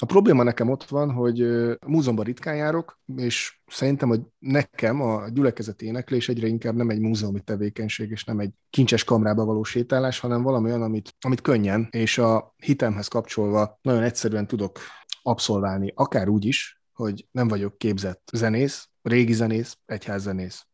a 0.00 0.06
probléma 0.06 0.42
nekem 0.42 0.70
ott 0.70 0.84
van, 0.84 1.10
hogy 1.10 1.46
múzeumban 1.86 2.24
ritkán 2.24 2.56
járok, 2.56 3.00
és 3.16 3.60
szerintem, 3.66 4.08
hogy 4.08 4.20
nekem 4.38 5.00
a 5.00 5.28
gyülekezeti 5.28 5.86
éneklés 5.86 6.28
egyre 6.28 6.46
inkább 6.46 6.74
nem 6.74 6.90
egy 6.90 7.00
múzeumi 7.00 7.40
tevékenység, 7.40 8.10
és 8.10 8.24
nem 8.24 8.38
egy 8.38 8.50
kincses 8.70 9.04
kamrába 9.04 9.44
való 9.44 9.62
sétálás, 9.62 10.18
hanem 10.18 10.42
valami 10.42 10.68
olyan, 10.68 10.82
amit, 10.82 11.14
amit 11.20 11.40
könnyen, 11.40 11.88
és 11.90 12.18
a 12.18 12.54
hitemhez 12.56 13.08
kapcsolva 13.08 13.78
nagyon 13.82 14.02
egyszerűen 14.02 14.46
tudok 14.46 14.78
abszolválni, 15.22 15.92
akár 15.94 16.28
úgy 16.28 16.44
is, 16.44 16.82
hogy 16.92 17.26
nem 17.30 17.48
vagyok 17.48 17.78
képzett 17.78 18.30
zenész, 18.32 18.88
régi 19.02 19.32
zenész, 19.32 19.78
egyházzenész. 19.86 20.66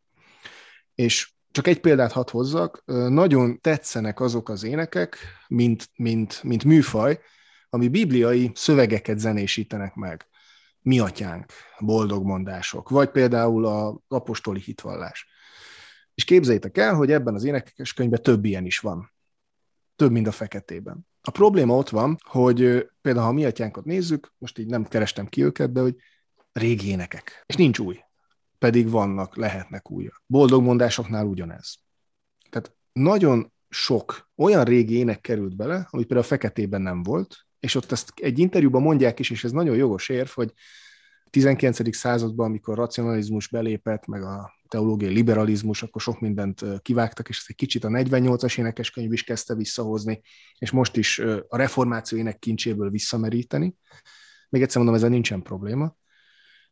És 0.94 1.33
csak 1.50 1.66
egy 1.66 1.81
példát 1.81 2.12
hadd 2.12 2.31
hozzak, 2.31 2.83
nagyon 2.87 3.61
tetszenek 3.61 4.20
azok 4.20 4.48
az 4.48 4.62
énekek, 4.62 5.16
mint, 5.48 5.90
mint, 5.96 6.42
mint 6.42 6.64
műfaj, 6.64 7.20
ami 7.70 7.88
bibliai 7.88 8.50
szövegeket 8.54 9.18
zenésítenek 9.18 9.94
meg. 9.94 10.26
Mi 10.81 10.98
atyánk, 10.98 11.52
boldog 11.78 12.24
mondások, 12.24 12.88
vagy 12.88 13.11
például 13.11 13.66
az 13.66 13.94
apostoli 14.09 14.61
hitvallás. 14.61 15.26
És 16.14 16.24
képzeljétek 16.24 16.76
el, 16.78 16.94
hogy 16.94 17.12
ebben 17.12 17.35
az 17.35 17.44
énekes 17.44 17.92
könyvben 17.92 18.22
több 18.22 18.44
ilyen 18.44 18.64
is 18.64 18.78
van. 18.78 19.12
Több, 19.96 20.11
mint 20.11 20.26
a 20.26 20.33
feketében. 20.33 21.07
A 21.20 21.31
probléma 21.31 21.76
ott 21.76 21.88
van, 21.88 22.16
hogy 22.22 22.88
például 23.00 23.24
ha 23.24 23.31
a 23.31 23.35
mi 23.35 23.44
atyánkat 23.44 23.85
nézzük, 23.85 24.33
most 24.38 24.59
így 24.59 24.66
nem 24.66 24.85
kerestem 24.85 25.26
ki 25.26 25.44
őket, 25.44 25.72
de 25.72 25.81
hogy 25.81 25.96
régi 26.52 26.88
énekek. 26.88 27.42
És 27.46 27.54
nincs 27.54 27.78
új. 27.78 27.98
Pedig 28.59 28.90
vannak, 28.90 29.37
lehetnek 29.37 29.90
újak. 29.90 30.22
Boldog 30.26 30.62
mondásoknál 30.62 31.26
ugyanez. 31.26 31.78
Tehát 32.50 32.76
nagyon 32.92 33.52
sok 33.68 34.31
olyan 34.37 34.64
régi 34.64 34.94
ének 34.94 35.20
került 35.20 35.57
bele, 35.57 35.74
amit 35.74 36.07
például 36.07 36.26
a 36.26 36.28
feketében 36.28 36.83
nem 36.83 37.02
volt, 37.02 37.46
és 37.61 37.75
ott 37.75 37.92
ezt 37.92 38.12
egy 38.16 38.38
interjúban 38.38 38.83
mondják 38.83 39.18
is, 39.18 39.31
és 39.31 39.44
ez 39.44 39.53
nagyon 39.53 39.77
jogos 39.77 40.09
érv, 40.09 40.29
hogy 40.29 40.53
19. 41.31 41.97
században, 41.97 42.47
amikor 42.47 42.77
racionalizmus 42.77 43.49
belépett, 43.49 44.07
meg 44.07 44.23
a 44.23 44.53
teológiai 44.68 45.12
liberalizmus, 45.12 45.83
akkor 45.83 46.01
sok 46.01 46.21
mindent 46.21 46.64
kivágtak, 46.83 47.29
és 47.29 47.38
ezt 47.38 47.49
egy 47.49 47.57
kicsit 47.57 47.85
a 47.85 47.88
48-as 47.88 48.59
énekeskönyv 48.59 49.12
is 49.12 49.23
kezdte 49.23 49.55
visszahozni, 49.55 50.21
és 50.59 50.71
most 50.71 50.97
is 50.97 51.18
a 51.49 51.57
reformáció 51.57 52.18
ének 52.18 52.38
kincséből 52.38 52.90
visszameríteni. 52.90 53.75
Még 54.49 54.62
egyszer 54.62 54.77
mondom, 54.77 54.94
ezzel 54.94 55.09
nincsen 55.09 55.42
probléma. 55.42 55.97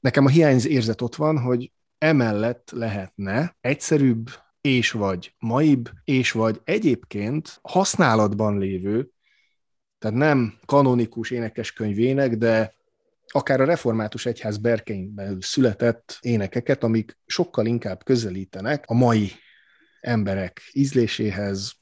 Nekem 0.01 0.25
a 0.25 0.29
hiányz 0.29 0.67
érzet 0.67 1.01
ott 1.01 1.15
van, 1.15 1.39
hogy 1.39 1.73
emellett 1.99 2.71
lehetne 2.71 3.57
egyszerűbb, 3.61 4.31
és 4.61 4.91
vagy 4.91 5.35
maibb, 5.39 5.91
és 6.05 6.33
vagy 6.33 6.61
egyébként 6.65 7.59
használatban 7.63 8.59
lévő, 8.59 9.11
tehát 10.07 10.21
nem 10.21 10.59
kanonikus 10.67 11.31
énekeskönyvének, 11.31 12.37
de 12.37 12.75
akár 13.27 13.61
a 13.61 13.65
református 13.65 14.27
egyház 14.27 14.57
berkein 14.57 15.15
belül 15.15 15.43
született 15.43 16.19
énekeket, 16.21 16.85
amik 16.85 17.19
sokkal 17.27 17.67
inkább 17.67 18.05
közelítenek 18.05 18.85
a 18.87 18.95
mai 18.95 19.31
emberek 20.01 20.63
ízléséhez, 20.73 21.73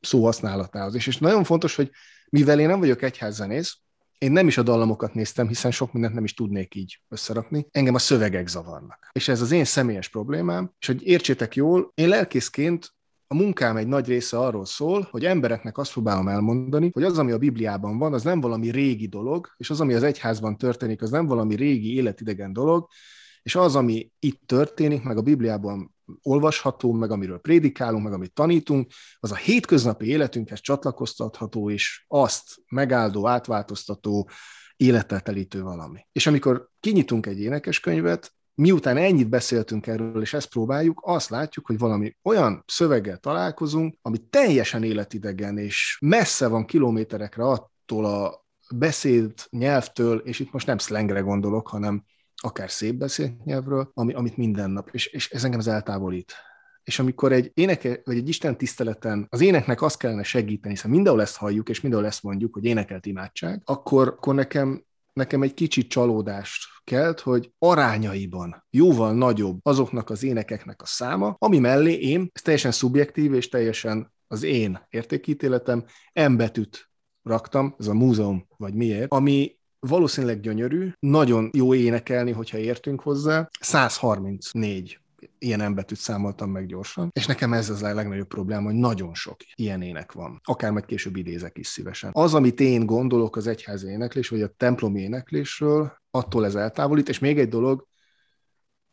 szóhasználatához. 0.00 0.94
És, 0.94 1.06
és 1.06 1.18
nagyon 1.18 1.44
fontos, 1.44 1.74
hogy 1.74 1.90
mivel 2.28 2.60
én 2.60 2.68
nem 2.68 2.78
vagyok 2.78 3.02
egyházzenész, 3.02 3.76
én 4.18 4.32
nem 4.32 4.46
is 4.46 4.58
a 4.58 4.62
dallamokat 4.62 5.14
néztem, 5.14 5.48
hiszen 5.48 5.70
sok 5.70 5.92
mindent 5.92 6.14
nem 6.14 6.24
is 6.24 6.34
tudnék 6.34 6.74
így 6.74 7.00
összerakni. 7.08 7.66
Engem 7.70 7.94
a 7.94 7.98
szövegek 7.98 8.46
zavarnak. 8.46 9.10
És 9.12 9.28
ez 9.28 9.40
az 9.40 9.50
én 9.50 9.64
személyes 9.64 10.08
problémám, 10.08 10.72
és 10.78 10.86
hogy 10.86 11.06
értsétek 11.06 11.54
jól, 11.54 11.92
én 11.94 12.08
lelkészként 12.08 12.92
a 13.32 13.34
munkám 13.34 13.76
egy 13.76 13.86
nagy 13.86 14.06
része 14.06 14.38
arról 14.38 14.64
szól, 14.64 15.08
hogy 15.10 15.24
embereknek 15.24 15.78
azt 15.78 15.92
próbálom 15.92 16.28
elmondani, 16.28 16.90
hogy 16.92 17.02
az, 17.02 17.18
ami 17.18 17.32
a 17.32 17.38
Bibliában 17.38 17.98
van, 17.98 18.12
az 18.12 18.22
nem 18.22 18.40
valami 18.40 18.70
régi 18.70 19.06
dolog, 19.06 19.48
és 19.56 19.70
az, 19.70 19.80
ami 19.80 19.94
az 19.94 20.02
egyházban 20.02 20.56
történik, 20.56 21.02
az 21.02 21.10
nem 21.10 21.26
valami 21.26 21.54
régi 21.54 21.94
életidegen 21.94 22.52
dolog, 22.52 22.88
és 23.42 23.54
az, 23.54 23.76
ami 23.76 24.12
itt 24.18 24.42
történik, 24.46 25.02
meg 25.02 25.16
a 25.16 25.22
Bibliában 25.22 25.94
olvasható, 26.22 26.92
meg 26.92 27.10
amiről 27.10 27.38
prédikálunk, 27.38 28.04
meg 28.04 28.12
amit 28.12 28.32
tanítunk, 28.32 28.92
az 29.18 29.32
a 29.32 29.36
hétköznapi 29.36 30.06
életünkhez 30.06 30.60
csatlakoztatható, 30.60 31.70
és 31.70 32.04
azt 32.08 32.44
megáldó, 32.68 33.26
átváltoztató, 33.26 34.28
élettel 34.76 35.20
telítő 35.20 35.62
valami. 35.62 36.06
És 36.12 36.26
amikor 36.26 36.68
kinyitunk 36.80 37.26
egy 37.26 37.40
énekeskönyvet, 37.40 38.32
miután 38.54 38.96
ennyit 38.96 39.28
beszéltünk 39.28 39.86
erről, 39.86 40.22
és 40.22 40.34
ezt 40.34 40.48
próbáljuk, 40.48 41.00
azt 41.04 41.30
látjuk, 41.30 41.66
hogy 41.66 41.78
valami 41.78 42.16
olyan 42.22 42.64
szöveggel 42.66 43.16
találkozunk, 43.16 43.96
ami 44.02 44.18
teljesen 44.30 44.82
életidegen, 44.82 45.58
és 45.58 45.98
messze 46.00 46.46
van 46.46 46.64
kilométerekre 46.64 47.44
attól 47.44 48.04
a 48.04 48.46
beszéd 48.74 49.32
nyelvtől, 49.50 50.18
és 50.18 50.38
itt 50.38 50.52
most 50.52 50.66
nem 50.66 50.78
szlengre 50.78 51.20
gondolok, 51.20 51.68
hanem 51.68 52.04
akár 52.42 52.70
szép 52.70 52.94
beszélt 52.94 53.44
nyelvről, 53.44 53.90
ami, 53.94 54.12
amit 54.12 54.36
minden 54.36 54.70
nap, 54.70 54.88
és, 54.92 55.06
és 55.06 55.30
ez 55.30 55.44
engem 55.44 55.58
az 55.58 55.68
eltávolít. 55.68 56.32
És 56.82 56.98
amikor 56.98 57.32
egy 57.32 57.50
éneke, 57.54 58.00
vagy 58.04 58.16
egy 58.16 58.28
Isten 58.28 58.56
tiszteleten 58.56 59.26
az 59.28 59.40
éneknek 59.40 59.82
azt 59.82 59.98
kellene 59.98 60.22
segíteni, 60.22 60.74
hiszen 60.74 60.90
mindenhol 60.90 61.22
ezt 61.22 61.36
halljuk, 61.36 61.68
és 61.68 61.80
mindenhol 61.80 62.08
ezt 62.08 62.22
mondjuk, 62.22 62.54
hogy 62.54 62.64
énekelt 62.64 63.06
imádság, 63.06 63.62
akkor, 63.64 64.08
akkor 64.08 64.34
nekem 64.34 64.84
nekem 65.12 65.42
egy 65.42 65.54
kicsit 65.54 65.88
csalódást 65.88 66.64
kelt, 66.84 67.20
hogy 67.20 67.52
arányaiban 67.58 68.64
jóval 68.70 69.14
nagyobb 69.14 69.58
azoknak 69.62 70.10
az 70.10 70.22
énekeknek 70.22 70.82
a 70.82 70.86
száma, 70.86 71.34
ami 71.38 71.58
mellé 71.58 71.92
én, 71.92 72.30
ez 72.32 72.42
teljesen 72.42 72.72
szubjektív 72.72 73.34
és 73.34 73.48
teljesen 73.48 74.12
az 74.26 74.42
én 74.42 74.86
értékítéletem, 74.90 75.84
embetűt 76.12 76.90
raktam, 77.22 77.74
ez 77.78 77.86
a 77.86 77.94
múzeum, 77.94 78.46
vagy 78.56 78.74
miért, 78.74 79.12
ami 79.12 79.56
valószínűleg 79.78 80.40
gyönyörű, 80.40 80.92
nagyon 80.98 81.50
jó 81.52 81.74
énekelni, 81.74 82.32
hogyha 82.32 82.58
értünk 82.58 83.00
hozzá. 83.00 83.48
134 83.60 85.01
ilyen 85.38 85.60
embetűt 85.60 85.98
számoltam 85.98 86.50
meg 86.50 86.66
gyorsan, 86.66 87.10
és 87.12 87.26
nekem 87.26 87.52
ez 87.52 87.70
az 87.70 87.82
a 87.82 87.94
legnagyobb 87.94 88.26
probléma, 88.26 88.62
hogy 88.62 88.74
nagyon 88.74 89.14
sok 89.14 89.36
ilyen 89.54 89.82
ének 89.82 90.12
van. 90.12 90.40
Akár 90.44 90.70
majd 90.70 90.84
később 90.84 91.16
idézek 91.16 91.58
is 91.58 91.66
szívesen. 91.66 92.10
Az, 92.12 92.34
amit 92.34 92.60
én 92.60 92.86
gondolok 92.86 93.36
az 93.36 93.46
egyházi 93.46 93.88
éneklés, 93.88 94.28
vagy 94.28 94.42
a 94.42 94.54
templomi 94.56 95.00
éneklésről, 95.00 96.00
attól 96.10 96.44
ez 96.44 96.54
eltávolít, 96.54 97.08
és 97.08 97.18
még 97.18 97.38
egy 97.38 97.48
dolog, 97.48 97.86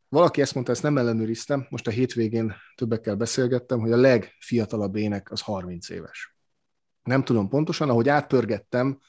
valaki 0.10 0.42
ezt 0.42 0.54
mondta, 0.54 0.72
ezt 0.72 0.84
nem 0.84 0.98
ellenőriztem, 0.98 1.68
most 1.70 1.88
a 1.88 1.92
hétvégén 1.92 2.54
többekkel 2.76 3.16
beszélgettem, 3.16 3.80
hogy 3.80 3.92
a 3.92 3.98
legfiatalabb 3.98 4.96
ének 4.96 5.32
az 5.32 5.42
30 5.42 5.90
éves. 5.90 6.36
Nem 7.04 7.24
tudom 7.24 7.50
pontosan, 7.50 7.90
ahogy 7.90 8.10
átpörgettem 8.10 9.00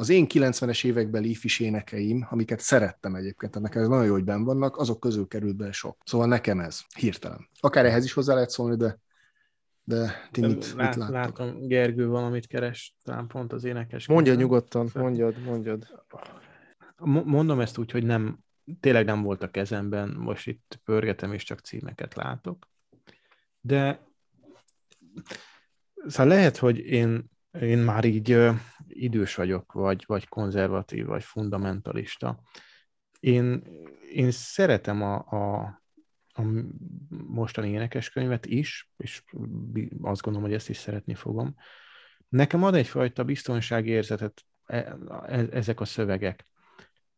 az 0.00 0.08
én 0.08 0.26
90-es 0.28 0.84
évekbeli 0.84 1.30
ifis 1.30 1.60
énekeim, 1.60 2.26
amiket 2.30 2.60
szerettem 2.60 3.14
egyébként, 3.14 3.56
ennek 3.56 3.74
ez 3.74 3.88
nagyon 3.88 4.04
jó, 4.04 4.12
hogy 4.12 4.24
benn 4.24 4.44
vannak, 4.44 4.76
azok 4.76 5.00
közül 5.00 5.26
került 5.26 5.56
be 5.56 5.72
sok. 5.72 5.96
Szóval 6.04 6.26
nekem 6.26 6.60
ez, 6.60 6.80
hirtelen. 6.98 7.48
Akár 7.60 7.84
ehhez 7.86 8.04
is 8.04 8.12
hozzá 8.12 8.34
lehet 8.34 8.50
szólni, 8.50 8.76
de 8.76 9.00
de 9.84 10.28
ti 10.30 10.40
mit, 10.40 10.74
Lát, 10.74 10.96
mit 10.96 11.08
Látom, 11.08 11.66
Gergő 11.66 12.08
valamit 12.08 12.46
keres, 12.46 12.96
talán 13.02 13.26
pont 13.26 13.52
az 13.52 13.64
énekes. 13.64 14.06
Mondja 14.06 14.34
nyugodtan, 14.34 14.90
mondjad, 14.94 15.42
mondjad. 15.44 16.04
Mondom 17.24 17.60
ezt 17.60 17.78
úgy, 17.78 17.90
hogy 17.90 18.04
nem, 18.04 18.38
tényleg 18.80 19.04
nem 19.04 19.22
volt 19.22 19.42
a 19.42 19.50
kezemben, 19.50 20.08
most 20.08 20.46
itt 20.46 20.80
pörgetem, 20.84 21.32
és 21.32 21.44
csak 21.44 21.58
címeket 21.58 22.14
látok. 22.14 22.68
De 23.60 24.00
szóval 26.06 26.26
lehet, 26.26 26.56
hogy 26.56 26.78
én 26.78 27.30
én 27.60 27.78
már 27.78 28.04
így 28.04 28.52
idős 29.02 29.34
vagyok, 29.34 29.72
vagy, 29.72 30.04
vagy 30.06 30.28
konzervatív, 30.28 31.06
vagy 31.06 31.24
fundamentalista. 31.24 32.42
Én, 33.20 33.62
én 34.12 34.30
szeretem 34.30 35.02
a, 35.02 35.14
a, 35.14 35.64
a 36.32 36.42
mostani 37.08 37.68
énekeskönyvet 37.68 38.46
is, 38.46 38.90
és 38.96 39.22
azt 40.00 40.22
gondolom, 40.22 40.48
hogy 40.48 40.56
ezt 40.56 40.68
is 40.68 40.76
szeretni 40.76 41.14
fogom. 41.14 41.54
Nekem 42.28 42.64
ad 42.64 42.74
egyfajta 42.74 43.24
biztonságérzetet 43.24 44.44
e, 44.64 44.76
e, 45.26 45.46
ezek 45.50 45.80
a 45.80 45.84
szövegek. 45.84 46.46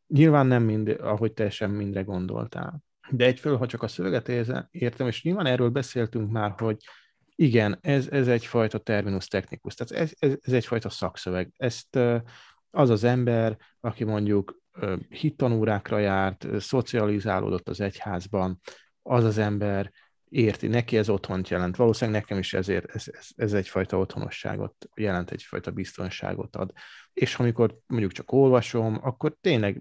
Nyilván 0.06 0.46
nem 0.46 0.62
mind, 0.62 0.88
ahogy 0.88 1.32
te 1.32 1.66
mindre 1.66 2.02
gondoltál. 2.02 2.82
De 3.10 3.24
egyfelől, 3.24 3.58
ha 3.58 3.66
csak 3.66 3.82
a 3.82 3.88
szöveget 3.88 4.28
értem, 4.70 5.06
és 5.06 5.22
nyilván 5.22 5.46
erről 5.46 5.70
beszéltünk 5.70 6.30
már, 6.30 6.54
hogy 6.56 6.76
igen, 7.40 7.78
ez, 7.80 8.08
ez 8.08 8.28
egyfajta 8.28 8.78
terminus 8.78 9.26
technikus, 9.26 9.74
tehát 9.74 10.04
ez, 10.04 10.12
ez, 10.18 10.36
ez 10.40 10.52
egyfajta 10.52 10.88
szakszöveg. 10.88 11.52
Ezt 11.56 11.96
az 12.70 12.90
az 12.90 13.04
ember, 13.04 13.56
aki 13.80 14.04
mondjuk 14.04 14.58
hittanórákra 15.08 15.98
járt, 15.98 16.46
szocializálódott 16.58 17.68
az 17.68 17.80
egyházban, 17.80 18.60
az 19.02 19.24
az 19.24 19.38
ember 19.38 19.90
érti, 20.28 20.66
neki 20.66 20.96
ez 20.96 21.08
otthont 21.08 21.48
jelent. 21.48 21.76
Valószínűleg 21.76 22.20
nekem 22.20 22.38
is 22.38 22.54
ezért 22.54 22.94
ez, 22.94 23.04
ez, 23.18 23.28
ez 23.36 23.52
egyfajta 23.52 23.98
otthonosságot 23.98 24.88
jelent, 24.94 25.30
egyfajta 25.30 25.70
biztonságot 25.70 26.56
ad. 26.56 26.72
És 27.12 27.34
amikor 27.34 27.76
mondjuk 27.86 28.12
csak 28.12 28.32
olvasom, 28.32 28.98
akkor 29.02 29.36
tényleg 29.40 29.80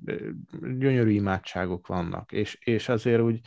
gyönyörű 0.78 1.12
imádságok 1.12 1.88
vannak, 1.88 2.32
és, 2.32 2.58
és 2.60 2.90
azért 2.90 3.22
úgy 3.22 3.40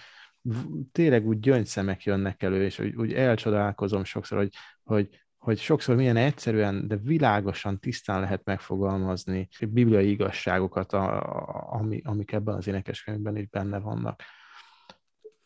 tényleg 0.92 1.26
úgy 1.26 1.40
gyöngyszemek 1.40 2.02
jönnek 2.02 2.42
elő, 2.42 2.64
és 2.64 2.78
úgy, 2.78 2.94
úgy 2.94 3.12
elcsodálkozom 3.12 4.04
sokszor, 4.04 4.38
hogy, 4.38 4.54
hogy, 4.82 5.08
hogy 5.38 5.58
sokszor 5.58 5.96
milyen 5.96 6.16
egyszerűen, 6.16 6.88
de 6.88 6.96
világosan, 6.96 7.78
tisztán 7.78 8.20
lehet 8.20 8.44
megfogalmazni 8.44 9.48
bibliai 9.68 10.10
igazságokat, 10.10 10.92
a, 10.92 11.20
a, 11.20 11.66
ami, 11.72 12.00
amik 12.04 12.32
ebben 12.32 12.54
az 12.54 12.66
énekeskönyvben 12.66 13.36
is 13.36 13.48
benne 13.48 13.78
vannak. 13.78 14.22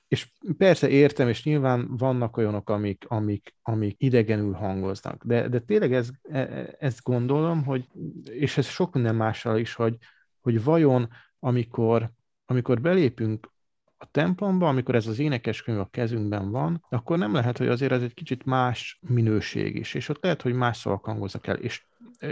És 0.09 0.33
persze 0.57 0.89
értem, 0.89 1.29
és 1.29 1.45
nyilván 1.45 1.97
vannak 1.97 2.37
olyanok, 2.37 2.71
amik, 2.71 3.05
amik, 3.09 3.55
amik 3.63 4.03
idegenül 4.03 4.53
hangoznak, 4.53 5.25
de, 5.25 5.49
de 5.49 5.59
tényleg 5.59 5.95
ez, 5.95 6.11
e, 6.23 6.39
e, 6.39 6.77
ezt 6.79 7.03
gondolom, 7.03 7.65
hogy, 7.65 7.89
és 8.25 8.57
ez 8.57 8.67
sok 8.67 8.95
minden 8.95 9.15
mással 9.15 9.59
is, 9.59 9.75
hogy, 9.75 9.99
hogy 10.41 10.65
vajon 10.65 11.09
amikor, 11.39 12.11
amikor 12.45 12.81
belépünk 12.81 13.55
a 13.99 14.11
templomba, 14.11 14.69
amikor 14.69 14.95
ez 14.95 15.07
az 15.07 15.19
énekeskönyv 15.19 15.79
a 15.79 15.89
kezünkben 15.91 16.51
van, 16.51 16.85
akkor 16.89 17.19
nem 17.19 17.35
lehet, 17.35 17.59
hogy 17.59 17.69
azért 17.69 17.93
ez 17.93 18.03
egy 18.03 18.15
kicsit 18.15 18.45
más 18.45 18.99
minőség 19.01 19.77
is, 19.77 19.95
és 19.95 20.09
ott 20.09 20.23
lehet, 20.23 20.43
hogy 20.43 20.53
más 20.53 20.77
szavak 20.77 21.05
hangoznak 21.05 21.47
el. 21.47 21.57
És, 21.57 21.85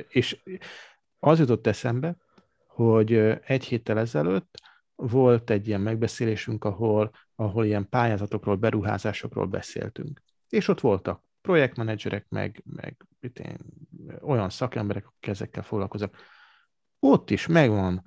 és 0.08 0.42
az 1.18 1.38
jutott 1.38 1.66
eszembe, 1.66 2.16
hogy 2.66 3.12
egy 3.44 3.64
héttel 3.64 3.98
ezelőtt 3.98 4.60
volt 4.94 5.50
egy 5.50 5.68
ilyen 5.68 5.80
megbeszélésünk, 5.80 6.64
ahol, 6.64 7.10
ahol 7.34 7.64
ilyen 7.64 7.88
pályázatokról, 7.88 8.56
beruházásokról 8.56 9.46
beszéltünk. 9.46 10.22
És 10.48 10.68
ott 10.68 10.80
voltak 10.80 11.22
projektmenedzserek, 11.40 12.26
meg, 12.28 12.62
meg 12.64 13.06
én, 13.20 13.58
olyan 14.20 14.50
szakemberek, 14.50 15.06
akik 15.06 15.26
ezekkel 15.26 15.62
foglalkoznak. 15.62 16.16
Ott 16.98 17.30
is 17.30 17.46
megvan 17.46 18.02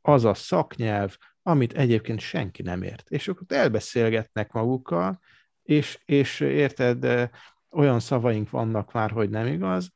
az 0.00 0.24
a 0.24 0.34
szaknyelv, 0.34 1.16
amit 1.42 1.72
egyébként 1.72 2.20
senki 2.20 2.62
nem 2.62 2.82
ért. 2.82 3.10
És 3.10 3.28
ott 3.28 3.52
elbeszélgetnek 3.52 4.52
magukkal, 4.52 5.20
és, 5.62 5.98
és 6.04 6.40
érted, 6.40 7.30
olyan 7.70 8.00
szavaink 8.00 8.50
vannak 8.50 8.92
már, 8.92 9.10
hogy 9.10 9.30
nem 9.30 9.46
igaz, 9.46 9.92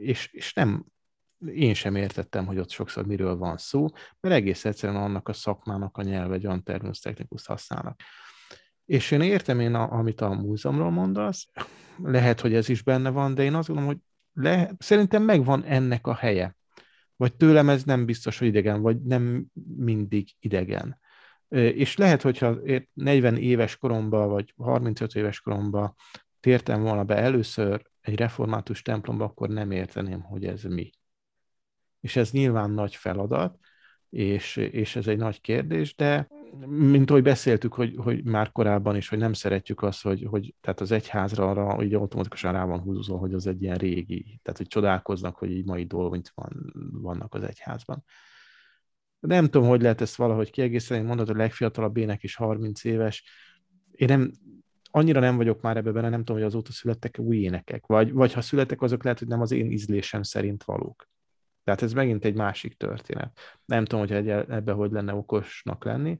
és, 0.00 0.28
és 0.32 0.52
nem, 0.52 0.84
én 1.46 1.74
sem 1.74 1.96
értettem, 1.96 2.46
hogy 2.46 2.58
ott 2.58 2.70
sokszor 2.70 3.06
miről 3.06 3.36
van 3.36 3.56
szó, 3.56 3.86
mert 4.20 4.34
egész 4.34 4.64
egyszerűen 4.64 5.02
annak 5.02 5.28
a 5.28 5.32
szakmának 5.32 5.96
a 5.96 6.02
nyelve, 6.02 6.34
egy 6.34 6.46
olyan 6.46 6.62
terminus 6.62 6.98
technikus 6.98 7.46
használnak. 7.46 8.00
És 8.84 9.10
én 9.10 9.20
értem 9.20 9.60
én, 9.60 9.74
a, 9.74 9.92
amit 9.92 10.20
a 10.20 10.28
múzeumról 10.28 10.90
mondasz, 10.90 11.48
lehet, 12.02 12.40
hogy 12.40 12.54
ez 12.54 12.68
is 12.68 12.82
benne 12.82 13.10
van, 13.10 13.34
de 13.34 13.42
én 13.42 13.54
azt 13.54 13.66
gondolom, 13.66 13.90
hogy 13.92 14.00
le, 14.44 14.74
szerintem 14.78 15.22
megvan 15.22 15.64
ennek 15.64 16.06
a 16.06 16.14
helye. 16.14 16.56
Vagy 17.24 17.34
tőlem 17.34 17.68
ez 17.68 17.84
nem 17.84 18.04
biztos, 18.04 18.38
hogy 18.38 18.48
idegen, 18.48 18.82
vagy 18.82 19.02
nem 19.02 19.46
mindig 19.76 20.28
idegen. 20.38 20.98
És 21.48 21.96
lehet, 21.96 22.22
hogyha 22.22 22.58
40 22.92 23.36
éves 23.36 23.76
koromban, 23.76 24.28
vagy 24.28 24.54
35 24.56 25.14
éves 25.14 25.40
koromban 25.40 25.94
tértem 26.40 26.82
volna 26.82 27.04
be 27.04 27.16
először 27.16 27.82
egy 28.00 28.16
református 28.16 28.82
templomba, 28.82 29.24
akkor 29.24 29.48
nem 29.48 29.70
érteném, 29.70 30.20
hogy 30.20 30.44
ez 30.44 30.62
mi. 30.62 30.90
És 32.00 32.16
ez 32.16 32.30
nyilván 32.30 32.70
nagy 32.70 32.94
feladat, 32.94 33.58
és, 34.10 34.56
és 34.56 34.96
ez 34.96 35.06
egy 35.06 35.18
nagy 35.18 35.40
kérdés, 35.40 35.94
de 35.94 36.28
mint 36.66 37.10
ahogy 37.10 37.22
beszéltük, 37.22 37.74
hogy, 37.74 37.94
hogy 37.96 38.24
már 38.24 38.52
korábban 38.52 38.96
is, 38.96 39.08
hogy 39.08 39.18
nem 39.18 39.32
szeretjük 39.32 39.82
azt, 39.82 40.02
hogy, 40.02 40.26
hogy 40.30 40.54
tehát 40.60 40.80
az 40.80 40.90
egyházra 40.90 41.50
arra 41.50 41.82
így 41.82 41.94
automatikusan 41.94 42.52
rá 42.52 42.64
van 42.64 42.80
húzva, 42.80 43.16
hogy 43.16 43.34
az 43.34 43.46
egy 43.46 43.62
ilyen 43.62 43.76
régi, 43.76 44.40
tehát 44.42 44.58
hogy 44.58 44.66
csodálkoznak, 44.66 45.36
hogy 45.36 45.50
így 45.50 45.64
mai 45.64 45.84
dolgok 45.84 46.22
van, 46.34 46.72
vannak 46.92 47.34
az 47.34 47.42
egyházban. 47.42 48.04
Nem 49.20 49.44
tudom, 49.44 49.68
hogy 49.68 49.82
lehet 49.82 50.00
ezt 50.00 50.16
valahogy 50.16 50.50
kiegészíteni, 50.50 51.06
mondod, 51.06 51.26
hogy 51.26 51.36
a 51.36 51.38
legfiatalabb 51.38 51.96
ének 51.96 52.22
is 52.22 52.34
30 52.34 52.84
éves. 52.84 53.24
Én 53.92 54.08
nem, 54.08 54.30
annyira 54.90 55.20
nem 55.20 55.36
vagyok 55.36 55.60
már 55.60 55.76
ebbe 55.76 55.92
benne, 55.92 56.08
nem 56.08 56.18
tudom, 56.18 56.36
hogy 56.36 56.46
azóta 56.46 56.72
születtek 56.72 57.18
új 57.18 57.36
énekek, 57.36 57.86
vagy, 57.86 58.12
vagy 58.12 58.32
ha 58.32 58.40
születtek, 58.40 58.82
azok 58.82 59.02
lehet, 59.02 59.18
hogy 59.18 59.28
nem 59.28 59.40
az 59.40 59.50
én 59.50 59.70
ízlésem 59.70 60.22
szerint 60.22 60.64
valók. 60.64 61.08
Tehát 61.64 61.82
ez 61.82 61.92
megint 61.92 62.24
egy 62.24 62.34
másik 62.34 62.76
történet. 62.76 63.38
Nem 63.64 63.84
tudom, 63.84 64.06
hogy 64.06 64.28
ebbe 64.28 64.72
hogy 64.72 64.90
lenne 64.90 65.14
okosnak 65.14 65.84
lenni. 65.84 66.18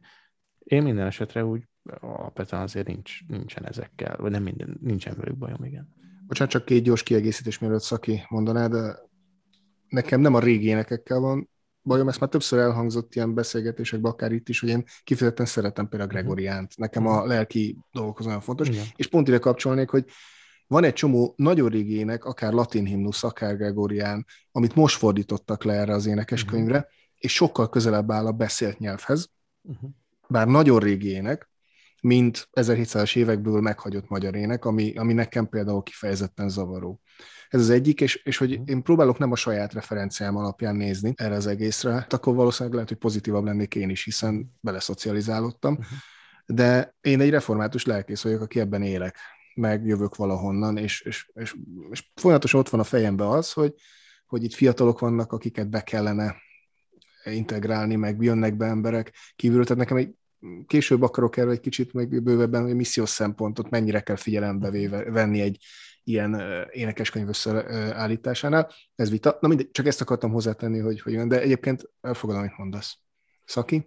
Én 0.64 0.82
minden 0.82 1.06
esetre 1.06 1.44
úgy 1.44 1.62
alapvetően 2.00 2.62
azért 2.62 2.86
nincs, 2.86 3.26
nincsen 3.26 3.66
ezekkel, 3.66 4.16
vagy 4.16 4.30
nem 4.30 4.42
minden, 4.42 4.78
nincsen 4.80 5.14
velük 5.16 5.36
bajom, 5.36 5.64
igen. 5.64 5.88
Bocsánat, 6.26 6.52
csak 6.52 6.64
két 6.64 6.82
gyors 6.82 7.02
kiegészítés, 7.02 7.58
mielőtt 7.58 7.82
Szaki 7.82 8.22
mondaná, 8.28 8.66
de 8.66 8.98
nekem 9.88 10.20
nem 10.20 10.34
a 10.34 10.40
régi 10.40 10.66
énekekkel 10.66 11.18
van 11.18 11.48
bajom, 11.84 12.08
ezt 12.08 12.20
már 12.20 12.28
többször 12.28 12.58
elhangzott 12.58 13.14
ilyen 13.14 13.34
beszélgetésekben, 13.34 14.12
akár 14.12 14.32
itt 14.32 14.48
is, 14.48 14.60
hogy 14.60 14.68
én 14.68 14.84
kifejezetten 15.04 15.46
szeretem 15.46 15.88
például 15.88 16.10
mhm. 16.10 16.18
Gregoriánt. 16.18 16.76
Nekem 16.76 17.06
a 17.06 17.18
mhm. 17.18 17.28
lelki 17.28 17.78
dolgokhoz 17.92 18.26
nagyon 18.26 18.40
fontos. 18.40 18.68
Igen. 18.68 18.84
És 18.96 19.06
pont 19.06 19.28
ide 19.28 19.38
kapcsolnék, 19.38 19.90
hogy 19.90 20.04
van 20.66 20.84
egy 20.84 20.92
csomó 20.92 21.34
nagyon 21.36 21.68
régi 21.68 21.94
ének, 21.94 22.24
akár 22.24 22.52
latin 22.52 22.84
himnusz, 22.84 23.24
akár 23.24 23.56
Gregorián, 23.56 24.26
amit 24.52 24.74
most 24.74 24.96
fordítottak 24.96 25.64
le 25.64 25.72
erre 25.72 25.92
az 25.92 26.06
énekeskönyvre, 26.06 26.76
uh-huh. 26.76 26.92
és 27.18 27.34
sokkal 27.34 27.68
közelebb 27.68 28.10
áll 28.10 28.26
a 28.26 28.32
beszélt 28.32 28.78
nyelvhez, 28.78 29.30
uh-huh. 29.62 29.90
Bár 30.28 30.46
nagyon 30.46 30.78
régi 30.78 31.08
ének, 31.08 31.48
mint 32.02 32.48
1700-as 32.52 33.16
évekből 33.16 33.60
meghagyott 33.60 34.08
magyar 34.08 34.34
ének, 34.34 34.64
ami, 34.64 34.94
ami 34.96 35.12
nekem 35.12 35.48
például 35.48 35.82
kifejezetten 35.82 36.48
zavaró. 36.48 37.00
Ez 37.48 37.60
az 37.60 37.70
egyik, 37.70 38.00
és, 38.00 38.14
és 38.24 38.36
hogy 38.36 38.60
én 38.64 38.82
próbálok 38.82 39.18
nem 39.18 39.32
a 39.32 39.36
saját 39.36 39.72
referenciám 39.72 40.36
alapján 40.36 40.76
nézni 40.76 41.12
erre 41.16 41.34
az 41.34 41.46
egészre, 41.46 41.92
hát 41.92 42.12
akkor 42.12 42.34
valószínűleg 42.34 42.74
lehet, 42.74 42.88
hogy 42.88 42.98
pozitívabb 42.98 43.44
lennék 43.44 43.74
én 43.74 43.90
is, 43.90 44.04
hiszen 44.04 44.52
beleszocializálódtam, 44.60 45.72
uh-huh. 45.72 45.88
de 46.46 46.94
én 47.00 47.20
egy 47.20 47.30
református 47.30 47.84
lelkész 47.84 48.22
vagyok, 48.22 48.40
aki 48.40 48.60
ebben 48.60 48.82
élek, 48.82 49.16
meg 49.54 49.86
jövök 49.86 50.16
valahonnan, 50.16 50.76
és, 50.76 51.00
és, 51.00 51.30
és, 51.34 51.54
és 51.90 52.10
folyamatosan 52.14 52.60
ott 52.60 52.68
van 52.68 52.80
a 52.80 52.84
fejemben 52.84 53.26
az, 53.26 53.52
hogy, 53.52 53.74
hogy 54.26 54.44
itt 54.44 54.54
fiatalok 54.54 54.98
vannak, 54.98 55.32
akiket 55.32 55.70
be 55.70 55.80
kellene 55.80 56.36
integrálni, 57.24 57.96
meg 57.96 58.22
jönnek 58.22 58.56
be 58.56 58.66
emberek 58.66 59.12
kívülről, 59.36 59.64
tehát 59.64 59.78
nekem 59.78 59.96
egy 59.96 60.14
később 60.66 61.02
akarok 61.02 61.36
erről 61.36 61.52
egy 61.52 61.60
kicsit 61.60 61.92
meg 61.92 62.22
bővebben, 62.22 62.62
hogy 62.62 62.74
missziós 62.74 63.08
szempontot 63.08 63.70
mennyire 63.70 64.00
kell 64.00 64.16
figyelembe 64.16 64.70
véve, 64.70 65.10
venni 65.10 65.40
egy 65.40 65.58
ilyen 66.04 66.42
énekeskönyv 66.70 67.28
összeállításánál. 67.28 68.72
Ez 68.94 69.10
vita. 69.10 69.38
Na 69.40 69.48
mindegy, 69.48 69.70
csak 69.70 69.86
ezt 69.86 70.00
akartam 70.00 70.30
hozzátenni, 70.30 70.78
hogy, 70.78 71.00
hogy 71.00 71.12
jön, 71.12 71.28
de 71.28 71.40
egyébként 71.40 71.90
elfogadom, 72.00 72.42
amit 72.42 72.58
mondasz. 72.58 72.98
Szaki? 73.44 73.86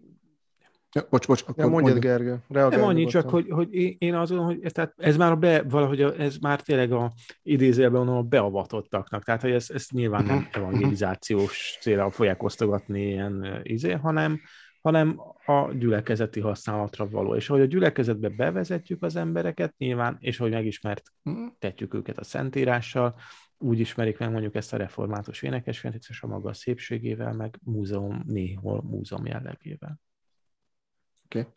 Ja, 0.98 1.08
bocs, 1.10 1.28
bocs. 1.28 1.44
Akkor 1.48 1.70
mondjad, 1.70 1.94
mondjad, 1.94 2.18
Gergő. 2.20 2.42
Nem 2.48 2.84
annyi, 2.84 3.06
csak 3.06 3.30
hogy, 3.30 3.50
hogy 3.50 3.96
én 3.98 4.16
azt 4.16 4.30
gondolom, 4.30 4.56
hogy 4.56 4.66
ez, 4.66 4.72
tehát 4.72 4.94
ez 4.98 5.18
már 5.18 5.32
a 5.32 5.36
be, 5.36 5.62
valahogy 5.62 6.02
a, 6.02 6.20
ez 6.20 6.38
már 6.38 6.62
tényleg 6.62 6.92
a 6.92 7.12
idézőjelben 7.44 8.08
a 8.08 8.22
beavatottaknak, 8.22 9.24
tehát 9.24 9.42
hogy 9.42 9.52
ez, 9.52 9.70
ez 9.70 9.86
nyilván 9.90 10.26
nem 10.26 10.36
mhm. 10.36 10.46
evangelizációs 10.52 11.78
célra 11.82 12.12
fogják 12.12 12.44
osztogatni 12.44 13.02
ilyen 13.02 13.60
izé, 13.64 13.92
hanem, 13.92 14.40
hanem 14.82 15.20
a 15.46 15.74
gyülekezeti 15.74 16.40
használatra 16.40 17.10
való. 17.10 17.36
És 17.36 17.50
ahogy 17.50 17.62
a 17.62 17.66
gyülekezetbe 17.66 18.30
bevezetjük 18.30 19.04
az 19.04 19.16
embereket 19.16 19.74
nyilván, 19.78 20.18
és 20.20 20.38
hogy 20.38 20.52
megismert 20.52 21.12
mhm. 21.22 21.46
tetjük 21.60 21.94
őket 21.94 22.18
a 22.18 22.24
Szentírással, 22.24 23.16
úgy 23.58 23.80
ismerik 23.80 24.18
meg 24.18 24.32
mondjuk 24.32 24.56
ezt 24.56 24.74
a 24.74 24.78
református 24.78 25.42
énekeskönyvet, 25.42 26.06
és 26.10 26.22
a 26.22 26.28
maga 26.28 26.54
szépségével, 26.54 27.34
meg 27.34 27.60
múzeum, 27.64 28.22
néhol 28.26 28.82
múzeum 28.84 29.26
jellegével. 29.26 30.00
Oké. 31.28 31.40
Okay. 31.40 31.52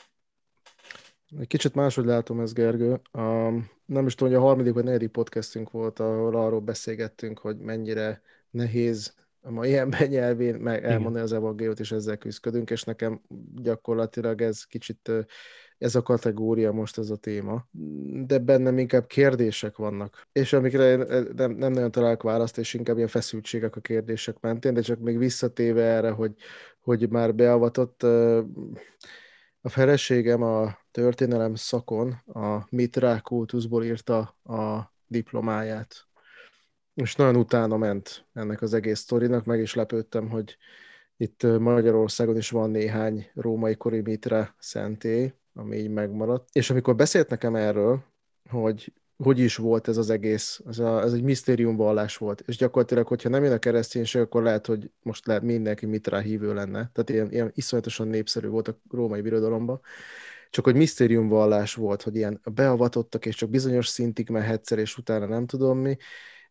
Egy 1.40 1.46
kicsit 1.46 1.74
máshogy 1.74 2.04
látom 2.04 2.40
ezt, 2.40 2.54
Gergő. 2.54 3.00
Um, 3.12 3.70
nem 3.84 4.06
is 4.06 4.14
tudom, 4.14 4.32
hogy 4.32 4.42
a 4.42 4.46
harmadik 4.46 4.72
vagy 4.72 4.84
negyedik 4.84 5.10
podcastünk 5.10 5.70
volt, 5.70 5.98
ahol 5.98 6.36
arról 6.36 6.60
beszélgettünk, 6.60 7.38
hogy 7.38 7.58
mennyire 7.58 8.22
nehéz 8.50 9.14
a 9.40 9.50
mai 9.50 9.76
ember 9.76 10.08
nyelvén 10.08 10.54
meg 10.54 10.84
elmondani 10.84 11.24
az 11.24 11.32
evangéliót, 11.32 11.80
és 11.80 11.92
ezzel 11.92 12.16
küzdködünk, 12.16 12.70
és 12.70 12.82
nekem 12.82 13.20
gyakorlatilag 13.54 14.42
ez 14.42 14.64
kicsit 14.64 15.10
ez 15.78 15.94
a 15.94 16.02
kategória 16.02 16.72
most 16.72 16.98
ez 16.98 17.10
a 17.10 17.16
téma, 17.16 17.66
de 18.26 18.38
bennem 18.38 18.78
inkább 18.78 19.06
kérdések 19.06 19.76
vannak, 19.76 20.26
és 20.32 20.52
amikre 20.52 20.96
nem, 21.34 21.52
nem 21.52 21.72
nagyon 21.72 21.90
találok 21.90 22.22
választ, 22.22 22.58
és 22.58 22.74
inkább 22.74 22.96
ilyen 22.96 23.08
feszültségek 23.08 23.76
a 23.76 23.80
kérdések 23.80 24.40
mentén, 24.40 24.74
de 24.74 24.80
csak 24.80 24.98
még 24.98 25.18
visszatéve 25.18 25.82
erre, 25.82 26.10
hogy, 26.10 26.34
hogy 26.80 27.08
már 27.08 27.34
beavatott 27.34 28.06
a 29.60 29.68
feleségem 29.68 30.42
a 30.42 30.78
történelem 30.90 31.54
szakon 31.54 32.10
a 32.26 32.66
Mitra 32.70 33.20
kultuszból 33.20 33.84
írta 33.84 34.18
a 34.44 34.92
diplomáját. 35.06 36.08
És 36.94 37.16
nagyon 37.16 37.36
utána 37.36 37.76
ment 37.76 38.26
ennek 38.32 38.62
az 38.62 38.74
egész 38.74 38.98
sztorinak, 38.98 39.44
meg 39.44 39.60
is 39.60 39.74
lepődtem, 39.74 40.28
hogy 40.28 40.56
itt 41.16 41.42
Magyarországon 41.42 42.36
is 42.36 42.50
van 42.50 42.70
néhány 42.70 43.30
római 43.34 43.76
kori 43.76 44.00
Mitra 44.00 44.54
szentély, 44.58 45.32
ami 45.54 45.76
így 45.76 45.90
megmaradt. 45.90 46.48
És 46.52 46.70
amikor 46.70 46.96
beszélt 46.96 47.28
nekem 47.28 47.54
erről, 47.54 48.04
hogy 48.50 48.92
hogy 49.22 49.38
is 49.38 49.56
volt 49.56 49.88
ez 49.88 49.96
az 49.96 50.10
egész, 50.10 50.60
ez, 50.66 50.78
a, 50.78 51.02
ez 51.02 51.12
egy 51.12 51.22
misztériumvallás 51.22 52.16
volt, 52.16 52.42
és 52.46 52.56
gyakorlatilag, 52.56 53.06
hogyha 53.06 53.28
nem 53.28 53.44
jön 53.44 53.52
a 53.52 53.58
kereszténység, 53.58 54.20
akkor 54.22 54.42
lehet, 54.42 54.66
hogy 54.66 54.90
most 55.02 55.26
lehet 55.26 55.42
mindenki 55.42 55.86
mitra 55.86 56.18
hívő 56.18 56.54
lenne, 56.54 56.90
tehát 56.92 57.10
ilyen, 57.10 57.30
ilyen 57.32 57.50
iszonyatosan 57.54 58.08
népszerű 58.08 58.48
volt 58.48 58.68
a 58.68 58.80
római 58.90 59.20
birodalomban, 59.20 59.80
csak 60.50 60.64
hogy 60.64 60.74
misztériumvallás 60.74 61.74
volt, 61.74 62.02
hogy 62.02 62.16
ilyen 62.16 62.40
beavatottak, 62.54 63.26
és 63.26 63.36
csak 63.36 63.50
bizonyos 63.50 63.86
szintig 63.86 64.28
mehetsz 64.28 64.70
és 64.70 64.96
utána 64.96 65.26
nem 65.26 65.46
tudom 65.46 65.78
mi, 65.78 65.96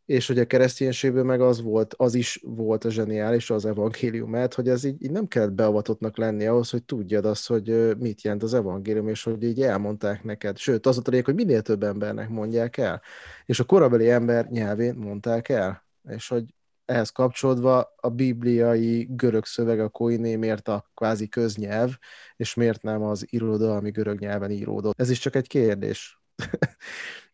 és 0.10 0.28
hogy 0.28 0.40
a 0.40 0.46
kereszténységből 0.46 1.24
meg 1.24 1.42
az 1.42 1.62
volt, 1.62 1.94
az 1.98 2.16
is 2.16 2.42
volt 2.44 2.86
a 2.86 2.90
zseniális, 2.90 3.50
az 3.50 3.66
evangélium, 3.66 4.30
mert 4.30 4.54
hogy 4.54 4.68
ez 4.68 4.84
így, 4.84 5.04
így 5.04 5.12
nem 5.12 5.28
kellett 5.28 5.52
beavatottnak 5.52 6.18
lenni 6.18 6.46
ahhoz, 6.46 6.70
hogy 6.70 6.84
tudjad 6.84 7.26
azt, 7.26 7.48
hogy 7.48 7.98
mit 7.98 8.22
jelent 8.22 8.44
az 8.44 8.54
evangélium, 8.54 9.08
és 9.08 9.24
hogy 9.24 9.44
így 9.44 9.62
elmondták 9.62 10.24
neked. 10.24 10.58
Sőt, 10.58 10.86
az 10.86 10.98
a 10.98 11.02
lényeg, 11.06 11.26
hogy 11.26 11.36
minél 11.36 11.62
több 11.62 11.84
embernek 11.84 12.30
mondják 12.30 12.78
el. 12.78 13.02
És 13.46 13.60
a 13.60 13.64
korabeli 13.64 14.10
ember 14.10 14.46
nyelvén 14.46 14.96
mondták 14.96 15.50
el. 15.50 15.86
És 16.10 16.28
hogy 16.28 16.44
ehhez 16.86 17.10
kapcsolódva 17.10 17.94
a 17.96 18.10
bibliai 18.10 19.08
görög 19.10 19.46
szöveg 19.46 19.80
a 19.80 19.90
koiné 19.90 20.36
miért 20.36 20.68
a 20.68 20.90
kvázi 20.94 21.28
köznyelv, 21.28 21.98
és 22.36 22.54
miért 22.54 22.82
nem 22.82 23.02
az 23.02 23.26
irodalmi 23.30 23.92
görög 23.92 24.20
nyelven 24.20 24.52
íródott. 24.52 25.00
Ez 25.00 25.10
is 25.10 25.20
csak 25.20 25.36
egy 25.36 25.48
kérdés. 25.48 26.22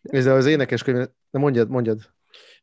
Ez 0.02 0.26
az 0.26 0.46
énekeskönyv, 0.46 1.08
mondjad, 1.32 1.70
mondjad. 1.70 2.15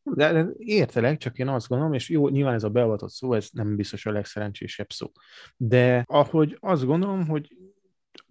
De, 0.03 0.47
értelek, 0.59 1.19
csak 1.19 1.38
én 1.38 1.49
azt 1.49 1.69
gondolom, 1.69 1.93
és 1.93 2.09
jó, 2.09 2.29
nyilván 2.29 2.55
ez 2.55 2.65
a 2.65 2.71
beavatott 2.71 3.11
szó, 3.11 3.33
ez 3.33 3.49
nem 3.53 3.77
biztos 3.77 4.07
a 4.07 4.12
legszerencsésebb 4.12 4.91
szó. 4.91 5.11
De 5.57 6.05
ahogy 6.07 6.57
azt 6.61 6.85
gondolom, 6.85 7.27
hogy 7.27 7.57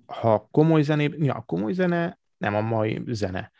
ha 0.05 0.47
komoly 0.51 0.81
zené, 0.81 1.09
ja, 1.17 1.33
a 1.33 1.41
komoly 1.41 1.73
zene 1.73 2.19
nem 2.37 2.55
a 2.55 2.61
mai 2.61 3.01
zene. 3.07 3.51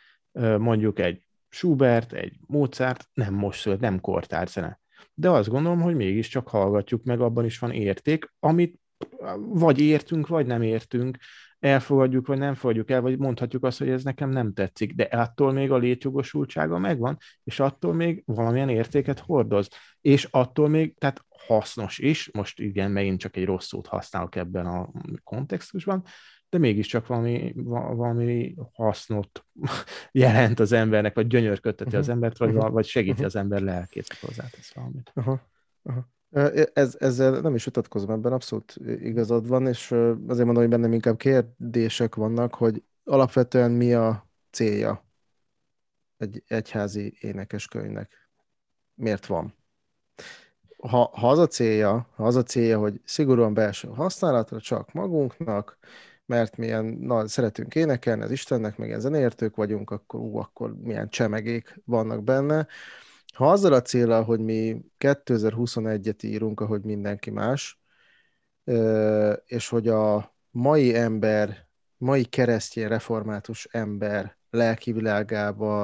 Mondjuk 0.57 0.99
egy 0.99 1.25
Schubert, 1.49 2.13
egy 2.13 2.37
Mozart 2.47 3.09
nem 3.13 3.33
most 3.33 3.59
szület, 3.59 3.79
nem 3.79 3.99
kortár 3.99 4.47
zene. 4.47 4.79
De 5.13 5.29
azt 5.29 5.49
gondolom, 5.49 5.81
hogy 5.81 5.95
mégiscsak 5.95 6.47
hallgatjuk 6.47 7.03
meg, 7.03 7.21
abban 7.21 7.45
is 7.45 7.59
van 7.59 7.71
érték, 7.71 8.33
amit 8.39 8.79
vagy 9.37 9.79
értünk, 9.79 10.27
vagy 10.27 10.45
nem 10.45 10.61
értünk, 10.61 11.17
elfogadjuk, 11.61 12.27
vagy 12.27 12.37
nem 12.37 12.53
fogadjuk 12.53 12.89
el, 12.89 13.01
vagy 13.01 13.17
mondhatjuk 13.17 13.63
azt, 13.63 13.77
hogy 13.77 13.89
ez 13.89 14.03
nekem 14.03 14.29
nem 14.29 14.53
tetszik, 14.53 14.93
de 14.93 15.03
attól 15.03 15.51
még 15.51 15.71
a 15.71 15.77
létjogosultsága 15.77 16.77
megvan, 16.77 17.17
és 17.43 17.59
attól 17.59 17.93
még 17.93 18.23
valamilyen 18.25 18.69
értéket 18.69 19.19
hordoz, 19.19 19.67
és 20.01 20.27
attól 20.31 20.67
még, 20.67 20.97
tehát 20.97 21.25
hasznos 21.47 21.97
is, 21.99 22.31
most 22.33 22.59
igen, 22.59 22.91
megint 22.91 23.19
csak 23.19 23.35
egy 23.35 23.45
rossz 23.45 23.67
szót 23.67 23.87
használok 23.87 24.35
ebben 24.35 24.65
a 24.65 24.91
kontextusban, 25.23 26.03
de 26.49 26.57
mégiscsak 26.57 27.07
valami, 27.07 27.53
valami 27.55 28.55
hasznot 28.73 29.45
jelent 30.11 30.59
az 30.59 30.71
embernek, 30.71 31.15
vagy 31.15 31.27
gyönyörködteti 31.27 31.83
uh-huh. 31.83 32.01
az 32.01 32.09
embert, 32.09 32.37
vagy, 32.37 32.53
uh-huh. 32.53 32.71
vagy 32.71 32.85
segíti 32.85 33.11
uh-huh. 33.11 33.25
az 33.25 33.35
ember 33.35 33.61
lelkét, 33.61 34.17
hozzátesz 34.21 34.73
valamit. 34.73 35.11
Uh-huh. 35.15 35.39
Uh-huh. 35.81 36.03
Ez, 36.73 36.95
ezzel 36.99 37.39
nem 37.39 37.55
is 37.55 37.65
vitatkozom, 37.65 38.09
ebben 38.09 38.33
abszolút 38.33 38.75
igazad 38.85 39.47
van, 39.47 39.67
és 39.67 39.91
azért 39.91 40.45
mondom, 40.45 40.55
hogy 40.55 40.69
bennem 40.69 40.93
inkább 40.93 41.17
kérdések 41.17 42.15
vannak, 42.15 42.55
hogy 42.55 42.83
alapvetően 43.03 43.71
mi 43.71 43.93
a 43.93 44.29
célja 44.51 45.05
egy 46.17 46.43
egyházi 46.47 47.17
énekeskönyvnek. 47.19 48.29
Miért 48.95 49.25
van? 49.25 49.55
Ha, 50.77 51.11
ha 51.13 51.29
az 51.29 51.39
a 51.39 51.47
célja, 51.47 52.07
ha 52.15 52.25
az 52.25 52.35
a 52.35 52.43
célja, 52.43 52.79
hogy 52.79 53.01
szigorúan 53.03 53.53
belső 53.53 53.87
használatra 53.87 54.59
csak 54.59 54.93
magunknak, 54.93 55.77
mert 56.25 56.57
milyen 56.57 56.85
na, 56.85 57.27
szeretünk 57.27 57.75
énekelni 57.75 58.21
az 58.23 58.31
Istennek, 58.31 58.77
meg 58.77 58.87
ilyen 58.87 58.99
zeneértők 58.99 59.55
vagyunk, 59.55 59.91
akkor 59.91 60.19
ú, 60.19 60.37
akkor 60.37 60.75
milyen 60.75 61.09
csemegék 61.09 61.81
vannak 61.85 62.23
benne. 62.23 62.67
Ha 63.31 63.51
azzal 63.51 63.73
a 63.73 63.81
célra, 63.81 64.23
hogy 64.23 64.39
mi 64.39 64.81
2021-et 64.99 66.23
írunk, 66.23 66.59
ahogy 66.59 66.83
mindenki 66.83 67.29
más, 67.29 67.81
és 69.45 69.69
hogy 69.69 69.87
a 69.87 70.35
mai 70.49 70.95
ember, 70.95 71.67
mai 71.97 72.23
keresztény 72.23 72.87
református 72.87 73.65
ember 73.71 74.37
lelki 74.49 74.95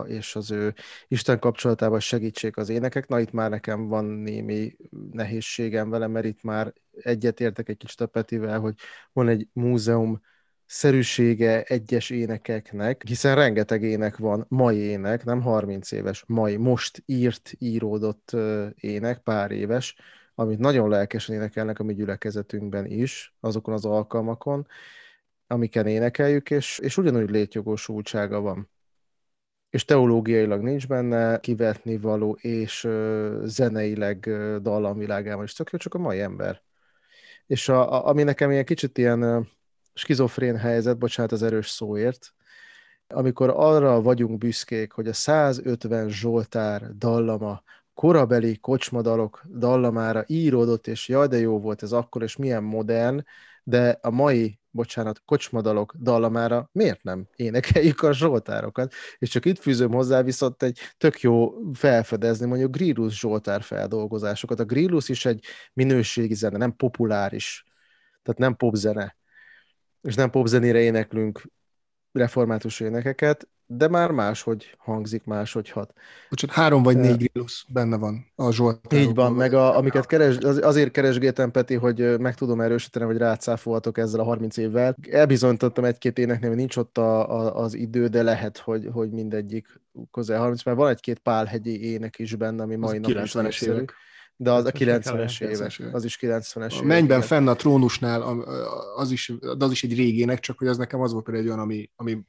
és 0.08 0.36
az 0.36 0.52
ő 0.52 0.74
Isten 1.08 1.40
kapcsolatába 1.40 2.00
segítsék 2.00 2.58
az 2.58 2.70
énekek. 2.70 3.08
Na 3.08 3.20
itt 3.20 3.32
már 3.32 3.50
nekem 3.50 3.88
van 3.88 4.06
némi 4.06 4.76
nehézségem 5.12 5.90
vele, 5.90 6.08
mert 6.08 6.26
itt 6.26 6.44
már 6.44 6.74
egyetértek 6.92 7.70
egy 7.70 7.78
kicsit 7.78 8.02
a 8.02 8.08
Petivel, 8.08 8.60
hogy 8.60 8.76
van 9.14 9.28
egy 9.28 9.48
múzeum 9.54 10.22
szerűsége 10.68 11.64
egyes 11.64 12.10
énekeknek, 12.10 13.04
hiszen 13.06 13.36
rengeteg 13.36 13.84
ének 13.84 14.18
van, 14.18 14.46
mai 14.50 14.78
ének, 14.78 15.24
nem 15.24 15.42
30 15.42 15.92
éves, 15.92 16.24
mai, 16.28 16.58
most 16.58 17.04
írt, 17.06 17.54
íródott 17.58 18.32
ének, 18.76 19.20
pár 19.20 19.52
éves, 19.52 19.96
amit 20.36 20.60
nagyon 20.60 20.90
lelkesen 20.90 21.36
énekelnek 21.36 21.80
a 21.80 21.84
mi 21.84 21.94
gyülekezetünkben 21.94 22.86
is, 22.86 23.36
azokon 23.40 23.74
az 23.74 23.86
alkalmakon, 23.86 24.68
amiken 25.48 25.88
énekeljük, 25.88 26.50
és, 26.50 26.80
és 26.80 26.98
ugyanúgy 26.98 27.30
létjogosultsága 27.30 28.40
van. 28.40 28.70
És 29.70 29.86
teológiailag 29.86 30.62
nincs 30.62 30.88
benne 30.88 31.40
kivetni 31.40 31.98
való, 31.98 32.38
és 32.42 32.84
uh, 32.84 33.44
zeneileg 33.44 34.26
uh, 34.28 34.56
dallamvilágában 34.56 35.44
is 35.44 35.54
tök 35.54 35.70
jó, 35.72 35.78
csak 35.78 35.94
a 35.94 35.98
mai 35.98 36.20
ember. 36.20 36.62
És 37.46 37.70
a, 37.70 37.94
a, 37.94 38.08
ami 38.08 38.24
nekem 38.24 38.52
ilyen 38.52 38.66
kicsit 38.66 38.98
ilyen 38.98 39.48
skizofrén 39.98 40.58
helyzet, 40.58 40.98
bocsánat 40.98 41.32
az 41.32 41.44
erős 41.44 41.70
szóért, 41.70 42.34
amikor 43.08 43.54
arra 43.56 44.02
vagyunk 44.02 44.38
büszkék, 44.38 44.92
hogy 44.92 45.08
a 45.08 45.14
150 45.14 46.10
Zsoltár 46.10 46.98
dallama 46.98 47.64
korabeli 47.94 48.58
kocsmadalok 48.58 49.44
dallamára 49.58 50.24
íródott, 50.28 50.88
és 50.88 51.08
jaj, 51.08 51.28
de 51.28 51.38
jó 51.38 51.60
volt 51.60 51.84
ez 51.84 51.92
akkor, 51.92 52.24
és 52.24 52.36
milyen 52.36 52.64
modern, 52.64 53.24
de 53.64 54.00
a 54.02 54.10
mai, 54.10 54.60
bocsánat, 54.72 55.22
kocsmadalok 55.26 55.96
dallamára 56.00 56.70
miért 56.72 57.04
nem 57.04 57.28
énekeljük 57.36 58.02
a 58.02 58.14
Zsoltárokat? 58.14 58.94
És 59.18 59.30
csak 59.30 59.46
itt 59.46 59.60
fűzöm 59.60 59.92
hozzá 59.92 60.22
viszont 60.22 60.64
egy 60.64 60.80
tök 60.98 61.22
jó 61.22 61.54
felfedezni 61.74 62.46
mondjuk 62.46 62.76
Grillus 62.76 63.20
Zsoltár 63.20 63.62
feldolgozásokat. 63.62 64.60
A 64.60 64.66
Grillus 64.66 65.10
is 65.10 65.26
egy 65.26 65.46
minőségi 65.74 66.34
zene, 66.34 66.58
nem 66.58 66.76
populáris, 66.76 67.66
tehát 68.24 68.40
nem 68.40 68.56
popzene 68.56 69.17
és 70.08 70.16
nem 70.16 70.30
popzenére 70.30 70.80
éneklünk 70.80 71.42
református 72.12 72.80
énekeket, 72.80 73.48
de 73.66 73.88
már 73.88 74.12
máshogy 74.12 74.76
hangzik, 74.78 75.24
máshogy 75.24 75.70
hat. 75.70 75.94
Bocsánat, 76.30 76.56
három 76.56 76.84
vagy 76.84 76.98
négy 76.98 77.18
grillus 77.18 77.66
benne 77.70 77.98
van 77.98 78.32
a 78.36 78.52
Zsolt. 78.52 78.94
Így 78.94 79.14
van, 79.14 79.34
meg 79.34 79.54
a, 79.54 79.78
amiket 79.78 80.06
keres, 80.06 80.38
az, 80.38 80.58
azért 80.64 80.92
keresgéltem, 80.92 81.52
Peti, 81.52 81.76
hogy 81.76 82.20
meg 82.20 82.36
tudom 82.36 82.62
erősíteni, 82.62 83.06
hogy 83.06 83.18
rátszáfolhatok 83.18 83.98
ezzel 83.98 84.20
a 84.20 84.24
30 84.24 84.58
évvel. 84.58 84.96
Elbizonyítottam 85.10 85.86
egy-két 85.86 86.18
éneknél, 86.18 86.50
hogy 86.50 86.58
nincs 86.58 86.78
ott 86.78 86.98
a, 86.98 87.40
a, 87.40 87.64
az 87.64 87.74
idő, 87.74 88.08
de 88.08 88.24
lehet, 88.24 88.58
hogy, 88.58 88.90
hogy 88.92 89.12
mindegyik 89.12 89.82
közel 90.12 90.40
30, 90.40 90.64
mert 90.64 90.78
van 90.78 90.90
egy-két 90.90 91.20
pálhegyi 91.20 91.92
ének 91.92 92.20
is 92.20 92.36
benne, 92.36 92.64
ami 92.64 92.76
mai 92.76 92.98
nap 92.98 93.12
90-es 93.12 93.66
évek 93.66 93.94
de 94.40 94.52
az 94.52 94.66
a 94.66 94.72
90-es 94.72 95.42
évek, 95.42 95.94
az 95.94 96.04
is 96.04 96.18
90-es 96.22 96.74
évek. 96.74 96.86
Mennyben 96.86 97.22
fenn 97.22 97.48
a 97.48 97.56
trónusnál, 97.56 98.22
az 98.96 99.12
is, 99.12 99.34
az 99.60 99.72
is 99.72 99.84
egy 99.84 99.96
régének, 99.96 100.40
csak 100.40 100.58
hogy 100.58 100.68
az 100.68 100.78
nekem 100.78 101.02
az 101.02 101.12
volt 101.12 101.24
például 101.24 101.46
egy 101.46 101.52
olyan, 101.52 101.64
ami, 101.64 101.90
ami 101.96 102.20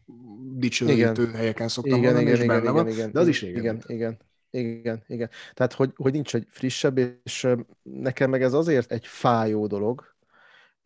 dicsőítő 0.54 1.30
helyeken 1.30 1.68
szoktam 1.68 1.98
igen, 1.98 2.12
mondani, 2.12 2.26
igen, 2.26 2.36
és 2.36 2.44
igen, 2.44 2.56
benne 2.56 2.70
igen, 2.70 2.84
van, 2.84 2.92
igen, 2.92 3.12
de 3.12 3.20
az 3.20 3.28
is 3.28 3.40
régen. 3.40 3.60
Igen, 3.60 3.82
igen, 3.86 4.18
igen, 4.50 5.02
igen. 5.06 5.30
Tehát, 5.54 5.72
hogy, 5.72 5.92
hogy 5.96 6.12
nincs 6.12 6.34
egy 6.34 6.46
frissebb, 6.50 6.98
és 7.24 7.48
nekem 7.82 8.30
meg 8.30 8.42
ez 8.42 8.52
azért 8.52 8.92
egy 8.92 9.06
fájó 9.06 9.66
dolog, 9.66 10.16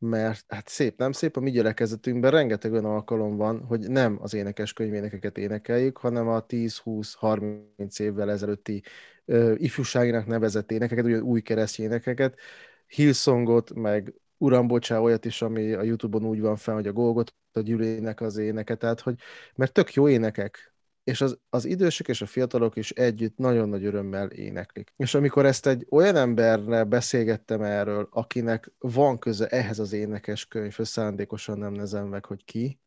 mert 0.03 0.45
hát 0.49 0.69
szép, 0.69 0.99
nem? 0.99 1.13
Szép, 1.13 1.37
a 1.37 1.41
mi 1.41 1.51
gyülekezetünkben 1.51 2.31
rengeteg 2.31 2.73
olyan 2.73 2.85
alkalom 2.85 3.37
van, 3.37 3.65
hogy 3.65 3.91
nem 3.91 4.19
az 4.21 4.35
énekes 4.35 4.73
könyvénekeket 4.73 5.39
énekeljük, 5.39 5.97
hanem 5.97 6.29
a 6.29 6.47
10-20-30 6.47 8.01
évvel 8.01 8.31
ezelőtti 8.31 8.83
uh, 9.25 9.55
ifjúságinak 9.57 10.27
nevezett 10.27 10.71
énekeket, 10.71 11.05
ugye 11.05 11.23
új 11.23 11.41
keresztény 11.41 11.87
énekeket, 11.87 12.39
Hillsongot, 12.87 13.75
meg 13.75 14.15
Uram, 14.39 14.67
bocsá, 14.67 14.99
olyat 14.99 15.25
is, 15.25 15.43
ami 15.43 15.73
a 15.73 15.83
Youtube-on 15.83 16.25
úgy 16.25 16.41
van 16.41 16.57
fel, 16.57 16.75
hogy 16.75 16.87
a 16.87 16.93
Golgot, 16.93 17.35
a 17.53 17.61
gyűlének 17.61 18.21
az 18.21 18.37
éneket, 18.37 18.79
tehát 18.79 19.01
hogy, 19.01 19.15
mert 19.55 19.73
tök 19.73 19.95
jó 19.95 20.09
énekek, 20.09 20.72
és 21.05 21.21
az, 21.21 21.39
az 21.49 21.65
idősek 21.65 22.09
és 22.09 22.23
a 22.23 22.27
fiatalok 22.27 22.77
is 22.77 22.91
együtt 22.91 23.37
nagyon 23.37 23.69
nagy 23.69 23.85
örömmel 23.85 24.31
éneklik. 24.31 24.93
És 24.97 25.15
amikor 25.15 25.47
ezt 25.47 25.67
egy 25.67 25.87
olyan 25.91 26.17
emberrel 26.17 26.85
beszélgettem 26.85 27.63
erről, 27.63 28.09
akinek 28.11 28.73
van 28.79 29.19
köze 29.19 29.47
ehhez 29.47 29.79
az 29.79 29.93
énekes 29.93 30.47
könyvhöz, 30.47 30.89
szándékosan 30.89 31.59
nem 31.59 31.73
nezem 31.73 32.07
meg, 32.07 32.25
hogy 32.25 32.45
ki, 32.45 32.81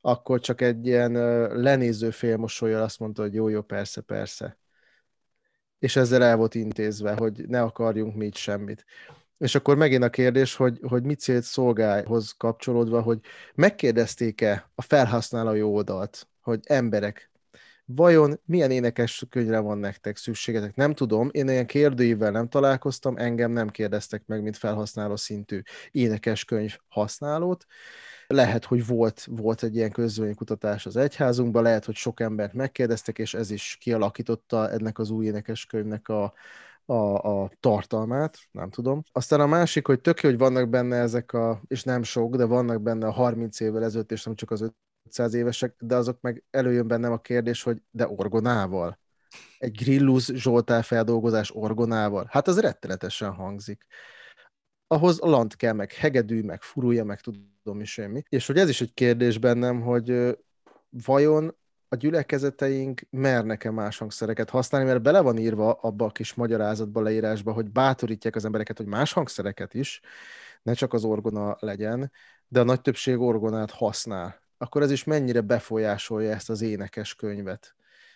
akkor 0.00 0.40
csak 0.40 0.60
egy 0.60 0.86
ilyen 0.86 1.12
lenéző 1.60 2.10
félmosolyjal 2.10 2.82
azt 2.82 2.98
mondta, 2.98 3.22
hogy 3.22 3.34
jó, 3.34 3.48
jó, 3.48 3.62
persze, 3.62 4.00
persze. 4.00 4.58
És 5.78 5.96
ezzel 5.96 6.22
el 6.22 6.36
volt 6.36 6.54
intézve, 6.54 7.14
hogy 7.14 7.48
ne 7.48 7.62
akarjunk 7.62 8.14
mi 8.14 8.30
semmit. 8.34 8.84
És 9.38 9.54
akkor 9.54 9.76
megint 9.76 10.02
a 10.02 10.10
kérdés, 10.10 10.54
hogy, 10.56 10.78
hogy 10.82 11.02
mit 11.02 11.20
célt 11.20 11.42
szolgálhoz 11.44 12.32
kapcsolódva, 12.32 13.00
hogy 13.00 13.20
megkérdezték-e 13.54 14.70
a 14.74 14.82
felhasználói 14.82 15.62
oldalt, 15.62 16.28
hogy 16.40 16.60
emberek, 16.66 17.27
vajon 17.94 18.40
milyen 18.44 18.70
énekes 18.70 19.24
könyvre 19.30 19.58
van 19.58 19.78
nektek 19.78 20.16
szükségetek? 20.16 20.74
Nem 20.74 20.94
tudom, 20.94 21.28
én 21.32 21.48
ilyen 21.48 21.66
kérdőivel 21.66 22.30
nem 22.30 22.48
találkoztam, 22.48 23.16
engem 23.16 23.50
nem 23.50 23.68
kérdeztek 23.68 24.22
meg, 24.26 24.42
mint 24.42 24.56
felhasználó 24.56 25.16
szintű 25.16 25.60
énekeskönyv 25.90 26.76
használót. 26.88 27.64
Lehet, 28.26 28.64
hogy 28.64 28.86
volt, 28.86 29.24
volt 29.30 29.62
egy 29.62 29.76
ilyen 29.76 29.90
közvénykutatás 29.90 30.86
az 30.86 30.96
egyházunkban, 30.96 31.62
lehet, 31.62 31.84
hogy 31.84 31.94
sok 31.94 32.20
embert 32.20 32.52
megkérdeztek, 32.52 33.18
és 33.18 33.34
ez 33.34 33.50
is 33.50 33.76
kialakította 33.80 34.70
ennek 34.70 34.98
az 34.98 35.10
új 35.10 35.26
énekeskönyvnek 35.26 36.08
a, 36.08 36.32
a, 36.84 37.14
a 37.42 37.50
tartalmát, 37.60 38.38
nem 38.50 38.70
tudom. 38.70 39.02
Aztán 39.12 39.40
a 39.40 39.46
másik, 39.46 39.86
hogy 39.86 40.00
tök 40.00 40.20
jó, 40.20 40.28
hogy 40.28 40.38
vannak 40.38 40.68
benne 40.68 40.96
ezek 40.96 41.32
a, 41.32 41.62
és 41.66 41.82
nem 41.82 42.02
sok, 42.02 42.36
de 42.36 42.44
vannak 42.44 42.82
benne 42.82 43.06
a 43.06 43.12
30 43.12 43.60
évvel 43.60 43.84
ezelőtt, 43.84 44.12
és 44.12 44.24
nem 44.24 44.34
csak 44.34 44.50
az 44.50 44.72
500 45.08 45.34
évesek, 45.34 45.74
de 45.78 45.94
azok 45.94 46.20
meg 46.20 46.44
előjön 46.50 46.86
bennem 46.86 47.12
a 47.12 47.20
kérdés, 47.20 47.62
hogy 47.62 47.82
de 47.90 48.08
orgonával? 48.08 48.98
Egy 49.58 49.76
Grillus 49.76 50.24
Zsoltár 50.24 50.84
feldolgozás 50.84 51.50
orgonával? 51.54 52.26
Hát 52.30 52.48
az 52.48 52.60
rettenetesen 52.60 53.32
hangzik. 53.32 53.86
Ahhoz 54.86 55.18
lant 55.20 55.56
kell, 55.56 55.72
meg 55.72 55.92
hegedű, 55.92 56.42
meg 56.42 56.62
furulja, 56.62 57.04
meg 57.04 57.20
tudom 57.20 57.80
is 57.80 57.92
semmi. 57.92 58.22
És 58.28 58.46
hogy 58.46 58.58
ez 58.58 58.68
is 58.68 58.80
egy 58.80 58.94
kérdés 58.94 59.38
bennem, 59.38 59.80
hogy 59.80 60.38
vajon 60.90 61.56
a 61.88 61.96
gyülekezeteink 61.96 63.00
mernek-e 63.10 63.70
más 63.70 63.98
hangszereket 63.98 64.50
használni, 64.50 64.86
mert 64.86 65.02
bele 65.02 65.20
van 65.20 65.38
írva 65.38 65.72
abba 65.72 66.04
a 66.04 66.10
kis 66.10 66.34
magyarázatba, 66.34 67.00
leírásba, 67.00 67.52
hogy 67.52 67.70
bátorítják 67.70 68.36
az 68.36 68.44
embereket, 68.44 68.76
hogy 68.76 68.86
más 68.86 69.12
hangszereket 69.12 69.74
is, 69.74 70.00
ne 70.62 70.72
csak 70.72 70.92
az 70.92 71.04
orgona 71.04 71.56
legyen, 71.60 72.12
de 72.48 72.60
a 72.60 72.64
nagy 72.64 72.80
többség 72.80 73.18
orgonát 73.18 73.70
használ 73.70 74.47
akkor 74.58 74.82
ez 74.82 74.90
is 74.90 75.04
mennyire 75.04 75.40
befolyásolja 75.40 76.30
ezt 76.30 76.50
az 76.50 76.60
énekes 76.60 77.14
könyvet. 77.14 77.74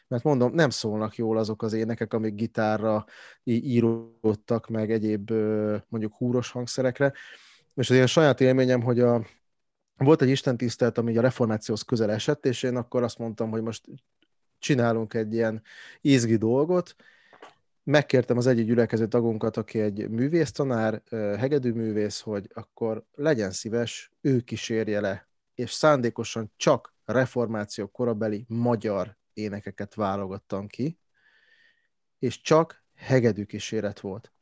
Mert 0.09 0.22
mondom, 0.24 0.55
nem 0.55 0.70
szólnak 0.70 1.16
jól 1.16 1.38
azok 1.38 1.62
az 1.62 1.72
énekek, 1.72 2.14
amik 2.14 2.34
gitárra 2.34 3.05
íródtak, 3.45 4.68
meg 4.68 4.90
egyéb 4.90 5.30
mondjuk 5.88 6.14
húros 6.14 6.51
hangszerekre. 6.51 7.12
És 7.74 7.90
az 7.90 7.95
ilyen 7.95 8.07
saját 8.07 8.40
élményem, 8.40 8.82
hogy 8.82 9.01
a, 9.01 9.26
volt 9.97 10.22
egy 10.22 10.28
istentisztelt, 10.28 10.99
ami 10.99 11.16
a 11.16 11.20
reformációhoz 11.20 11.82
közel 11.82 12.11
esett, 12.11 12.47
és 12.47 12.62
én 12.62 12.76
akkor 12.76 13.03
azt 13.03 13.18
mondtam, 13.18 13.51
hogy 13.51 13.62
most 13.62 13.86
csinálunk 14.59 15.14
egy 15.14 15.32
ilyen 15.34 15.62
izgi 16.01 16.36
dolgot, 16.36 16.97
megkértem 17.84 18.36
az 18.36 18.47
egyik 18.47 18.66
gyülekező 18.66 19.07
tagunkat, 19.07 19.57
aki 19.57 19.80
egy 19.80 20.09
művésztanár, 20.09 21.03
hegedűművész, 21.11 22.20
hogy 22.20 22.51
akkor 22.55 23.05
legyen 23.14 23.51
szíves, 23.51 24.11
ő 24.20 24.40
kísérje 24.40 25.01
le, 25.01 25.32
és 25.55 25.73
szándékosan 25.73 26.53
csak 26.57 26.95
reformáció 27.05 27.87
korabeli 27.87 28.45
magyar 28.49 29.17
énekeket 29.33 29.95
válogattam 29.95 30.67
ki, 30.67 30.99
és 32.19 32.41
csak 32.41 32.85
hegedű 32.95 33.45
kíséret 33.45 34.01
volt. 34.01 34.33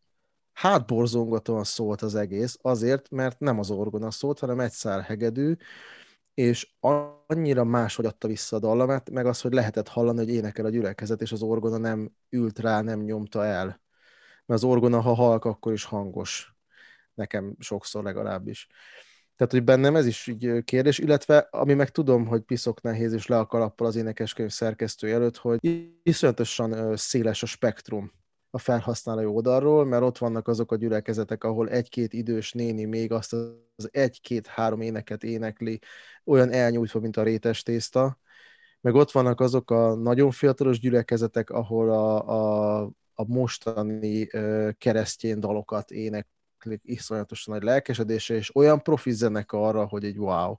Hátborzongatóan 0.52 1.64
szólt 1.64 2.02
az 2.02 2.14
egész, 2.14 2.58
azért, 2.62 3.10
mert 3.10 3.38
nem 3.38 3.58
az 3.58 3.70
orgona 3.70 4.10
szólt, 4.10 4.38
hanem 4.38 4.60
egy 4.60 4.70
szál 4.72 5.00
hegedű, 5.00 5.56
és 6.34 6.74
annyira 7.26 7.64
máshogy 7.64 8.04
adta 8.04 8.28
vissza 8.28 8.56
a 8.56 8.58
dallamát, 8.58 9.10
meg 9.10 9.26
az, 9.26 9.40
hogy 9.40 9.52
lehetett 9.52 9.88
hallani, 9.88 10.18
hogy 10.18 10.28
énekel 10.28 10.64
a 10.64 10.70
gyülekezet, 10.70 11.20
és 11.20 11.32
az 11.32 11.42
orgona 11.42 11.76
nem 11.76 12.12
ült 12.30 12.58
rá, 12.58 12.80
nem 12.80 13.00
nyomta 13.00 13.44
el. 13.44 13.66
Mert 14.46 14.62
az 14.62 14.64
orgona, 14.64 15.00
ha 15.00 15.14
halk, 15.14 15.44
akkor 15.44 15.72
is 15.72 15.84
hangos. 15.84 16.54
Nekem 17.14 17.54
sokszor 17.58 18.02
legalábbis. 18.02 18.66
Tehát, 19.40 19.54
hogy 19.54 19.64
bennem 19.64 19.96
ez 19.96 20.06
is 20.06 20.26
így 20.26 20.64
kérdés, 20.64 20.98
illetve 20.98 21.48
ami 21.50 21.74
meg 21.74 21.90
tudom, 21.90 22.26
hogy 22.26 22.40
piszok 22.40 22.82
nehéz, 22.82 23.12
és 23.12 23.26
le 23.26 23.38
a 23.38 23.46
kalappal 23.46 23.86
az 23.86 23.96
énekeskönyv 23.96 24.50
szerkesztő 24.50 25.12
előtt, 25.12 25.36
hogy 25.36 25.58
iszonyatosan 26.02 26.96
széles 26.96 27.42
a 27.42 27.46
spektrum 27.46 28.12
a 28.50 28.58
felhasználói 28.58 29.24
oldalról, 29.24 29.84
mert 29.84 30.02
ott 30.02 30.18
vannak 30.18 30.48
azok 30.48 30.72
a 30.72 30.76
gyülekezetek, 30.76 31.44
ahol 31.44 31.68
egy-két 31.68 32.12
idős 32.12 32.52
néni 32.52 32.84
még 32.84 33.12
azt 33.12 33.32
az 33.32 33.88
egy-két-három 33.90 34.80
éneket 34.80 35.22
énekli, 35.22 35.78
olyan 36.24 36.52
elnyújtva, 36.52 37.00
mint 37.00 37.16
a 37.16 37.22
rétes 37.22 37.62
tészta, 37.62 38.18
meg 38.80 38.94
ott 38.94 39.10
vannak 39.10 39.40
azok 39.40 39.70
a 39.70 39.94
nagyon 39.94 40.30
fiatalos 40.30 40.80
gyülekezetek, 40.80 41.50
ahol 41.50 41.90
a, 41.90 42.28
a, 42.28 42.82
a 43.14 43.24
mostani 43.26 44.26
keresztjén 44.78 45.40
dalokat 45.40 45.90
éneklik 45.90 46.38
iszonyatosan 46.82 47.54
nagy 47.54 47.62
lelkesedése, 47.62 48.34
és 48.34 48.56
olyan 48.56 48.82
profi 48.82 49.14
arra, 49.46 49.84
hogy 49.86 50.04
egy 50.04 50.18
wow. 50.18 50.56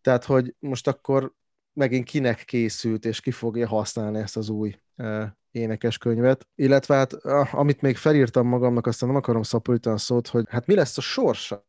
Tehát, 0.00 0.24
hogy 0.24 0.54
most 0.58 0.86
akkor 0.86 1.32
megint 1.72 2.04
kinek 2.04 2.44
készült, 2.44 3.04
és 3.04 3.20
ki 3.20 3.30
fogja 3.30 3.68
használni 3.68 4.18
ezt 4.18 4.36
az 4.36 4.48
új 4.48 4.80
énekeskönyvet, 5.50 6.46
illetve 6.54 6.94
hát 6.94 7.12
amit 7.52 7.80
még 7.80 7.96
felírtam 7.96 8.46
magamnak, 8.46 8.86
aztán 8.86 9.08
nem 9.08 9.18
akarom 9.18 9.42
szaporítani 9.42 9.94
a 9.94 9.98
szót, 9.98 10.28
hogy 10.28 10.44
hát 10.48 10.66
mi 10.66 10.74
lesz 10.74 10.98
a 10.98 11.00
sorsa 11.00 11.66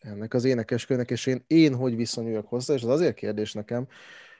ennek 0.00 0.34
az 0.34 0.44
énekeskönyvnek, 0.44 1.10
és 1.10 1.26
én, 1.26 1.44
én 1.46 1.74
hogy 1.74 1.96
viszonyuljak 1.96 2.46
hozzá, 2.46 2.74
és 2.74 2.82
az 2.82 2.88
azért 2.88 3.14
kérdés 3.14 3.52
nekem, 3.52 3.88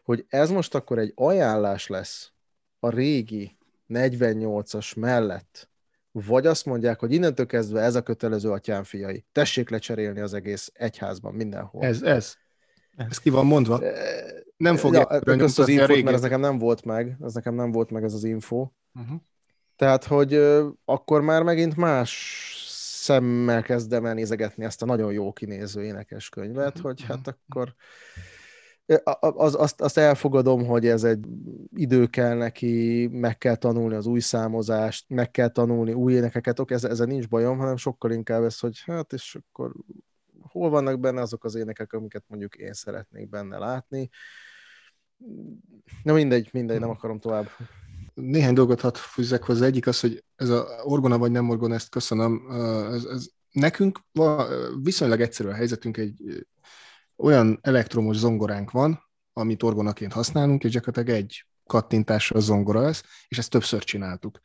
hogy 0.05 0.27
ez 0.29 0.51
most 0.51 0.75
akkor 0.75 0.99
egy 0.99 1.13
ajánlás 1.15 1.87
lesz 1.87 2.33
a 2.81 2.91
régi 2.91 3.57
48-as 3.89 4.97
mellett, 4.97 5.68
vagy 6.13 6.47
azt 6.47 6.65
mondják, 6.65 7.01
hogy 7.01 7.13
innentől 7.13 7.47
kezdve 7.47 7.81
ez 7.81 7.95
a 7.95 8.03
kötelező 8.03 8.51
atyám 8.51 8.83
fiai. 8.83 9.25
Tessék 9.33 9.71
lecserélni 9.71 10.21
az 10.21 10.35
egész 10.35 10.71
egyházban, 10.75 11.35
mindenhol. 11.35 11.83
Ez, 11.83 12.03
ez. 12.03 12.35
Ez 12.97 13.19
ki 13.19 13.31
van 13.31 13.47
mondva? 13.47 13.83
Nem 14.57 14.77
fogja 14.77 15.21
ja, 15.25 15.37
közt 15.37 15.59
az 15.59 15.69
infót, 15.69 16.03
mert 16.03 16.17
ez 16.17 16.21
nekem 16.21 16.41
nem 16.41 16.59
volt 16.59 16.85
meg, 16.85 17.17
ez 17.23 17.35
nekem 17.35 17.55
nem 17.55 17.73
volt 17.73 17.91
meg 17.91 18.05
ez 18.05 18.15
az 18.15 18.25
info. 18.25 18.71
Uh-huh. 18.95 19.21
Tehát, 19.77 20.05
hogy 20.05 20.35
akkor 20.85 21.21
már 21.21 21.43
megint 21.43 21.77
más 21.77 22.43
szemmel 22.69 23.63
kezdem 23.63 24.07
el 24.07 24.15
nézegetni 24.15 24.65
ezt 24.65 24.83
a 24.83 24.87
nagyon 24.87 25.13
jó 25.13 25.33
kinéző 25.33 25.85
énekes 25.85 26.29
könyvet, 26.29 26.69
uh-huh. 26.69 26.83
hogy 26.83 27.03
hát 27.03 27.27
akkor 27.27 27.75
az, 29.21 29.55
azt, 29.55 29.81
azt 29.81 29.99
elfogadom, 29.99 30.67
hogy 30.67 30.87
ez 30.87 31.05
egy 31.05 31.27
idő 31.75 32.07
kell 32.07 32.37
neki, 32.37 33.07
meg 33.13 33.39
kell 33.39 33.55
tanulni 33.55 33.95
az 33.95 34.07
új 34.07 34.21
számozást, 34.21 35.05
meg 35.09 35.31
kell 35.31 35.49
tanulni 35.49 35.93
új 35.93 36.13
énekeket, 36.13 36.59
oké, 36.59 36.75
ezzel, 36.75 36.91
ezzel 36.91 37.07
nincs 37.07 37.29
bajom, 37.29 37.59
hanem 37.59 37.77
sokkal 37.77 38.11
inkább 38.11 38.43
ez, 38.43 38.59
hogy 38.59 38.83
hát 38.85 39.13
és 39.13 39.39
akkor 39.49 39.73
hol 40.41 40.71
vannak 40.71 41.01
benne 41.01 41.21
azok 41.21 41.45
az 41.45 41.55
énekek, 41.55 41.93
amiket 41.93 42.25
mondjuk 42.27 42.55
én 42.57 42.73
szeretnék 42.73 43.29
benne 43.29 43.59
látni. 43.59 44.09
Na 46.03 46.13
mindegy, 46.13 46.49
mindegy, 46.53 46.81
nem 46.81 46.91
akarom 46.91 47.19
tovább. 47.19 47.49
Néhány 48.15 48.55
dolgot 48.55 48.81
hadd 48.81 48.95
fűzzek 48.95 49.43
hozzá. 49.43 49.67
Egyik 49.67 49.87
az, 49.87 50.01
hogy 50.01 50.25
ez 50.37 50.49
a 50.49 50.67
orgona 50.83 51.19
vagy 51.19 51.31
nem 51.31 51.49
orgona, 51.49 51.75
ezt 51.75 51.91
köszönöm. 51.91 52.51
Ez, 52.93 53.05
ez 53.05 53.27
nekünk 53.51 53.99
viszonylag 54.83 55.21
egyszerű 55.21 55.49
a 55.49 55.55
helyzetünk, 55.55 55.97
egy 55.97 56.47
olyan 57.19 57.59
elektromos 57.63 58.17
zongoránk 58.17 58.71
van, 58.71 59.03
amit 59.33 59.63
orgonaként 59.63 60.13
használunk, 60.13 60.65
és 60.65 60.71
gyakorlatilag 60.71 61.19
egy 61.19 61.47
kattintásra 61.67 62.37
a 62.37 62.41
zongora 62.41 62.81
lesz, 62.81 63.03
és 63.29 63.39
ezt 63.39 63.51
többször 63.51 63.85
csináltuk. 63.85 64.39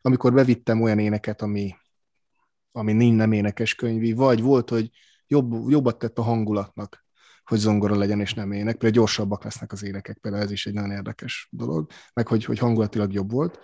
Amikor 0.00 0.32
bevittem 0.32 0.82
olyan 0.82 0.98
éneket, 0.98 1.42
ami, 1.42 1.74
ami 2.72 2.92
nem 2.92 3.32
énekes 3.32 3.74
könyvi, 3.74 4.12
vagy 4.12 4.42
volt, 4.42 4.68
hogy 4.68 4.90
jobb, 5.26 5.70
jobbat 5.70 5.98
tett 5.98 6.18
a 6.18 6.22
hangulatnak, 6.22 7.04
hogy 7.44 7.58
zongora 7.58 7.96
legyen 7.96 8.20
és 8.20 8.34
nem 8.34 8.52
ének. 8.52 8.72
Például 8.72 8.92
gyorsabbak 8.92 9.44
lesznek 9.44 9.72
az 9.72 9.82
énekek, 9.82 10.18
például 10.18 10.42
ez 10.42 10.50
is 10.50 10.66
egy 10.66 10.74
nagyon 10.74 10.90
érdekes 10.90 11.48
dolog, 11.50 11.90
meg 12.12 12.28
hogy, 12.28 12.44
hogy 12.44 12.58
hangulatilag 12.58 13.12
jobb 13.12 13.30
volt. 13.30 13.58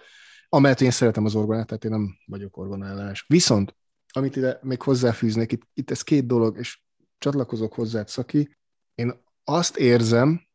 Amelyet 0.49 0.81
én 0.81 0.91
szeretem 0.91 1.25
az 1.25 1.35
orgonát, 1.35 1.67
tehát 1.67 1.85
én 1.85 1.91
nem 1.91 2.17
vagyok 2.27 2.57
orgonálás. 2.57 3.25
Viszont, 3.29 3.77
amit 4.13 4.37
ide 4.37 4.59
még 4.63 4.83
hozzáfűznék, 4.83 5.53
itt, 5.53 5.63
itt 5.75 5.91
ez 5.91 6.03
két 6.03 6.27
dolog, 6.27 6.59
és 6.59 6.83
csatlakozok 7.23 7.75
hozzá, 7.75 8.05
Szaki, 8.07 8.57
én 8.95 9.23
azt 9.45 9.77
érzem, 9.77 10.47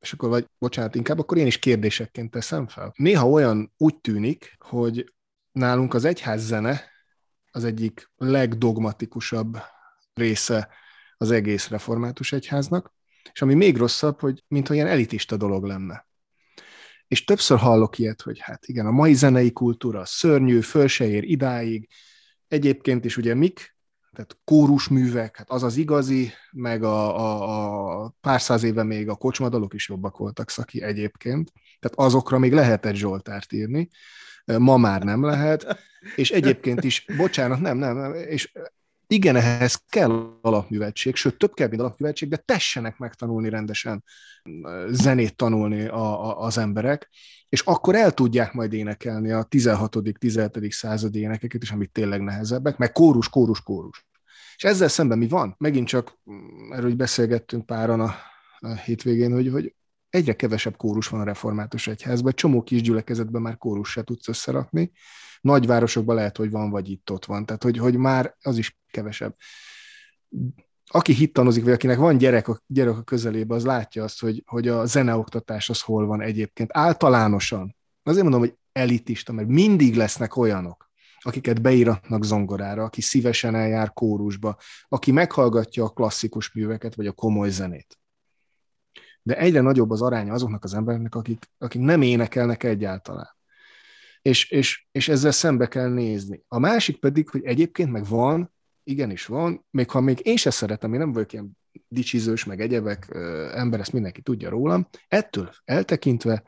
és 0.00 0.12
akkor 0.12 0.28
vagy, 0.28 0.46
bocsánat, 0.58 0.94
inkább 0.94 1.18
akkor 1.18 1.38
én 1.38 1.46
is 1.46 1.58
kérdésekként 1.58 2.30
teszem 2.30 2.66
fel. 2.68 2.92
Néha 2.96 3.28
olyan 3.28 3.72
úgy 3.76 4.00
tűnik, 4.00 4.56
hogy 4.58 5.12
nálunk 5.52 5.94
az 5.94 6.04
egyház 6.04 6.42
zene 6.42 6.90
az 7.50 7.64
egyik 7.64 8.10
legdogmatikusabb 8.16 9.58
része 10.14 10.68
az 11.16 11.30
egész 11.30 11.68
református 11.68 12.32
egyháznak, 12.32 12.94
és 13.32 13.42
ami 13.42 13.54
még 13.54 13.76
rosszabb, 13.76 14.20
hogy 14.20 14.44
mintha 14.48 14.74
ilyen 14.74 14.86
elitista 14.86 15.36
dolog 15.36 15.64
lenne. 15.64 16.06
És 17.08 17.24
többször 17.24 17.58
hallok 17.58 17.98
ilyet, 17.98 18.22
hogy 18.22 18.38
hát 18.40 18.66
igen, 18.66 18.86
a 18.86 18.90
mai 18.90 19.14
zenei 19.14 19.52
kultúra 19.52 20.04
szörnyű, 20.04 20.60
föl 20.60 20.86
se 20.86 21.06
ér 21.06 21.22
idáig, 21.22 21.88
egyébként 22.48 23.04
is 23.04 23.16
ugye 23.16 23.34
mik, 23.34 23.76
tehát 24.12 24.38
kórusművek, 24.44 25.36
hát 25.36 25.50
az 25.50 25.62
az 25.62 25.76
igazi, 25.76 26.30
meg 26.50 26.82
a, 26.82 27.18
a, 27.18 28.04
a 28.04 28.14
pár 28.20 28.40
száz 28.40 28.62
éve 28.62 28.82
még 28.82 29.08
a 29.08 29.14
kocsmadalok 29.14 29.74
is 29.74 29.88
jobbak 29.88 30.16
voltak 30.16 30.50
szaki 30.50 30.82
egyébként, 30.82 31.52
tehát 31.80 31.98
azokra 31.98 32.38
még 32.38 32.52
lehetett 32.52 32.94
Zsoltárt 32.94 33.52
írni, 33.52 33.88
ma 34.44 34.76
már 34.76 35.02
nem 35.02 35.24
lehet, 35.24 35.78
és 36.16 36.30
egyébként 36.30 36.84
is, 36.84 37.06
bocsánat, 37.16 37.60
nem, 37.60 37.76
nem, 37.76 37.96
nem 37.96 38.14
és 38.14 38.52
igen, 39.12 39.36
ehhez 39.36 39.74
kell 39.88 40.38
alapműveltség, 40.40 41.14
sőt, 41.14 41.38
több 41.38 41.54
kell, 41.54 41.68
mint 41.68 41.80
alapműveltség, 41.80 42.28
de 42.28 42.36
tessenek 42.36 42.98
megtanulni 42.98 43.48
rendesen 43.48 44.04
zenét 44.88 45.36
tanulni 45.36 45.86
a, 45.86 46.28
a, 46.28 46.44
az 46.44 46.58
emberek, 46.58 47.10
és 47.48 47.60
akkor 47.60 47.94
el 47.94 48.12
tudják 48.12 48.52
majd 48.52 48.72
énekelni 48.72 49.30
a 49.30 49.42
16 49.42 49.98
17 50.18 50.72
századi 50.72 51.18
énekeket 51.18 51.62
is, 51.62 51.70
amit 51.70 51.92
tényleg 51.92 52.20
nehezebbek, 52.20 52.76
meg 52.76 52.92
kórus, 52.92 53.28
kórus, 53.28 53.62
kórus. 53.62 54.06
És 54.56 54.64
ezzel 54.64 54.88
szemben 54.88 55.18
mi 55.18 55.28
van? 55.28 55.54
Megint 55.58 55.86
csak 55.86 56.18
mm, 56.30 56.72
erről 56.72 56.94
beszélgettünk 56.94 57.66
páran 57.66 58.00
a, 58.00 58.14
a 58.58 58.74
hétvégén, 58.74 59.32
hogy, 59.32 59.48
hogy 59.48 59.74
egyre 60.08 60.32
kevesebb 60.32 60.76
kórus 60.76 61.08
van 61.08 61.20
a 61.20 61.24
református 61.24 61.86
egyházban, 61.86 62.30
egy 62.30 62.36
csomó 62.36 62.62
kis 62.62 62.82
gyülekezetben 62.82 63.42
már 63.42 63.58
kórus 63.58 63.90
se 63.90 64.02
tudsz 64.02 64.28
összerakni, 64.28 64.92
nagyvárosokban 65.42 66.14
lehet, 66.14 66.36
hogy 66.36 66.50
van, 66.50 66.70
vagy 66.70 66.90
itt-ott 66.90 67.24
van, 67.24 67.46
tehát 67.46 67.62
hogy, 67.62 67.78
hogy 67.78 67.96
már 67.96 68.36
az 68.42 68.58
is 68.58 68.78
kevesebb. 68.90 69.36
Aki 70.86 71.12
hittanozik, 71.12 71.64
vagy 71.64 71.72
akinek 71.72 71.98
van 71.98 72.18
gyerek 72.18 72.48
a, 72.48 72.60
gyerek 72.66 72.96
a 72.96 73.02
közelében, 73.02 73.56
az 73.56 73.64
látja 73.64 74.02
azt, 74.02 74.20
hogy, 74.20 74.42
hogy 74.46 74.68
a 74.68 74.86
zeneoktatás 74.86 75.70
az 75.70 75.80
hol 75.80 76.06
van 76.06 76.20
egyébként. 76.20 76.70
Általánosan. 76.72 77.76
Azért 78.02 78.22
mondom, 78.22 78.40
hogy 78.40 78.54
elitista, 78.72 79.32
mert 79.32 79.48
mindig 79.48 79.94
lesznek 79.94 80.36
olyanok, 80.36 80.90
akiket 81.18 81.62
beíratnak 81.62 82.24
zongorára, 82.24 82.82
aki 82.84 83.00
szívesen 83.00 83.54
eljár 83.54 83.92
kórusba, 83.92 84.56
aki 84.88 85.10
meghallgatja 85.10 85.84
a 85.84 85.88
klasszikus 85.88 86.52
műveket, 86.52 86.94
vagy 86.94 87.06
a 87.06 87.12
komoly 87.12 87.50
zenét. 87.50 87.98
De 89.22 89.36
egyre 89.36 89.60
nagyobb 89.60 89.90
az 89.90 90.02
aránya 90.02 90.32
azoknak 90.32 90.64
az 90.64 90.74
embereknek, 90.74 91.14
akik, 91.14 91.50
akik 91.58 91.80
nem 91.80 92.02
énekelnek 92.02 92.62
egyáltalán 92.62 93.40
és, 94.22 94.50
és, 94.50 94.86
és 94.92 95.08
ezzel 95.08 95.30
szembe 95.30 95.66
kell 95.66 95.88
nézni. 95.88 96.44
A 96.48 96.58
másik 96.58 96.98
pedig, 96.98 97.28
hogy 97.28 97.44
egyébként 97.44 97.90
meg 97.90 98.06
van, 98.06 98.52
igenis 98.84 99.26
van, 99.26 99.66
még 99.70 99.90
ha 99.90 100.00
még 100.00 100.20
én 100.22 100.36
se 100.36 100.50
szeretem, 100.50 100.92
én 100.92 100.98
nem 100.98 101.12
vagyok 101.12 101.32
ilyen 101.32 101.58
dicsizős, 101.88 102.44
meg 102.44 102.60
egyebek 102.60 103.08
ember, 103.54 103.80
ezt 103.80 103.92
mindenki 103.92 104.22
tudja 104.22 104.50
rólam, 104.50 104.88
ettől 105.08 105.52
eltekintve, 105.64 106.42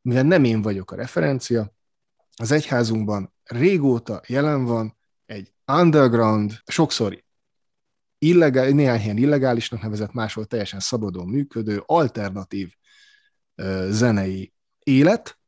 mivel 0.00 0.22
nem 0.22 0.44
én 0.44 0.62
vagyok 0.62 0.90
a 0.90 0.96
referencia, 0.96 1.74
az 2.36 2.50
egyházunkban 2.50 3.34
régóta 3.44 4.22
jelen 4.26 4.64
van 4.64 4.96
egy 5.26 5.52
underground, 5.72 6.52
sokszor 6.66 7.24
illegál, 8.18 8.68
néhány 8.68 9.00
helyen 9.00 9.16
illegálisnak 9.16 9.82
nevezett, 9.82 10.12
máshol 10.12 10.44
teljesen 10.44 10.80
szabadon 10.80 11.28
működő, 11.28 11.82
alternatív 11.86 12.72
zenei 13.88 14.52
élet, 14.78 15.38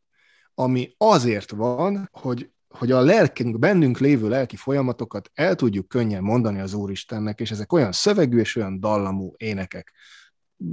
ami 0.61 0.95
azért 0.97 1.51
van, 1.51 2.09
hogy, 2.13 2.51
hogy 2.69 2.91
a 2.91 3.01
lelkünk, 3.01 3.59
bennünk 3.59 3.99
lévő 3.99 4.29
lelki 4.29 4.57
folyamatokat 4.57 5.31
el 5.35 5.55
tudjuk 5.55 5.89
könnyen 5.89 6.23
mondani 6.23 6.61
az 6.61 6.75
Úristennek, 6.75 7.41
és 7.41 7.51
ezek 7.51 7.73
olyan 7.73 7.93
szövegű 7.93 8.39
és 8.39 8.57
olyan 8.57 8.81
dallamú 8.81 9.35
énekek. 9.37 9.93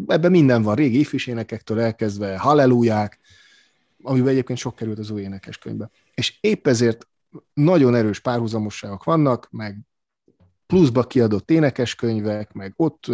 Ebben 0.08 0.32
minden 0.32 0.62
van, 0.62 0.76
régi 0.76 1.00
ifis 1.00 1.28
énekektől 1.28 1.80
elkezdve, 1.80 2.38
halleluják, 2.38 3.20
amiben 4.02 4.28
egyébként 4.28 4.60
sok 4.60 4.76
került 4.76 5.00
az 5.00 5.10
új 5.10 5.22
énekeskönyvbe. 5.22 5.90
És 6.14 6.38
épp 6.42 6.68
ezért 6.68 7.08
nagyon 7.54 7.96
erős 7.96 8.20
párhuzamosságok 8.20 9.04
vannak, 9.04 9.48
meg 9.52 9.78
pluszba 10.66 11.04
kiadott 11.04 11.52
énekeskönyvek, 11.52 12.52
meg 12.52 12.74
ott 12.76 13.06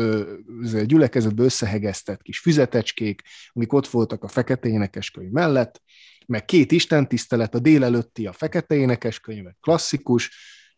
gyülekezetbe 0.85 1.43
összehegeztett 1.43 2.21
kis 2.21 2.39
füzetecskék, 2.39 3.21
amik 3.53 3.73
ott 3.73 3.87
voltak 3.87 4.23
a 4.23 4.27
fekete 4.27 4.69
énekeskönyv 4.69 5.29
mellett, 5.29 5.81
meg 6.27 6.45
két 6.45 6.71
istentisztelet, 6.71 7.55
a 7.55 7.59
délelőtti 7.59 8.27
a 8.27 8.33
fekete 8.33 8.75
énekeskönyv, 8.75 9.45
klasszikus, 9.59 10.31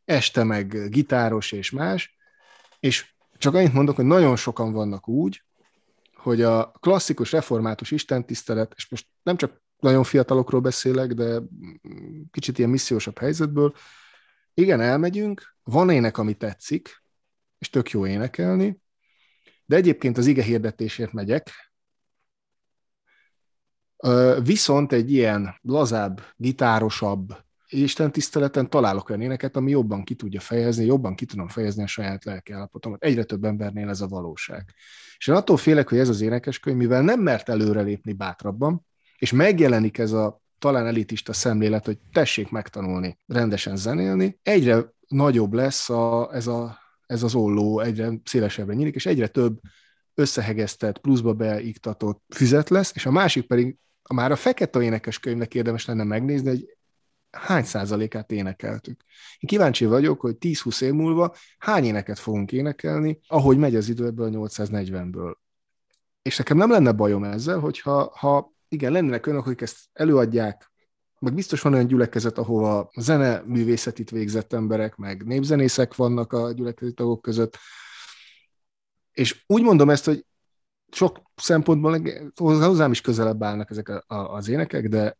este 0.05 0.43
meg 0.43 0.89
gitáros 0.89 1.51
és 1.51 1.71
más, 1.71 2.17
és 2.79 3.13
csak 3.37 3.53
annyit 3.53 3.73
mondok, 3.73 3.95
hogy 3.95 4.05
nagyon 4.05 4.35
sokan 4.35 4.73
vannak 4.73 5.07
úgy, 5.07 5.43
hogy 6.15 6.41
a 6.41 6.71
klasszikus 6.71 7.31
református 7.31 7.91
istentisztelet, 7.91 8.73
és 8.75 8.89
most 8.89 9.07
nem 9.23 9.37
csak 9.37 9.61
nagyon 9.79 10.03
fiatalokról 10.03 10.61
beszélek, 10.61 11.13
de 11.13 11.41
kicsit 12.31 12.57
ilyen 12.57 12.69
missziósabb 12.69 13.17
helyzetből, 13.17 13.73
igen, 14.53 14.81
elmegyünk, 14.81 15.55
van 15.63 15.89
ének, 15.89 16.17
ami 16.17 16.33
tetszik, 16.33 17.03
és 17.59 17.69
tök 17.69 17.89
jó 17.89 18.07
énekelni, 18.07 18.81
de 19.65 19.75
egyébként 19.75 20.17
az 20.17 20.25
ige 20.25 20.43
hirdetésért 20.43 21.11
megyek, 21.11 21.49
viszont 24.43 24.91
egy 24.91 25.11
ilyen 25.11 25.55
lazább, 25.61 26.21
gitárosabb 26.35 27.35
Isten 27.73 28.11
tiszteleten 28.11 28.69
találok 28.69 29.09
olyan 29.09 29.21
éneket, 29.21 29.55
ami 29.55 29.71
jobban 29.71 30.03
ki 30.03 30.15
tudja 30.15 30.39
fejezni, 30.39 30.85
jobban 30.85 31.15
ki 31.15 31.25
tudom 31.25 31.47
fejezni 31.47 31.83
a 31.83 31.87
saját 31.87 32.25
lelkiállapotomat. 32.25 33.03
Egyre 33.03 33.23
több 33.23 33.43
embernél 33.43 33.89
ez 33.89 34.01
a 34.01 34.07
valóság. 34.07 34.65
És 35.17 35.27
én 35.27 35.35
attól 35.35 35.57
félek, 35.57 35.89
hogy 35.89 35.97
ez 35.97 36.09
az 36.09 36.21
énekeskönyv, 36.21 36.77
mivel 36.77 37.01
nem 37.01 37.19
mert 37.19 37.49
előrelépni 37.49 38.13
bátrabban, 38.13 38.85
és 39.17 39.31
megjelenik 39.31 39.97
ez 39.97 40.11
a 40.11 40.41
talán 40.59 40.87
elitista 40.87 41.33
szemlélet, 41.33 41.85
hogy 41.85 41.97
tessék 42.11 42.49
megtanulni 42.49 43.17
rendesen 43.27 43.75
zenélni, 43.75 44.39
egyre 44.43 44.93
nagyobb 45.07 45.53
lesz 45.53 45.89
a, 45.89 46.29
ez, 46.33 46.47
a, 46.47 46.77
ez 47.05 47.23
az 47.23 47.35
olló, 47.35 47.79
egyre 47.79 48.11
szélesebbre 48.23 48.73
nyílik, 48.73 48.95
és 48.95 49.05
egyre 49.05 49.27
több 49.27 49.59
összehegeztett, 50.13 50.97
pluszba 50.97 51.33
beiktatott 51.33 52.23
füzet 52.35 52.69
lesz, 52.69 52.91
és 52.95 53.05
a 53.05 53.11
másik 53.11 53.47
pedig, 53.47 53.77
már 54.09 54.31
a 54.31 54.35
fekete 54.35 54.81
énekes 54.81 55.19
könyvnek 55.19 55.53
érdemes 55.53 55.85
lenne 55.85 56.03
megnézni, 56.03 56.49
hogy 56.49 56.77
hány 57.31 57.63
százalékát 57.63 58.31
énekeltük. 58.31 59.03
Én 59.39 59.49
kíváncsi 59.49 59.85
vagyok, 59.85 60.21
hogy 60.21 60.35
10-20 60.39 60.81
év 60.81 60.93
múlva 60.93 61.35
hány 61.57 61.83
éneket 61.83 62.19
fogunk 62.19 62.51
énekelni, 62.51 63.19
ahogy 63.27 63.57
megy 63.57 63.75
az 63.75 63.89
idő 63.89 64.05
ebből 64.05 64.25
a 64.25 64.47
840-ből. 64.47 65.33
És 66.21 66.37
nekem 66.37 66.57
nem 66.57 66.71
lenne 66.71 66.91
bajom 66.91 67.23
ezzel, 67.23 67.59
hogyha 67.59 68.17
ha 68.17 68.53
igen, 68.67 68.91
lennének 68.91 69.25
önök, 69.25 69.45
akik 69.45 69.61
ezt 69.61 69.79
előadják, 69.93 70.71
meg 71.19 71.33
biztos 71.33 71.61
van 71.61 71.73
olyan 71.73 71.87
gyülekezet, 71.87 72.37
ahova 72.37 72.89
zene 72.95 73.43
művészetit 73.45 74.09
végzett 74.09 74.53
emberek, 74.53 74.95
meg 74.95 75.25
népzenészek 75.25 75.95
vannak 75.95 76.33
a 76.33 76.51
gyülekezeti 76.51 76.95
tagok 76.95 77.21
között. 77.21 77.57
És 79.11 79.43
úgy 79.47 79.63
mondom 79.63 79.89
ezt, 79.89 80.05
hogy 80.05 80.25
sok 80.93 81.21
szempontból 81.35 82.01
hozzám 82.35 82.91
is 82.91 83.01
közelebb 83.01 83.43
állnak 83.43 83.69
ezek 83.69 83.89
a, 83.89 84.03
a, 84.07 84.15
az 84.15 84.47
énekek, 84.47 84.87
de, 84.87 85.17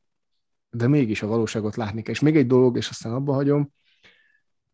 de 0.70 0.88
mégis 0.88 1.22
a 1.22 1.28
valóságot 1.28 1.76
látni 1.76 2.02
kell. 2.02 2.14
És 2.14 2.20
még 2.20 2.36
egy 2.36 2.48
dolog, 2.48 2.78
és 2.78 2.90
aztán 2.90 3.14
abba 3.14 3.34
hagyom, 3.34 3.74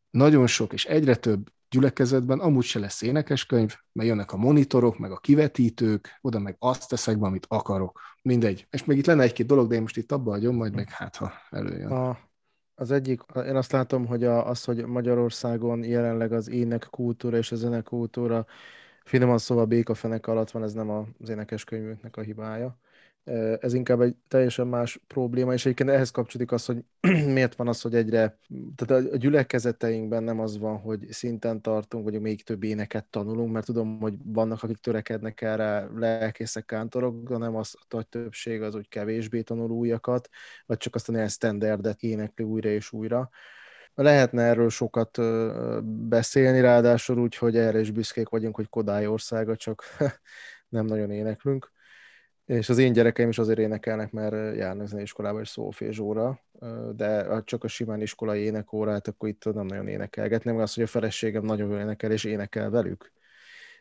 nagyon 0.10 0.47
sok 0.47 0.74
és 0.74 0.86
egyre 0.86 1.16
több 1.16 1.50
gyülekezetben 1.70 2.39
amúgy 2.39 2.64
se 2.64 2.80
lesz 2.80 3.02
énekeskönyv, 3.02 3.76
mert 3.91 4.08
jönnek 4.08 4.32
a 4.32 4.38
monitorok, 4.38 4.97
meg 4.97 5.12
a 5.12 5.18
kivetítők, 5.18 6.20
oda 6.22 6.39
meg 6.39 6.56
azt 6.60 6.89
teszek 6.89 7.20
be, 7.20 7.26
amit 7.26 7.45
akarok. 7.50 8.00
Mindegy. 8.22 8.68
És 8.70 8.86
még 8.86 8.97
itt 8.97 9.06
lenne 9.06 9.24
egy-két 9.24 9.45
dolog, 9.45 9.68
de 9.68 9.76
én 9.76 9.82
most 9.82 9.97
itt 9.97 10.12
abba 10.12 10.32
hagyom, 10.32 10.56
majd 10.56 10.76
meg 10.76 10.89
hát, 10.89 11.16
ha 11.16 11.32
előjön. 11.50 11.91
A, 11.91 12.18
az 12.76 12.91
egyik, 12.91 13.22
én 13.45 13.56
azt 13.56 13.72
látom, 13.72 14.06
hogy 14.06 14.24
a, 14.24 14.47
az, 14.47 14.64
hogy 14.64 14.86
Magyarországon 14.86 15.84
jelenleg 15.84 16.32
az 16.32 16.50
ének 16.50 16.88
kultúra 16.89 17.38
és 17.38 17.52
a 17.52 17.56
zenekultúra 17.56 18.45
finoman 19.04 19.38
szóval 19.38 19.66
békafenek 19.66 20.28
alatt 20.28 20.52
van, 20.52 20.64
ez 20.64 20.74
nem 20.74 20.89
az 20.89 21.30
énekeskönyvünknek 21.30 22.18
a 22.18 22.22
hibája 22.22 22.80
ez 23.60 23.74
inkább 23.74 24.02
egy 24.02 24.16
teljesen 24.28 24.68
más 24.68 25.00
probléma, 25.08 25.54
és 25.54 25.66
egyébként 25.66 25.89
ehhez 25.89 26.12
kapcsolódik 26.12 26.52
az, 26.52 26.66
hogy 26.66 26.84
miért 27.34 27.56
van 27.56 27.68
az, 27.68 27.82
hogy 27.82 27.95
egyre, 27.95 28.38
tehát 28.76 29.06
a 29.06 29.18
gyülekezeteinkben 29.18 30.24
nem 30.24 30.39
az 30.39 30.58
van, 30.58 30.78
hogy 30.78 31.06
szinten 31.10 31.62
tartunk, 31.62 32.04
vagy 32.04 32.22
még 32.22 32.43
több 32.43 32.64
éneket 32.64 33.06
tanulunk, 33.06 33.52
mert 33.52 33.66
tudom, 33.66 34.00
hogy 34.00 34.14
vannak, 34.24 34.64
akik 34.64 34.78
törekednek 34.78 35.41
erre 35.41 35.88
lelkészek, 35.95 36.66
kántorok, 36.66 37.38
nem 37.38 37.56
az 37.56 37.76
a 37.80 37.86
nagy 37.89 38.08
többség 38.08 38.62
az, 38.62 38.74
hogy 38.74 38.88
kevésbé 38.88 39.41
tanul 39.41 39.70
újakat, 39.70 40.30
vagy 40.66 40.78
csak 40.78 40.95
azt 40.95 41.10
a 41.10 41.28
standardet 41.28 42.02
énekli 42.02 42.45
újra 42.45 42.70
és 42.70 42.91
újra. 42.91 43.30
Lehetne 43.95 44.43
erről 44.43 44.69
sokat 44.69 45.17
beszélni, 45.83 46.61
ráadásul 46.61 47.17
úgy, 47.17 47.35
hogy 47.35 47.57
erre 47.57 47.79
is 47.79 47.91
büszkék 47.91 48.29
vagyunk, 48.29 48.55
hogy 48.55 48.69
Kodály 48.69 49.07
országa, 49.07 49.55
csak 49.55 49.83
nem 50.69 50.85
nagyon 50.85 51.11
éneklünk 51.11 51.71
és 52.49 52.69
az 52.69 52.77
én 52.77 52.93
gyerekeim 52.93 53.29
is 53.29 53.37
azért 53.37 53.59
énekelnek, 53.59 54.11
mert 54.11 54.55
járnak 54.55 54.87
zeneiskolába 54.87 55.39
és 55.39 55.49
szófézsóra, 55.49 56.41
de 56.95 57.41
csak 57.43 57.63
a 57.63 57.67
simán 57.67 58.01
iskolai 58.01 58.41
énekórát, 58.41 59.07
akkor 59.07 59.29
itt 59.29 59.53
nem 59.53 59.65
nagyon 59.65 59.87
énekelgetni, 59.87 60.51
meg 60.51 60.61
az, 60.61 60.73
hogy 60.73 60.83
a 60.83 60.87
feleségem 60.87 61.43
nagyon 61.43 61.69
jól 61.69 61.79
énekel, 61.79 62.11
és 62.11 62.23
énekel 62.23 62.69
velük. 62.69 63.11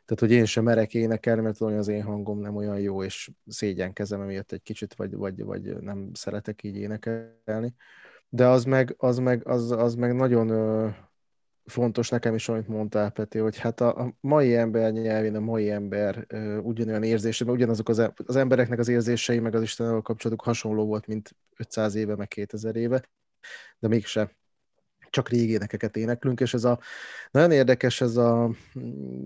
Tehát, 0.05 0.21
hogy 0.21 0.31
én 0.31 0.45
sem 0.45 0.65
merek 0.65 0.95
énekelni, 0.95 1.43
mert 1.43 1.59
hogy 1.59 1.75
az 1.75 1.89
én 1.89 2.03
hangom 2.03 2.41
nem 2.41 2.57
olyan 2.57 2.81
jó, 2.81 3.03
és 3.05 3.31
szégyenkezem 3.47 4.21
emiatt 4.21 4.53
egy 4.53 4.63
kicsit, 4.63 4.95
vagy, 4.95 5.15
vagy, 5.15 5.45
vagy 5.45 5.77
nem 5.81 6.11
szeretek 6.13 6.63
így 6.63 6.77
énekelni. 6.77 7.75
De 8.29 8.47
az 8.47 8.65
meg, 8.65 8.95
az 8.99 9.19
meg, 9.19 9.47
az, 9.49 9.71
az 9.71 9.95
meg 9.95 10.15
nagyon 10.15 10.51
fontos 11.65 12.09
nekem 12.09 12.35
is, 12.35 12.49
amit 12.49 12.69
mondtál, 12.69 13.11
Peti, 13.11 13.39
hogy 13.39 13.59
hát 13.59 13.81
a, 13.81 14.01
a 14.01 14.17
mai 14.21 14.57
ember 14.57 14.93
nyelvén, 14.93 15.37
a 15.37 15.41
mai 15.41 15.71
ember 15.71 16.27
uh, 16.33 16.59
ugyanolyan 16.63 17.03
érzése, 17.03 17.45
mert 17.45 17.57
ugyanazok 17.57 17.89
az, 17.89 18.11
az 18.27 18.37
embereknek 18.37 18.79
az 18.79 18.89
érzései, 18.89 19.39
meg 19.39 19.55
az 19.55 19.63
Istennel 19.63 20.01
kapcsolatuk 20.01 20.47
hasonló 20.47 20.87
volt, 20.87 21.07
mint 21.07 21.37
500 21.57 21.95
éve, 21.95 22.17
meg 22.17 22.29
2000 22.29 22.77
éve, 22.77 23.03
de 23.79 23.89
mégse 23.89 24.37
csak 25.11 25.29
régi 25.29 25.53
énekeket 25.53 25.97
éneklünk, 25.97 26.41
és 26.41 26.55
ez 26.55 26.65
a 26.65 26.79
nagyon 27.31 27.51
érdekes, 27.51 28.01
ez 28.01 28.17
a 28.17 28.51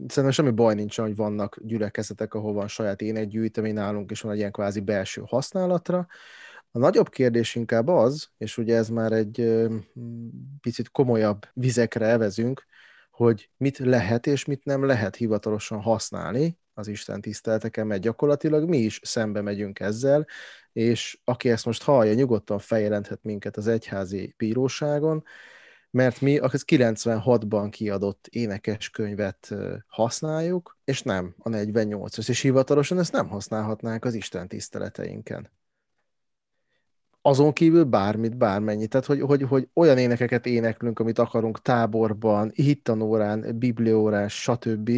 szerintem 0.07 0.31
semmi 0.31 0.51
baj 0.51 0.75
nincs, 0.75 1.01
hogy 1.01 1.17
vannak 1.17 1.59
gyülekezetek, 1.63 2.35
ahol 2.35 2.53
van 2.53 2.69
saját 2.69 3.01
énekgyűjtemény 3.01 3.75
nálunk, 3.75 4.11
és 4.11 4.21
van 4.21 4.33
egy 4.33 4.39
ilyen 4.39 4.53
kvázi 4.53 4.81
belső 4.81 5.23
használatra, 5.27 6.07
a 6.75 6.79
nagyobb 6.79 7.09
kérdés 7.09 7.55
inkább 7.55 7.89
az, 7.89 8.29
és 8.39 8.59
ugye 8.59 8.77
ez 8.77 8.89
már 8.89 9.13
egy 9.13 9.63
picit 10.61 10.91
komolyabb 10.91 11.47
vizekre 11.53 12.07
evezünk, 12.07 12.67
hogy 13.11 13.51
mit 13.57 13.79
lehet 13.79 14.27
és 14.27 14.45
mit 14.45 14.65
nem 14.65 14.85
lehet 14.85 15.17
hivatalosan 15.17 15.81
használni 15.81 16.59
az 16.75 16.89
Isten 16.89 17.21
tiszteleteken, 17.21 17.87
mert 17.87 18.01
gyakorlatilag 18.03 18.69
mi 18.69 18.79
is 18.79 19.01
szembe 19.03 19.41
megyünk 19.41 19.81
ezzel, 19.81 20.27
és 20.73 21.21
aki 21.25 21.51
ezt 21.51 21.65
most 21.65 21.83
hallja, 21.83 22.15
nyugodtan 22.15 22.59
feljelenthet 22.59 23.23
minket 23.23 23.57
az 23.57 23.67
egyházi 23.67 24.35
bíróságon, 24.37 25.25
mert 25.91 26.21
mi 26.21 26.39
az 26.39 26.65
96-ban 26.67 27.69
kiadott 27.71 28.27
énekeskönyvet 28.27 29.55
használjuk, 29.87 30.79
és 30.85 31.03
nem 31.03 31.35
a 31.39 31.49
48-as, 31.49 32.29
és 32.29 32.41
hivatalosan 32.41 32.99
ezt 32.99 33.13
nem 33.13 33.29
használhatnánk 33.29 34.05
az 34.05 34.15
Isten 34.15 34.49
tiszteleteinken 34.49 35.51
azon 37.23 37.53
kívül 37.53 37.85
bármit, 37.85 38.37
bármennyit. 38.37 38.91
Tehát, 38.91 39.07
hogy, 39.07 39.21
hogy, 39.21 39.43
hogy 39.43 39.69
olyan 39.75 39.99
énekeket 39.99 40.47
éneklünk, 40.47 40.99
amit 40.99 41.19
akarunk 41.19 41.63
táborban, 41.63 42.51
hittanórán, 42.55 43.59
bibliórán, 43.59 44.29
stb., 44.29 44.91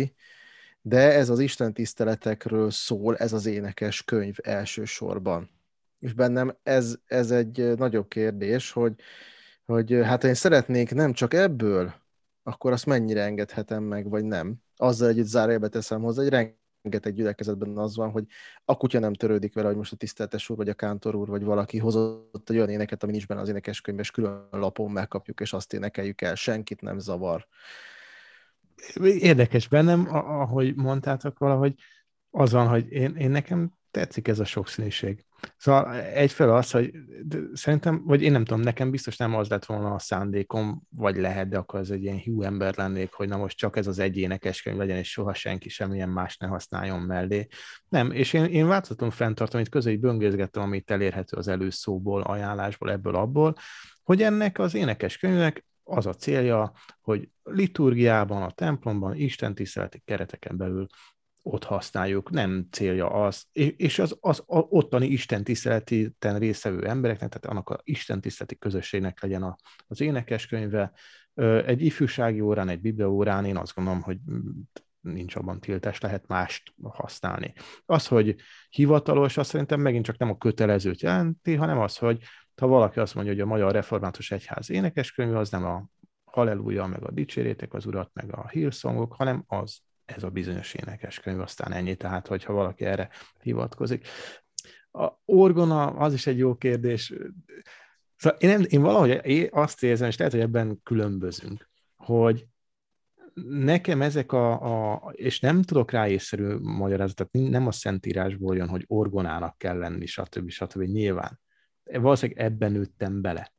de 0.83 1.13
ez 1.13 1.29
az 1.29 1.39
Isten 1.39 1.73
tiszteletekről 1.73 2.71
szól, 2.71 3.17
ez 3.17 3.33
az 3.33 3.47
énekes 3.47 4.03
könyv 4.05 4.37
elsősorban. 4.43 5.51
És 6.01 6.13
bennem 6.13 6.57
ez, 6.63 6.97
ez 7.07 7.31
egy 7.31 7.77
nagyobb 7.77 8.09
kérdés, 8.09 8.73
hogy, 8.73 8.95
hogy 9.67 10.01
hát 10.03 10.25
én 10.25 10.35
szeretnék 10.35 10.95
nem 10.95 11.13
csak 11.13 11.35
ebből, 11.35 11.95
akkor 12.43 12.73
azt 12.73 12.87
mennyire 12.87 13.23
engedhetem 13.23 13.83
meg, 13.83 14.09
vagy 14.09 14.25
nem. 14.25 14.55
Azzal 14.77 15.09
együtt 15.09 15.27
zárójelbe 15.27 15.69
teszem 15.69 16.03
hozzá, 16.03 16.23
hogy 16.23 16.31
rengeteg 16.85 17.15
gyülekezetben 17.15 17.79
az 17.79 17.97
van, 17.97 18.11
hogy 18.11 18.27
a 18.65 18.77
kutya 18.77 18.99
nem 18.99 19.15
törődik 19.15 19.55
vele, 19.55 19.67
hogy 19.67 19.77
most 19.77 19.93
a 19.93 19.97
tiszteltes 19.97 20.49
úr, 20.49 20.57
vagy 20.57 20.69
a 20.69 20.75
kántor 20.75 21.15
úr, 21.15 21.29
vagy 21.29 21.45
valaki 21.45 21.79
hozott 21.79 22.51
egy 22.51 22.57
olyan 22.57 22.69
éneket, 22.69 23.03
ami 23.03 23.13
nincs 23.13 23.27
benne 23.27 23.41
az 23.41 23.49
énekeskönyvben, 23.49 24.05
és 24.05 24.11
külön 24.11 24.49
lapon 24.51 24.91
megkapjuk, 24.91 25.41
és 25.41 25.53
azt 25.53 25.73
énekeljük 25.73 26.21
el, 26.21 26.35
senkit 26.35 26.81
nem 26.81 26.99
zavar. 26.99 27.47
Érdekes 29.03 29.69
bennem, 29.69 30.07
ahogy 30.15 30.75
mondtátok 30.75 31.39
valahogy, 31.39 31.75
az 32.31 32.53
van, 32.53 32.69
hogy 32.69 32.91
én, 32.93 33.17
én 33.17 33.31
nekem 33.31 33.73
tetszik 33.95 34.29
ez 34.29 34.39
a 34.39 34.45
sokszínűség. 34.45 35.25
Szóval 35.57 35.95
egyfelől 35.95 36.55
az, 36.55 36.71
hogy 36.71 36.93
szerintem, 37.53 38.03
vagy 38.05 38.23
én 38.23 38.33
nem 38.33 38.45
tudom, 38.45 38.63
nekem 38.63 38.91
biztos 38.91 39.17
nem 39.17 39.35
az 39.35 39.49
lett 39.49 39.65
volna 39.65 39.95
a 39.95 39.99
szándékom, 39.99 40.83
vagy 40.89 41.17
lehet, 41.17 41.49
de 41.49 41.59
akkor 41.59 41.81
az 41.81 41.91
egy 41.91 42.03
ilyen 42.03 42.19
hű 42.19 42.43
ember 42.43 42.77
lennék, 42.77 43.13
hogy 43.13 43.29
na 43.29 43.37
most 43.37 43.57
csak 43.57 43.77
ez 43.77 43.87
az 43.87 43.99
egy 43.99 44.17
énekeskönyv 44.17 44.77
legyen, 44.77 44.97
és 44.97 45.11
soha 45.11 45.35
senki 45.35 45.69
semmilyen 45.69 46.09
más 46.09 46.37
ne 46.37 46.47
használjon 46.47 47.01
mellé. 47.01 47.47
Nem, 47.89 48.11
és 48.11 48.33
én, 48.33 48.45
én 48.45 48.67
változtatom 48.67 49.11
fenntartom, 49.11 49.61
itt 49.61 49.69
közé 49.69 49.97
böngészgettem, 49.97 50.63
amit 50.63 50.91
elérhető 50.91 51.37
az 51.37 51.49
előszóból, 51.49 52.23
ajánlásból, 52.23 52.91
ebből, 52.91 53.15
abból, 53.15 53.55
hogy 54.03 54.23
ennek 54.23 54.59
az 54.59 54.75
énekeskönyvnek 54.75 55.65
az 55.85 56.07
a 56.07 56.15
célja, 56.15 56.73
hogy 57.01 57.29
liturgiában, 57.43 58.43
a 58.43 58.51
templomban, 58.51 59.15
Isten 59.15 59.55
tiszteleti 59.55 60.03
kereteken 60.05 60.57
belül 60.57 60.87
ott 61.47 61.65
használjuk, 61.65 62.31
nem 62.31 62.67
célja 62.71 63.11
az, 63.11 63.45
és 63.77 63.99
az, 63.99 64.17
az 64.21 64.43
ottani 64.47 65.07
Isten 65.07 65.45
tiszteleten 65.45 66.39
részevő 66.39 66.87
embereknek, 66.87 67.29
tehát 67.29 67.47
annak 67.47 67.69
a 67.69 67.81
Isten 67.85 68.21
tiszteleti 68.21 68.59
közösségnek 68.59 69.23
legyen 69.23 69.43
a, 69.43 69.57
az 69.87 70.01
énekeskönyve. 70.01 70.93
Egy 71.67 71.83
ifjúsági 71.83 72.41
órán, 72.41 72.69
egy 72.69 72.81
biblia 72.81 73.11
órán 73.11 73.45
én 73.45 73.57
azt 73.57 73.75
gondolom, 73.75 74.03
hogy 74.03 74.19
nincs 75.01 75.37
abban 75.37 75.61
tiltás, 75.61 76.01
lehet 76.01 76.27
mást 76.27 76.75
használni. 76.83 77.53
Az, 77.87 78.07
hogy 78.07 78.35
hivatalos, 78.69 79.37
azt 79.37 79.51
szerintem 79.51 79.81
megint 79.81 80.05
csak 80.05 80.19
nem 80.19 80.31
a 80.31 80.39
kötelezőt 80.39 81.01
jelenti, 81.01 81.55
hanem 81.55 81.79
az, 81.79 81.97
hogy 81.97 82.23
ha 82.57 82.67
valaki 82.67 82.99
azt 83.01 83.15
mondja, 83.15 83.33
hogy 83.33 83.43
a 83.43 83.47
Magyar 83.47 83.73
Református 83.73 84.31
Egyház 84.31 84.71
énekeskönyve, 84.71 85.39
az 85.39 85.51
nem 85.51 85.65
a 85.65 85.89
halleluja, 86.25 86.87
meg 86.87 87.03
a 87.03 87.11
dicsérétek 87.11 87.75
az 87.75 87.87
urat, 87.87 88.11
meg 88.13 88.35
a 88.35 88.49
hírszongok, 88.49 89.15
hanem 89.15 89.45
az 89.47 89.79
ez 90.05 90.23
a 90.23 90.31
bizonyos 90.31 90.75
énekeskönyv, 90.75 91.41
aztán 91.41 91.73
ennyi, 91.73 91.95
tehát 91.95 92.27
hogyha 92.27 92.53
valaki 92.53 92.85
erre 92.85 93.09
hivatkozik. 93.41 94.07
A 94.91 95.13
orgona 95.25 95.87
az 95.87 96.13
is 96.13 96.27
egy 96.27 96.39
jó 96.39 96.55
kérdés. 96.55 97.13
Szóval 98.17 98.39
én, 98.39 98.49
nem, 98.49 98.65
én 98.69 98.83
valahogy 98.83 99.49
azt 99.51 99.83
érzem, 99.83 100.09
és 100.09 100.17
lehet, 100.17 100.33
hogy 100.33 100.43
ebben 100.43 100.81
különbözünk, 100.83 101.71
hogy 101.97 102.47
nekem 103.45 104.03
ezek 104.03 104.33
a, 104.33 104.53
a 104.95 105.11
és 105.13 105.41
nem 105.41 105.63
tudok 105.63 105.91
rá 105.91 106.09
észszerű 106.09 106.57
magyarázatot, 106.59 107.33
nem 107.33 107.67
a 107.67 107.73
szentírásból 107.73 108.57
jön, 108.57 108.69
hogy 108.69 108.85
orgonának 108.87 109.59
kell 109.59 109.79
lenni, 109.79 110.07
stb. 110.07 110.51
stb. 110.51 110.83
Nyilván. 110.83 111.41
Valószínűleg 111.85 112.45
ebben 112.45 112.73
nőttem 112.73 113.21
bele. 113.21 113.53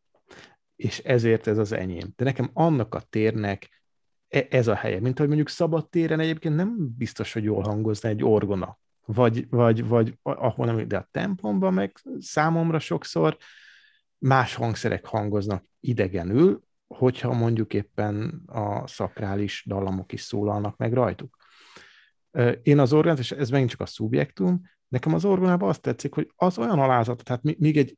És 0.75 0.99
ezért 0.99 1.47
ez 1.47 1.57
az 1.57 1.71
enyém. 1.71 2.13
De 2.15 2.23
nekem 2.23 2.49
annak 2.53 2.95
a 2.95 3.01
térnek 3.09 3.69
ez 4.27 4.67
a 4.67 4.75
helye. 4.75 4.99
Mint 4.99 5.17
hogy 5.17 5.27
mondjuk 5.27 5.49
szabad 5.49 5.89
téren 5.89 6.19
egyébként 6.19 6.55
nem 6.55 6.75
biztos, 6.97 7.33
hogy 7.33 7.43
jól 7.43 7.61
hangozna 7.61 8.09
egy 8.09 8.23
orgona, 8.23 8.77
vagy, 9.05 9.49
vagy, 9.49 9.87
vagy 9.87 10.17
ahol 10.21 10.65
nem, 10.65 10.87
de 10.87 10.97
a 10.97 11.07
templomban 11.11 11.73
meg 11.73 11.97
számomra 12.19 12.79
sokszor 12.79 13.37
más 14.17 14.55
hangszerek 14.55 15.05
hangoznak 15.05 15.65
idegenül, 15.79 16.63
hogyha 16.87 17.33
mondjuk 17.33 17.73
éppen 17.73 18.43
a 18.45 18.87
szakrális 18.87 19.63
dallamok 19.67 20.11
is 20.11 20.21
szólalnak 20.21 20.77
meg 20.77 20.93
rajtuk. 20.93 21.37
Én 22.61 22.79
az 22.79 22.93
orgonát, 22.93 23.19
és 23.19 23.31
ez 23.31 23.49
megint 23.49 23.69
csak 23.69 23.81
a 23.81 23.85
szubjektum, 23.85 24.61
nekem 24.87 25.13
az 25.13 25.25
orgonában 25.25 25.69
azt 25.69 25.81
tetszik, 25.81 26.13
hogy 26.13 26.31
az 26.35 26.57
olyan 26.57 26.79
alázat, 26.79 27.23
tehát 27.23 27.43
még 27.43 27.77
egy 27.77 27.97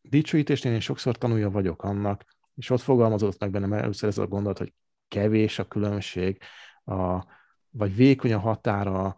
dicsőítésnél 0.00 0.72
én 0.72 0.80
sokszor 0.80 1.18
tanulja 1.18 1.50
vagyok 1.50 1.82
annak, 1.82 2.24
és 2.54 2.70
ott 2.70 2.80
fogalmazott 2.80 3.40
meg 3.40 3.50
bennem 3.50 3.72
először 3.72 4.08
ez 4.08 4.18
a 4.18 4.26
gondolat, 4.26 4.58
hogy 4.58 4.72
kevés 5.08 5.58
a 5.58 5.68
különbség, 5.68 6.38
a, 6.84 7.24
vagy 7.70 7.96
vékony 7.96 8.32
a 8.32 8.38
határa 8.38 9.14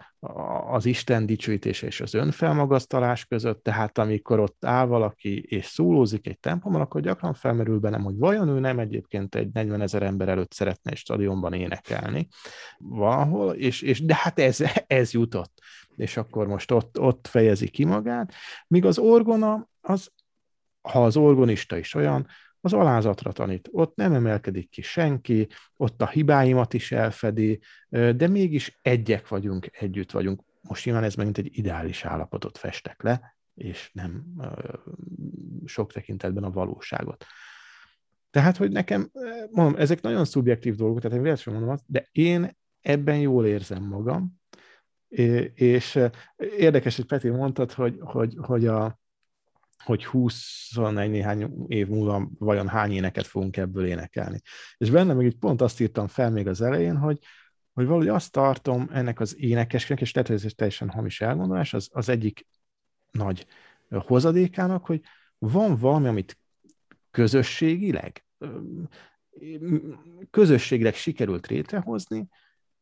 az 0.70 0.86
Isten 0.86 1.26
dicsőítése 1.26 1.86
és 1.86 2.01
az 2.01 2.14
önfelmagasztalás 2.14 3.24
között, 3.24 3.62
tehát 3.62 3.99
amikor 3.99 4.41
ott 4.41 4.64
áll 4.64 4.86
valaki 4.86 5.43
és 5.43 5.66
szólózik 5.66 6.26
egy 6.26 6.38
tempomon, 6.38 6.80
akkor 6.80 7.01
gyakran 7.01 7.34
felmerül 7.34 7.78
bennem, 7.78 8.03
hogy 8.03 8.16
vajon 8.16 8.49
ő 8.49 8.59
nem 8.59 8.78
egyébként 8.78 9.34
egy 9.34 9.51
40 9.53 9.80
ezer 9.80 10.03
ember 10.03 10.28
előtt 10.28 10.53
szeretne 10.53 10.91
egy 10.91 10.97
stadionban 10.97 11.53
énekelni 11.53 12.28
valahol, 12.78 13.53
és, 13.53 13.82
és 13.82 14.05
de 14.05 14.14
hát 14.14 14.38
ez, 14.38 14.59
ez 14.86 15.12
jutott, 15.12 15.61
és 15.97 16.16
akkor 16.16 16.47
most 16.47 16.70
ott, 16.70 17.01
ott 17.01 17.26
fejezi 17.26 17.68
ki 17.68 17.84
magát, 17.84 18.32
míg 18.66 18.84
az 18.84 18.99
orgona, 18.99 19.68
az, 19.80 20.11
ha 20.80 21.05
az 21.05 21.16
orgonista 21.16 21.76
is 21.76 21.95
olyan, 21.95 22.26
az 22.61 22.73
alázatra 22.73 23.33
tanít. 23.33 23.69
Ott 23.73 23.97
nem 23.97 24.13
emelkedik 24.13 24.71
ki 24.71 24.83
senki, 24.83 25.49
ott 25.77 26.03
a 26.03 26.09
hibáimat 26.09 26.75
is 26.75 26.93
elfedi, 26.93 27.61
de 27.89 28.29
mégis 28.29 28.79
egyek 28.83 29.29
vagyunk, 29.29 29.69
együtt 29.73 30.11
vagyunk. 30.11 30.43
Most 30.61 30.85
nyilván 30.85 31.05
ez 31.05 31.15
megint 31.15 31.39
egy 31.39 31.59
ideális 31.59 32.05
állapotot 32.05 32.59
festek 32.59 33.03
le, 33.03 33.37
és 33.55 33.91
nem 33.93 34.25
sok 35.65 35.93
tekintetben 35.93 36.45
a 36.45 36.51
valóságot. 36.51 37.25
Tehát, 38.31 38.57
hogy 38.57 38.71
nekem, 38.71 39.11
mondom, 39.51 39.81
ezek 39.81 40.01
nagyon 40.01 40.25
szubjektív 40.25 40.75
dolgok, 40.75 41.01
tehát 41.01 41.17
én 41.17 41.23
véletlenül 41.23 41.61
mondom 41.61 41.77
azt, 41.79 41.85
de 41.87 42.09
én 42.13 42.57
ebben 42.81 43.19
jól 43.19 43.47
érzem 43.47 43.83
magam, 43.83 44.39
és 45.55 45.99
érdekes, 46.37 46.97
hogy 46.97 47.05
Peti 47.05 47.29
mondtad, 47.29 47.73
hogy, 47.73 47.97
hogy, 48.01 48.35
hogy 48.41 48.67
a, 48.67 48.99
hogy 49.85 50.07
21 50.07 51.11
néhány 51.11 51.64
év 51.66 51.89
múlva 51.89 52.28
vajon 52.39 52.68
hány 52.68 52.93
éneket 52.93 53.26
fogunk 53.26 53.57
ebből 53.57 53.87
énekelni. 53.87 54.41
És 54.76 54.91
benne 54.91 55.12
még 55.12 55.26
így 55.26 55.39
pont 55.39 55.61
azt 55.61 55.81
írtam 55.81 56.07
fel 56.07 56.31
még 56.31 56.47
az 56.47 56.61
elején, 56.61 56.97
hogy, 56.97 57.18
hogy 57.72 57.87
valahogy 57.87 58.09
azt 58.09 58.33
tartom 58.33 58.89
ennek 58.93 59.20
az 59.20 59.37
énekesnek, 59.39 60.01
és 60.01 60.12
lehet, 60.12 60.31
ez 60.31 60.53
teljesen 60.57 60.91
hamis 60.91 61.20
elgondolás, 61.20 61.74
az, 61.74 61.89
az 61.93 62.09
egyik 62.09 62.47
nagy 63.11 63.47
hozadékának, 63.89 64.87
hogy 64.87 65.01
van 65.39 65.76
valami, 65.76 66.09
amit 66.09 66.39
közösségileg, 67.11 68.24
közösségileg 70.31 70.95
sikerült 70.95 71.47
létrehozni, 71.47 72.28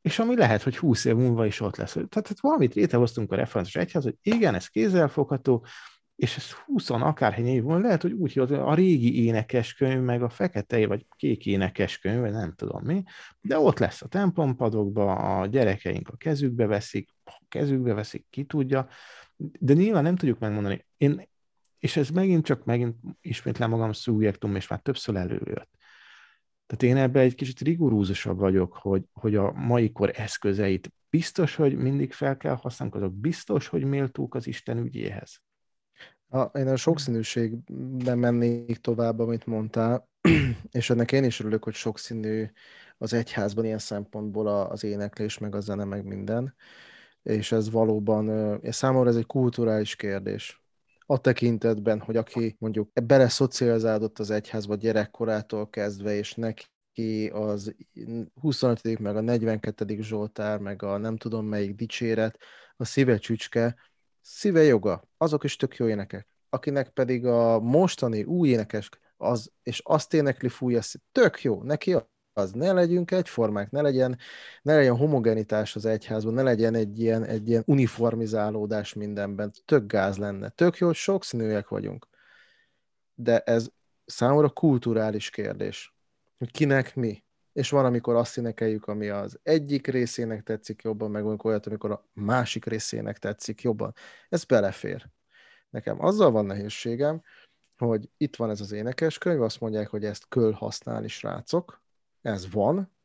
és 0.00 0.18
ami 0.18 0.36
lehet, 0.36 0.62
hogy 0.62 0.76
20 0.76 1.04
év 1.04 1.14
múlva 1.14 1.46
is 1.46 1.60
ott 1.60 1.76
lesz. 1.76 1.92
Tehát, 1.92 2.10
tehát 2.10 2.40
valamit 2.40 2.74
létrehoztunk 2.74 3.32
a 3.32 3.36
referenciás 3.36 3.84
egyház, 3.84 4.04
hogy 4.04 4.16
igen, 4.22 4.54
ez 4.54 4.66
kézzelfogható, 4.66 5.64
és 6.18 6.36
ez 6.36 6.50
20 6.52 6.90
akárhány 6.90 7.46
év 7.46 7.62
van, 7.62 7.80
lehet, 7.80 8.02
hogy 8.02 8.12
úgy 8.12 8.32
hívott, 8.32 8.50
a 8.50 8.74
régi 8.74 9.24
énekeskönyv, 9.24 10.02
meg 10.02 10.22
a 10.22 10.28
fekete 10.28 10.86
vagy 10.86 11.06
kék 11.16 11.46
énekeskönyv, 11.46 12.20
vagy 12.20 12.32
nem 12.32 12.52
tudom 12.54 12.84
mi, 12.84 13.02
de 13.40 13.58
ott 13.58 13.78
lesz 13.78 14.02
a 14.02 14.08
templompadokba, 14.08 15.14
a 15.14 15.46
gyerekeink 15.46 16.08
a 16.08 16.16
kezükbe 16.16 16.66
veszik, 16.66 17.10
a 17.24 17.42
kezükbe 17.48 17.94
veszik, 17.94 18.26
ki 18.30 18.44
tudja, 18.44 18.88
de 19.36 19.72
nyilván 19.72 20.02
nem 20.02 20.16
tudjuk 20.16 20.38
megmondani. 20.38 20.86
Én, 20.96 21.28
és 21.78 21.96
ez 21.96 22.08
megint 22.08 22.44
csak, 22.44 22.64
megint 22.64 22.96
ismétlem 23.20 23.70
magam 23.70 23.92
szubjektum, 23.92 24.56
és 24.56 24.68
már 24.68 24.80
többször 24.80 25.16
előjött. 25.16 25.70
Tehát 26.66 26.82
én 26.82 26.96
ebben 26.96 27.22
egy 27.22 27.34
kicsit 27.34 27.60
rigorúzusabb 27.60 28.38
vagyok, 28.38 28.72
hogy, 28.72 29.04
hogy 29.12 29.34
a 29.34 29.52
mai 29.52 29.92
kor 29.92 30.10
eszközeit 30.14 30.92
biztos, 31.10 31.54
hogy 31.54 31.76
mindig 31.76 32.12
fel 32.12 32.36
kell 32.36 32.54
használnunk, 32.54 33.02
azok 33.02 33.14
biztos, 33.14 33.66
hogy 33.66 33.84
méltók 33.84 34.34
az 34.34 34.46
Isten 34.46 34.78
ügyéhez. 34.78 35.42
A, 36.30 36.58
én 36.58 36.68
a 36.68 36.76
sokszínűségben 36.76 38.18
mennék 38.18 38.76
tovább, 38.76 39.18
amit 39.18 39.46
mondtál, 39.46 40.08
és 40.70 40.90
ennek 40.90 41.12
én 41.12 41.24
is 41.24 41.40
örülök, 41.40 41.64
hogy 41.64 41.74
sokszínű 41.74 42.50
az 42.98 43.12
egyházban 43.12 43.64
ilyen 43.64 43.78
szempontból 43.78 44.46
az 44.46 44.84
éneklés, 44.84 45.38
meg 45.38 45.54
a 45.54 45.60
zene, 45.60 45.84
meg 45.84 46.04
minden. 46.04 46.54
És 47.22 47.52
ez 47.52 47.70
valóban, 47.70 48.60
számomra 48.70 49.08
ez 49.08 49.16
egy 49.16 49.26
kulturális 49.26 49.96
kérdés. 49.96 50.62
A 51.06 51.20
tekintetben, 51.20 52.00
hogy 52.00 52.16
aki 52.16 52.56
mondjuk 52.58 53.02
bele 53.06 53.28
szocializálódott 53.28 54.18
az 54.18 54.30
egyházba 54.30 54.74
gyerekkorától 54.74 55.70
kezdve, 55.70 56.14
és 56.14 56.34
neki 56.34 57.28
az 57.32 57.74
25. 58.40 58.98
meg 58.98 59.16
a 59.16 59.20
42. 59.20 59.98
Zsoltár, 60.00 60.58
meg 60.58 60.82
a 60.82 60.96
nem 60.96 61.16
tudom 61.16 61.46
melyik 61.46 61.74
dicséret, 61.74 62.38
a 62.76 62.84
szíve 62.84 63.18
csücske, 63.18 63.76
szíve 64.28 64.62
joga, 64.62 65.02
azok 65.16 65.44
is 65.44 65.56
tök 65.56 65.76
jó 65.76 65.88
énekek. 65.88 66.28
Akinek 66.48 66.88
pedig 66.88 67.26
a 67.26 67.60
mostani 67.60 68.24
új 68.24 68.48
énekes, 68.48 68.88
az, 69.16 69.52
és 69.62 69.80
azt 69.84 70.14
énekli 70.14 70.48
fújja, 70.48 70.80
tök 71.12 71.42
jó, 71.42 71.62
neki 71.62 71.96
az 72.32 72.52
ne 72.52 72.72
legyünk 72.72 73.10
egyformák, 73.10 73.70
ne 73.70 73.80
legyen, 73.80 74.18
ne 74.62 74.74
legyen 74.74 74.96
homogenitás 74.96 75.76
az 75.76 75.84
egyházban, 75.84 76.34
ne 76.34 76.42
legyen 76.42 76.74
egy 76.74 76.98
ilyen, 76.98 77.24
egy 77.24 77.48
ilyen 77.48 77.62
uniformizálódás 77.66 78.94
mindenben, 78.94 79.52
tök 79.64 79.86
gáz 79.86 80.16
lenne. 80.16 80.48
Tök 80.48 80.78
jó, 80.78 80.86
hogy 80.86 80.96
sokszínűek 80.96 81.68
vagyunk. 81.68 82.08
De 83.14 83.38
ez 83.38 83.68
számomra 84.04 84.48
kulturális 84.48 85.30
kérdés, 85.30 85.94
kinek 86.50 86.94
mi 86.94 87.24
és 87.58 87.70
van, 87.70 87.84
amikor 87.84 88.14
azt 88.14 88.38
énekeljük, 88.38 88.86
ami 88.86 89.08
az 89.08 89.38
egyik 89.42 89.86
részének 89.86 90.42
tetszik 90.42 90.82
jobban, 90.82 91.10
meg 91.10 91.22
van 91.22 91.40
olyat, 91.42 91.66
amikor 91.66 91.90
a 91.90 92.08
másik 92.12 92.64
részének 92.64 93.18
tetszik 93.18 93.62
jobban. 93.62 93.94
Ez 94.28 94.44
belefér. 94.44 95.10
Nekem 95.70 96.04
azzal 96.04 96.30
van 96.30 96.46
nehézségem, 96.46 97.22
hogy 97.76 98.10
itt 98.16 98.36
van 98.36 98.50
ez 98.50 98.60
az 98.60 98.72
énekeskönyv, 98.72 99.42
azt 99.42 99.60
mondják, 99.60 99.88
hogy 99.88 100.04
ezt 100.04 100.28
köl 100.28 100.52
használni, 100.52 101.08
srácok. 101.08 101.82
Ez 102.22 102.50
van, 102.50 102.96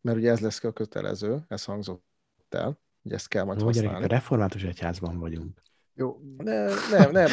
mert 0.00 0.16
ugye 0.16 0.30
ez 0.30 0.40
lesz 0.40 0.64
a 0.64 0.72
kötelező, 0.72 1.44
ez 1.48 1.64
hangzott 1.64 2.04
el, 2.48 2.78
hogy 3.02 3.12
ezt 3.12 3.28
kell 3.28 3.44
majd 3.44 3.60
Jó, 3.60 3.66
használni. 3.66 4.04
a 4.04 4.08
református 4.08 4.62
egyházban 4.62 5.18
vagyunk. 5.18 5.62
Jó, 5.96 6.20
nem, 6.36 6.70
nem, 6.90 7.10
nem. 7.10 7.28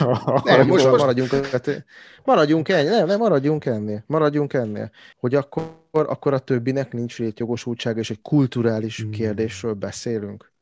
nem 0.44 0.66
most, 0.66 0.84
most 0.84 0.96
maradjunk, 0.96 1.30
maradjunk 2.24 2.68
ennél, 2.68 2.90
nem, 2.90 3.06
nem, 3.06 3.18
maradjunk 3.18 3.64
ennél, 3.64 4.04
maradjunk 4.06 4.52
ennél, 4.52 4.90
hogy 5.18 5.34
akkor, 5.34 5.72
akkor 5.92 6.32
a 6.34 6.38
többinek 6.38 6.92
nincs 6.92 7.18
létjogosultsága, 7.18 7.98
és 7.98 8.10
egy 8.10 8.22
kulturális 8.22 9.04
Mm. 9.04 9.10
kérdésről 9.10 9.74
beszélünk. 9.74 10.52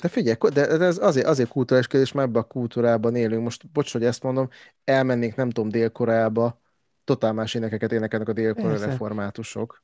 De 0.00 0.08
figyelj, 0.08 0.36
de 0.52 0.76
de 0.76 0.84
ez 0.84 0.98
azért, 0.98 1.26
azért 1.26 1.48
kulturális 1.48 1.86
kérdés, 1.86 2.12
mert 2.12 2.28
ebben 2.28 2.42
a 2.42 2.46
kultúrában 2.46 3.14
élünk. 3.14 3.42
Most, 3.42 3.70
bocs, 3.70 3.92
hogy 3.92 4.04
ezt 4.04 4.22
mondom, 4.22 4.48
elmennénk, 4.84 5.36
nem 5.36 5.50
tudom, 5.50 5.70
Dél-Koreába, 5.70 6.60
totál 7.04 7.32
más 7.32 7.54
énekeket 7.54 7.92
énekelnek 7.92 8.28
a 8.28 8.32
dél-koreai 8.32 8.78
reformátusok. 8.78 9.82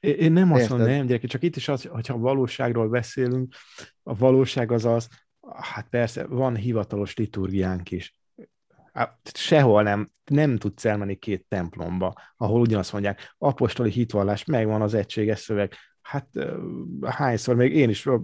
Én 0.00 0.32
nem 0.32 0.52
azt 0.52 0.60
Érted? 0.60 0.76
mondom, 0.76 0.96
nem, 0.96 1.06
gyerekek, 1.06 1.30
csak 1.30 1.42
itt 1.42 1.56
is 1.56 1.68
az, 1.68 1.84
hogyha 1.84 2.18
valóságról 2.18 2.88
beszélünk, 2.88 3.54
a 4.02 4.14
valóság 4.14 4.72
az 4.72 4.84
az, 4.84 5.08
hát 5.60 5.88
persze, 5.88 6.26
van 6.26 6.56
hivatalos 6.56 7.16
liturgiánk 7.16 7.90
is. 7.90 8.16
Sehol 9.32 9.82
nem, 9.82 10.10
nem 10.24 10.56
tudsz 10.56 10.84
elmenni 10.84 11.14
két 11.14 11.44
templomba, 11.48 12.14
ahol 12.36 12.60
ugyanazt 12.60 12.92
mondják, 12.92 13.34
apostoli 13.38 13.90
hitvallás, 13.90 14.44
megvan 14.44 14.82
az 14.82 14.94
egységes 14.94 15.40
szöveg. 15.40 15.74
Hát 16.00 16.28
hányszor, 17.06 17.54
még 17.56 17.74
én 17.74 17.88
is 17.88 18.06
a 18.06 18.22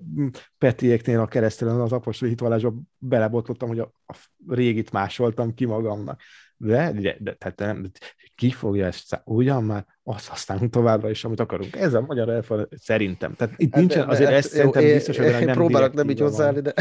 Petiéknél 0.59 1.21
a 1.21 1.27
keresztelen 1.27 1.81
az 1.81 1.93
apostoli 1.93 2.31
hitvallásba 2.31 2.75
belebotlottam, 2.99 3.69
hogy 3.69 3.79
a, 3.79 3.93
a 4.07 4.15
régit 4.49 4.93
másoltam 4.93 5.55
ki 5.55 5.65
magamnak. 5.65 6.21
De, 6.57 6.93
de, 6.93 7.17
de 7.21 7.35
tehát 7.35 7.59
nem, 7.59 7.91
ki 8.35 8.51
fogja 8.51 8.87
ezt, 8.87 9.21
ugyan 9.25 9.65
már, 9.65 9.87
azt 10.05 10.29
használunk 10.29 10.71
továbbra 10.71 11.11
is, 11.11 11.25
amit 11.25 11.41
akarunk. 11.41 11.77
Ez 11.77 11.95
a 11.95 12.01
magyar 12.01 12.29
elfordulás, 12.29 12.81
szerintem. 12.83 13.35
Tehát 13.35 13.55
itt 13.57 13.71
Hát 13.73 13.81
nincsen, 13.81 14.07
de- 14.07 14.13
azért 14.13 14.31
de- 14.31 14.37
ezt 14.37 14.51
szerintem 14.51 14.83
én- 14.83 14.95
biztos, 14.95 15.17
hogy 15.19 15.45
nem 15.45 15.55
próbálok 15.55 15.93
nem 15.93 16.11
így 16.11 16.21
hozzáállni, 16.21 16.61
de, 16.61 16.73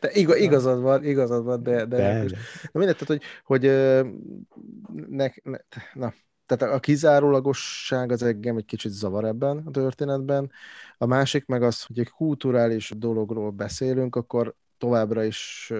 de 0.00 0.10
igaz, 0.12 0.36
igazad 0.36 0.80
van, 0.80 1.04
igazad 1.04 1.44
van, 1.44 1.62
de, 1.62 1.84
de, 1.84 1.96
De, 1.96 2.24
de 2.24 2.36
mindegy, 2.72 2.96
tehát, 2.96 3.06
hogy, 3.06 3.22
hogy 3.44 3.62
ne, 5.08 5.26
ne, 5.42 5.58
na, 5.92 6.12
tehát 6.46 6.74
a 6.74 6.80
kizárólagosság 6.80 8.12
az 8.12 8.22
engem 8.22 8.56
egy 8.56 8.64
kicsit 8.64 8.92
zavar 8.92 9.24
ebben 9.24 9.62
a 9.66 9.70
történetben. 9.70 10.50
A 10.98 11.06
másik 11.06 11.46
meg 11.46 11.62
az, 11.62 11.82
hogy 11.82 11.98
egy 11.98 12.08
kulturális 12.10 12.92
dologról 12.96 13.50
beszélünk, 13.50 14.16
akkor 14.16 14.54
továbbra 14.80 15.24
is 15.24 15.72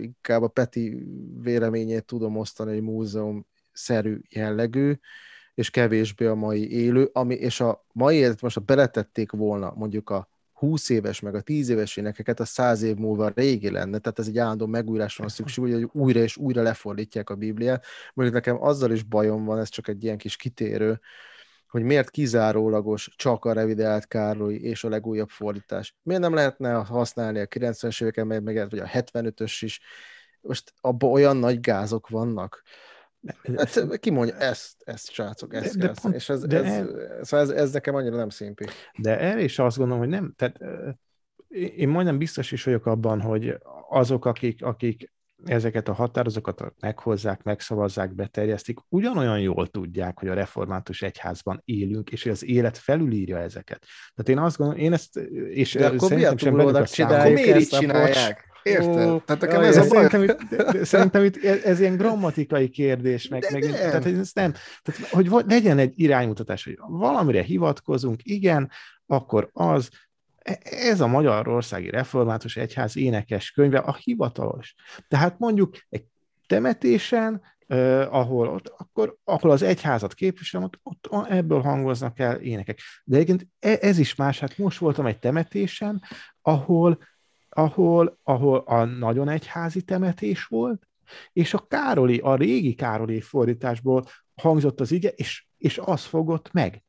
inkább 0.00 0.42
a 0.42 0.48
Peti 0.48 1.06
véleményét 1.40 2.04
tudom 2.04 2.36
osztani, 2.36 2.72
hogy 2.72 2.82
múzeum-szerű 2.82 4.18
jellegű, 4.28 4.92
és 5.54 5.70
kevésbé 5.70 6.26
a 6.26 6.34
mai 6.34 6.70
élő, 6.70 7.10
ami, 7.12 7.34
és 7.34 7.60
a 7.60 7.84
mai 7.92 8.16
élet 8.16 8.40
most, 8.40 8.54
ha 8.54 8.60
beletették 8.60 9.30
volna 9.30 9.72
mondjuk 9.76 10.10
a 10.10 10.28
20 10.52 10.88
éves, 10.88 11.20
meg 11.20 11.34
a 11.34 11.40
10 11.40 11.68
éves 11.68 11.96
énekeket, 11.96 12.40
a 12.40 12.44
100 12.44 12.82
év 12.82 12.96
múlva 12.96 13.32
régi 13.34 13.70
lenne, 13.70 13.98
tehát 13.98 14.18
ez 14.18 14.28
egy 14.28 14.38
állandó 14.38 14.66
megújulásra 14.66 15.24
van 15.24 15.32
szükség, 15.32 15.64
hogy 15.64 15.88
újra 15.92 16.20
és 16.20 16.36
újra 16.36 16.62
lefordítják 16.62 17.30
a 17.30 17.34
Bibliát. 17.34 17.84
Mondjuk 18.14 18.38
nekem 18.38 18.62
azzal 18.62 18.90
is 18.90 19.02
bajom 19.02 19.44
van, 19.44 19.58
ez 19.58 19.68
csak 19.68 19.88
egy 19.88 20.04
ilyen 20.04 20.18
kis 20.18 20.36
kitérő, 20.36 21.00
hogy 21.68 21.82
miért 21.82 22.10
kizárólagos 22.10 23.08
csak 23.16 23.44
a 23.44 23.52
revideált 23.52 24.06
Károly 24.06 24.54
és 24.54 24.84
a 24.84 24.88
legújabb 24.88 25.28
fordítás. 25.28 25.96
Miért 26.02 26.22
nem 26.22 26.34
lehetne 26.34 26.72
használni 26.72 27.38
a 27.38 27.46
90-es 27.46 28.02
éveken, 28.02 28.26
meg, 28.26 28.42
vagy 28.70 28.78
a 28.78 28.86
75-ös 28.86 29.56
is? 29.60 29.80
Most 30.40 30.72
abban 30.80 31.10
olyan 31.10 31.36
nagy 31.36 31.60
gázok 31.60 32.08
vannak. 32.08 32.62
Hát, 33.56 33.98
ki 33.98 34.10
mondja, 34.10 34.36
ezt, 34.36 34.74
ezt 34.84 35.10
srácok, 35.10 35.54
ezt 35.54 35.76
De- 35.76 35.78
de 35.78 35.84
kell. 35.86 35.94
pont- 36.02 36.14
és 36.14 36.28
ez, 36.28 36.42
de 36.42 36.62
ez, 36.64 36.86
szóval 37.22 37.46
ez, 37.46 37.62
ez, 37.62 37.72
nekem 37.72 37.94
annyira 37.94 38.16
nem 38.16 38.28
szimpi. 38.28 38.66
De 38.98 39.18
erre 39.18 39.40
is 39.40 39.58
azt 39.58 39.76
gondolom, 39.76 40.00
hogy 40.02 40.10
nem, 40.12 40.34
tehát 40.36 40.58
én 41.76 41.88
majdnem 41.88 42.18
biztos 42.18 42.52
is 42.52 42.64
vagyok 42.64 42.86
abban, 42.86 43.20
hogy 43.20 43.58
azok, 43.88 44.24
akik, 44.24 44.64
akik 44.64 45.12
ezeket 45.44 45.88
a 45.88 45.92
határozatokat 45.92 46.72
meghozzák, 46.80 47.42
megszavazzák, 47.42 48.14
beterjesztik, 48.14 48.78
ugyanolyan 48.88 49.40
jól 49.40 49.66
tudják, 49.66 50.18
hogy 50.18 50.28
a 50.28 50.34
református 50.34 51.02
egyházban 51.02 51.62
élünk, 51.64 52.10
és 52.10 52.22
hogy 52.22 52.32
az 52.32 52.44
élet 52.44 52.78
felülírja 52.78 53.38
ezeket. 53.38 53.86
Tehát 54.14 54.28
én 54.28 54.38
azt 54.38 54.56
gondolom, 54.56 54.82
én 54.82 54.92
ezt, 54.92 55.16
és 55.50 55.72
De 55.72 55.86
akkor 55.86 55.98
szerintem 56.08 56.34
mi 56.34 56.34
a 56.34 56.38
sem 56.38 56.54
a. 56.58 56.68
Akkor 56.68 56.88
csináljuk 56.88 57.38
miért 57.38 57.56
ezt 57.56 57.78
csinálják? 57.78 58.46
Érted? 58.62 59.10
Ó, 59.10 59.18
Tehát 59.18 59.42
nekem 59.42 59.60
jaj, 59.60 59.68
ez 59.68 59.76
a 59.76 59.80
baj. 59.80 59.88
szerintem, 59.88 60.22
itt, 60.22 60.84
szerintem 60.84 61.24
itt 61.24 61.44
ez, 61.44 61.62
ez 61.62 61.80
ilyen 61.80 61.96
grammatikai 61.96 62.68
kérdés, 62.68 63.28
meg, 63.28 63.40
De 63.40 63.48
meg 63.52 63.62
nem. 63.62 63.72
tehát 63.72 64.02
hogy 64.02 64.18
ez 64.18 64.30
nem, 64.32 64.52
tehát, 64.82 65.10
hogy 65.10 65.44
legyen 65.46 65.78
egy 65.78 65.92
iránymutatás, 66.00 66.64
hogy 66.64 66.78
valamire 66.88 67.42
hivatkozunk, 67.42 68.20
igen, 68.24 68.70
akkor 69.06 69.50
az, 69.52 69.90
ez 70.62 71.00
a 71.00 71.06
Magyarországi 71.06 71.90
Református 71.90 72.56
Egyház 72.56 72.96
énekes 72.96 73.50
könyve, 73.50 73.78
a 73.78 73.94
hivatalos. 73.94 74.74
Tehát 75.08 75.38
mondjuk 75.38 75.76
egy 75.88 76.04
temetésen, 76.46 77.42
Uh, 77.70 78.14
ahol, 78.14 78.48
ott, 78.48 78.68
akkor, 78.76 79.16
ahol 79.24 79.50
az 79.50 79.62
egyházat 79.62 80.14
képviselem, 80.14 80.66
ott, 80.66 80.78
ott 80.82 81.26
ebből 81.28 81.60
hangoznak 81.60 82.18
el 82.18 82.36
énekek. 82.36 82.78
De 83.04 83.16
egyébként 83.16 83.46
e- 83.58 83.78
ez 83.80 83.98
is 83.98 84.14
más, 84.14 84.38
hát 84.38 84.58
most 84.58 84.78
voltam 84.78 85.06
egy 85.06 85.18
temetésen, 85.18 86.02
ahol, 86.42 86.98
ahol, 87.48 88.18
ahol 88.22 88.58
a 88.58 88.84
nagyon 88.84 89.28
egyházi 89.28 89.82
temetés 89.82 90.44
volt, 90.44 90.88
és 91.32 91.54
a 91.54 91.66
Károli, 91.66 92.18
a 92.18 92.36
régi 92.36 92.74
Károli 92.74 93.20
fordításból 93.20 94.04
hangzott 94.34 94.80
az 94.80 94.92
ige, 94.92 95.08
és, 95.08 95.46
és 95.58 95.80
az 95.84 96.04
fogott 96.04 96.52
meg. 96.52 96.82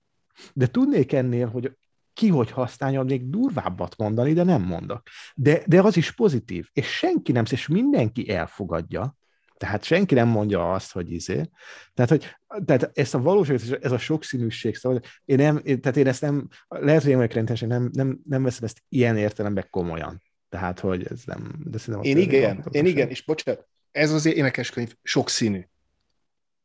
De 0.54 0.68
tudnék 0.68 1.14
ennél, 1.14 1.48
hogy 1.48 1.78
ki 2.20 2.28
hogy 2.28 2.52
használja, 2.52 3.04
még 3.04 3.30
durvábbat 3.30 3.98
mondani, 3.98 4.34
de 4.34 4.44
nem 4.44 4.62
mondok. 4.62 5.02
De, 5.36 5.62
de 5.66 5.82
az 5.82 5.98
is 5.98 6.12
pozitív, 6.12 6.70
és 6.74 6.88
senki 6.88 7.32
nem, 7.32 7.44
és 7.52 7.68
mindenki 7.68 8.30
elfogadja, 8.30 9.18
tehát 9.58 9.84
senki 9.84 10.14
nem 10.14 10.28
mondja 10.28 10.74
azt, 10.74 10.92
hogy 10.92 11.12
izé. 11.12 11.50
Tehát, 11.94 12.10
hogy, 12.10 12.26
tehát 12.66 12.92
ezt 12.94 13.16
a 13.16 13.22
valóságot, 13.22 13.84
ez 13.84 13.92
a 13.92 13.98
sokszínűség, 13.98 14.76
szóval 14.76 15.02
én 15.26 15.38
nem, 15.38 15.62
én, 15.64 15.82
tehát 15.82 15.98
én 15.98 16.08
ezt 16.08 16.22
nem, 16.22 16.48
lehet, 16.68 17.02
hogy 17.02 17.12
én 17.12 17.18
vagyok 17.18 17.34
rendesen, 17.34 17.68
nem, 17.68 17.90
nem, 17.94 18.20
nem 18.30 18.44
veszem 18.44 18.64
ezt 18.64 18.84
ilyen 18.90 19.18
értelemben 19.18 19.68
komolyan. 19.70 20.22
Tehát, 20.50 20.80
hogy 20.80 21.08
ez 21.10 21.22
nem, 21.26 21.56
de 21.64 21.78
szerintem 21.78 22.12
Én 22.12 22.18
igen, 22.18 22.66
én 22.72 22.86
igen, 22.86 23.10
és 23.10 23.24
bocsánat, 23.24 23.68
ez 23.92 24.12
az 24.12 24.26
énekeskönyv 24.26 24.96
sokszínű. 25.04 25.62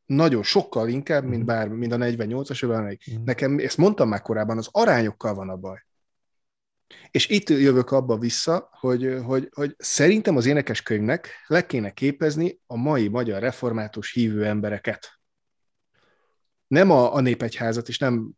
Nagyon, 0.05 0.43
sokkal 0.43 0.89
inkább, 0.89 1.23
mint 1.23 1.37
Mhm. 1.37 1.45
bár, 1.45 1.67
mint 1.67 1.91
a 1.91 1.97
48-as, 1.97 2.57
vagy 2.59 2.69
valamelyik. 2.69 3.03
Mhm. 3.11 3.23
Nekem, 3.23 3.57
ezt 3.59 3.77
mondtam 3.77 4.09
már 4.09 4.21
korábban, 4.21 4.57
az 4.57 4.67
arányokkal 4.71 5.33
van 5.33 5.49
a 5.49 5.55
baj. 5.55 5.85
És 7.11 7.27
itt 7.29 7.49
jövök 7.49 7.91
abba 7.91 8.17
vissza, 8.17 8.69
hogy, 8.71 9.17
hogy, 9.23 9.49
hogy 9.53 9.75
szerintem 9.77 10.35
az 10.37 10.45
énekeskönyvnek 10.45 11.29
le 11.47 11.65
kéne 11.65 11.91
képezni 11.91 12.59
a 12.67 12.75
mai 12.75 13.07
magyar 13.07 13.41
református 13.41 14.13
hívő 14.13 14.45
embereket. 14.45 15.19
Nem 16.67 16.91
a, 16.91 17.13
a 17.15 17.19
népegyházat, 17.19 17.87
és 17.87 17.97
nem 17.97 18.31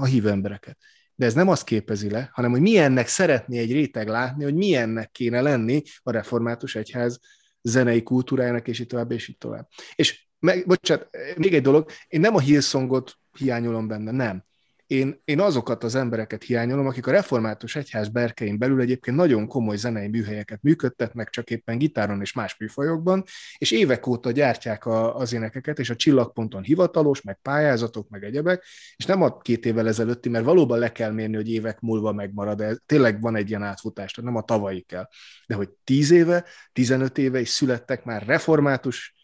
a 0.00 0.04
hívő 0.04 0.30
embereket. 0.30 0.78
De 1.14 1.26
ez 1.26 1.34
nem 1.34 1.48
azt 1.48 1.64
képezi 1.64 2.10
le, 2.10 2.30
hanem 2.32 2.50
hogy 2.50 2.60
milyennek 2.60 3.06
szeretné 3.06 3.58
egy 3.58 3.72
réteg 3.72 4.08
látni, 4.08 4.44
hogy 4.44 4.54
milyennek 4.54 5.10
kéne 5.10 5.40
lenni 5.40 5.82
a 6.02 6.10
református 6.10 6.76
egyház 6.76 7.20
zenei 7.62 8.02
kultúrájának, 8.02 8.68
és 8.68 8.78
így 8.78 8.86
tovább, 8.86 9.10
és 9.10 9.28
így 9.28 9.38
tovább. 9.38 9.68
És 9.94 10.25
meg, 10.38 10.66
bocsánat, 10.66 11.08
még 11.36 11.54
egy 11.54 11.62
dolog, 11.62 11.90
én 12.08 12.20
nem 12.20 12.34
a 12.34 12.40
Hillsongot 12.40 13.18
hiányolom 13.38 13.88
benne, 13.88 14.10
nem. 14.10 14.44
Én, 14.86 15.20
én 15.24 15.40
azokat 15.40 15.84
az 15.84 15.94
embereket 15.94 16.42
hiányolom, 16.42 16.86
akik 16.86 17.06
a 17.06 17.10
református 17.10 17.76
egyház 17.76 18.08
berkein 18.08 18.58
belül 18.58 18.80
egyébként 18.80 19.16
nagyon 19.16 19.46
komoly 19.46 19.76
zenei 19.76 20.08
műhelyeket 20.08 20.62
működtetnek, 20.62 21.30
csak 21.30 21.50
éppen 21.50 21.78
gitáron 21.78 22.20
és 22.20 22.32
más 22.32 22.56
műfajokban, 22.58 23.24
és 23.58 23.70
évek 23.70 24.06
óta 24.06 24.30
gyártják 24.30 24.86
a, 24.86 25.16
az 25.16 25.32
énekeket, 25.32 25.78
és 25.78 25.90
a 25.90 25.96
csillagponton 25.96 26.62
hivatalos, 26.62 27.22
meg 27.22 27.38
pályázatok, 27.42 28.08
meg 28.08 28.24
egyebek, 28.24 28.64
és 28.96 29.04
nem 29.04 29.22
a 29.22 29.38
két 29.38 29.66
évvel 29.66 29.88
ezelőtti, 29.88 30.28
mert 30.28 30.44
valóban 30.44 30.78
le 30.78 30.92
kell 30.92 31.10
mérni, 31.10 31.36
hogy 31.36 31.50
évek 31.50 31.80
múlva 31.80 32.12
megmarad, 32.12 32.56
de 32.56 32.76
tényleg 32.86 33.20
van 33.20 33.36
egy 33.36 33.48
ilyen 33.48 33.62
átfutás, 33.62 34.12
tehát 34.12 34.30
nem 34.30 34.40
a 34.40 34.44
tavalyi 34.44 34.80
kell. 34.80 35.08
De 35.46 35.54
hogy 35.54 35.68
10 35.84 36.10
éve, 36.10 36.44
15 36.72 37.18
éve 37.18 37.40
is 37.40 37.48
születtek 37.48 38.04
már 38.04 38.26
református 38.26 39.15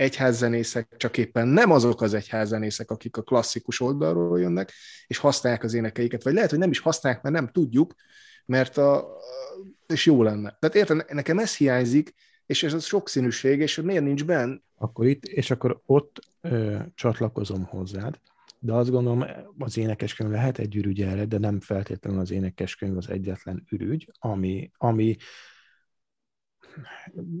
egyházzenészek, 0.00 0.94
csak 0.96 1.18
éppen 1.18 1.48
nem 1.48 1.70
azok 1.70 2.02
az 2.02 2.14
egyházzenészek, 2.14 2.90
akik 2.90 3.16
a 3.16 3.22
klasszikus 3.22 3.80
oldalról 3.80 4.40
jönnek, 4.40 4.72
és 5.06 5.18
használják 5.18 5.64
az 5.64 5.74
énekeiket, 5.74 6.22
vagy 6.22 6.34
lehet, 6.34 6.50
hogy 6.50 6.58
nem 6.58 6.70
is 6.70 6.78
használják, 6.78 7.22
mert 7.22 7.34
nem 7.34 7.48
tudjuk, 7.48 7.94
mert 8.46 8.76
a, 8.76 9.16
és 9.86 10.06
jó 10.06 10.22
lenne. 10.22 10.56
Tehát 10.58 10.76
érted, 10.76 11.14
nekem 11.14 11.38
ez 11.38 11.56
hiányzik, 11.56 12.14
és 12.46 12.62
ez 12.62 12.72
a 12.74 12.78
sokszínűség, 12.78 13.60
és 13.60 13.76
miért 13.76 14.04
nincs 14.04 14.24
benne? 14.24 14.60
Akkor 14.74 15.06
itt, 15.06 15.24
és 15.24 15.50
akkor 15.50 15.80
ott 15.86 16.18
ö, 16.40 16.78
csatlakozom 16.94 17.64
hozzád, 17.64 18.20
de 18.58 18.72
azt 18.72 18.90
gondolom, 18.90 19.24
az 19.58 19.78
énekeskönyv 19.78 20.30
lehet 20.30 20.58
egy 20.58 20.76
ürügy 20.76 21.02
erre, 21.02 21.24
de 21.24 21.38
nem 21.38 21.60
feltétlenül 21.60 22.20
az 22.20 22.30
énekeskönyv 22.30 22.96
az 22.96 23.08
egyetlen 23.08 23.66
ürügy, 23.70 24.10
ami, 24.18 24.70
ami 24.76 25.16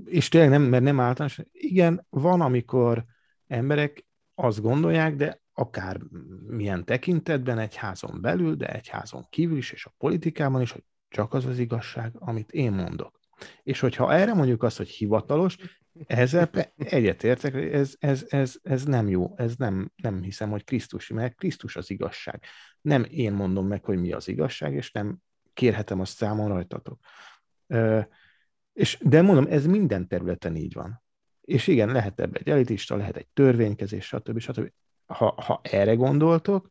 és 0.04 0.28
tényleg 0.28 0.50
nem, 0.50 0.62
mert 0.62 0.82
nem 0.82 1.00
általános, 1.00 1.40
igen, 1.52 2.06
van, 2.08 2.40
amikor 2.40 3.04
emberek 3.46 4.06
azt 4.34 4.60
gondolják, 4.60 5.16
de 5.16 5.40
akár 5.52 6.00
milyen 6.46 6.84
tekintetben 6.84 7.58
egy 7.58 7.76
házon 7.76 8.20
belül, 8.20 8.54
de 8.54 8.72
egy 8.72 8.88
házon 8.88 9.26
kívül 9.30 9.56
is, 9.56 9.70
és 9.72 9.86
a 9.86 9.94
politikában 9.98 10.60
is, 10.60 10.70
hogy 10.70 10.84
csak 11.08 11.34
az 11.34 11.46
az 11.46 11.58
igazság, 11.58 12.12
amit 12.18 12.52
én 12.52 12.72
mondok. 12.72 13.20
És 13.62 13.80
hogyha 13.80 14.12
erre 14.12 14.34
mondjuk 14.34 14.62
azt, 14.62 14.76
hogy 14.76 14.88
hivatalos, 14.88 15.56
ezzel 16.06 16.50
egyetértek, 16.76 17.54
ez, 17.54 17.94
ez, 17.98 18.24
ez, 18.28 18.58
ez 18.62 18.84
nem 18.84 19.08
jó, 19.08 19.32
ez 19.36 19.56
nem, 19.56 19.92
nem 19.96 20.22
hiszem, 20.22 20.50
hogy 20.50 20.64
Krisztus, 20.64 21.08
mert 21.08 21.34
Krisztus 21.34 21.76
az 21.76 21.90
igazság. 21.90 22.44
Nem 22.80 23.04
én 23.10 23.32
mondom 23.32 23.66
meg, 23.66 23.84
hogy 23.84 23.98
mi 23.98 24.12
az 24.12 24.28
igazság, 24.28 24.74
és 24.74 24.92
nem 24.92 25.18
kérhetem 25.52 26.00
azt 26.00 26.16
számon 26.16 26.48
rajtatok. 26.48 27.00
És, 28.72 28.98
de 29.02 29.22
mondom, 29.22 29.46
ez 29.48 29.66
minden 29.66 30.08
területen 30.08 30.56
így 30.56 30.74
van. 30.74 31.02
És 31.40 31.66
igen, 31.66 31.92
lehet 31.92 32.20
ebbe 32.20 32.38
egy 32.38 32.48
elitista, 32.48 32.96
lehet 32.96 33.16
egy 33.16 33.28
törvénykezés, 33.32 34.06
stb. 34.06 34.38
stb. 34.38 34.72
Ha, 35.06 35.34
ha 35.46 35.60
erre 35.62 35.94
gondoltok, 35.94 36.70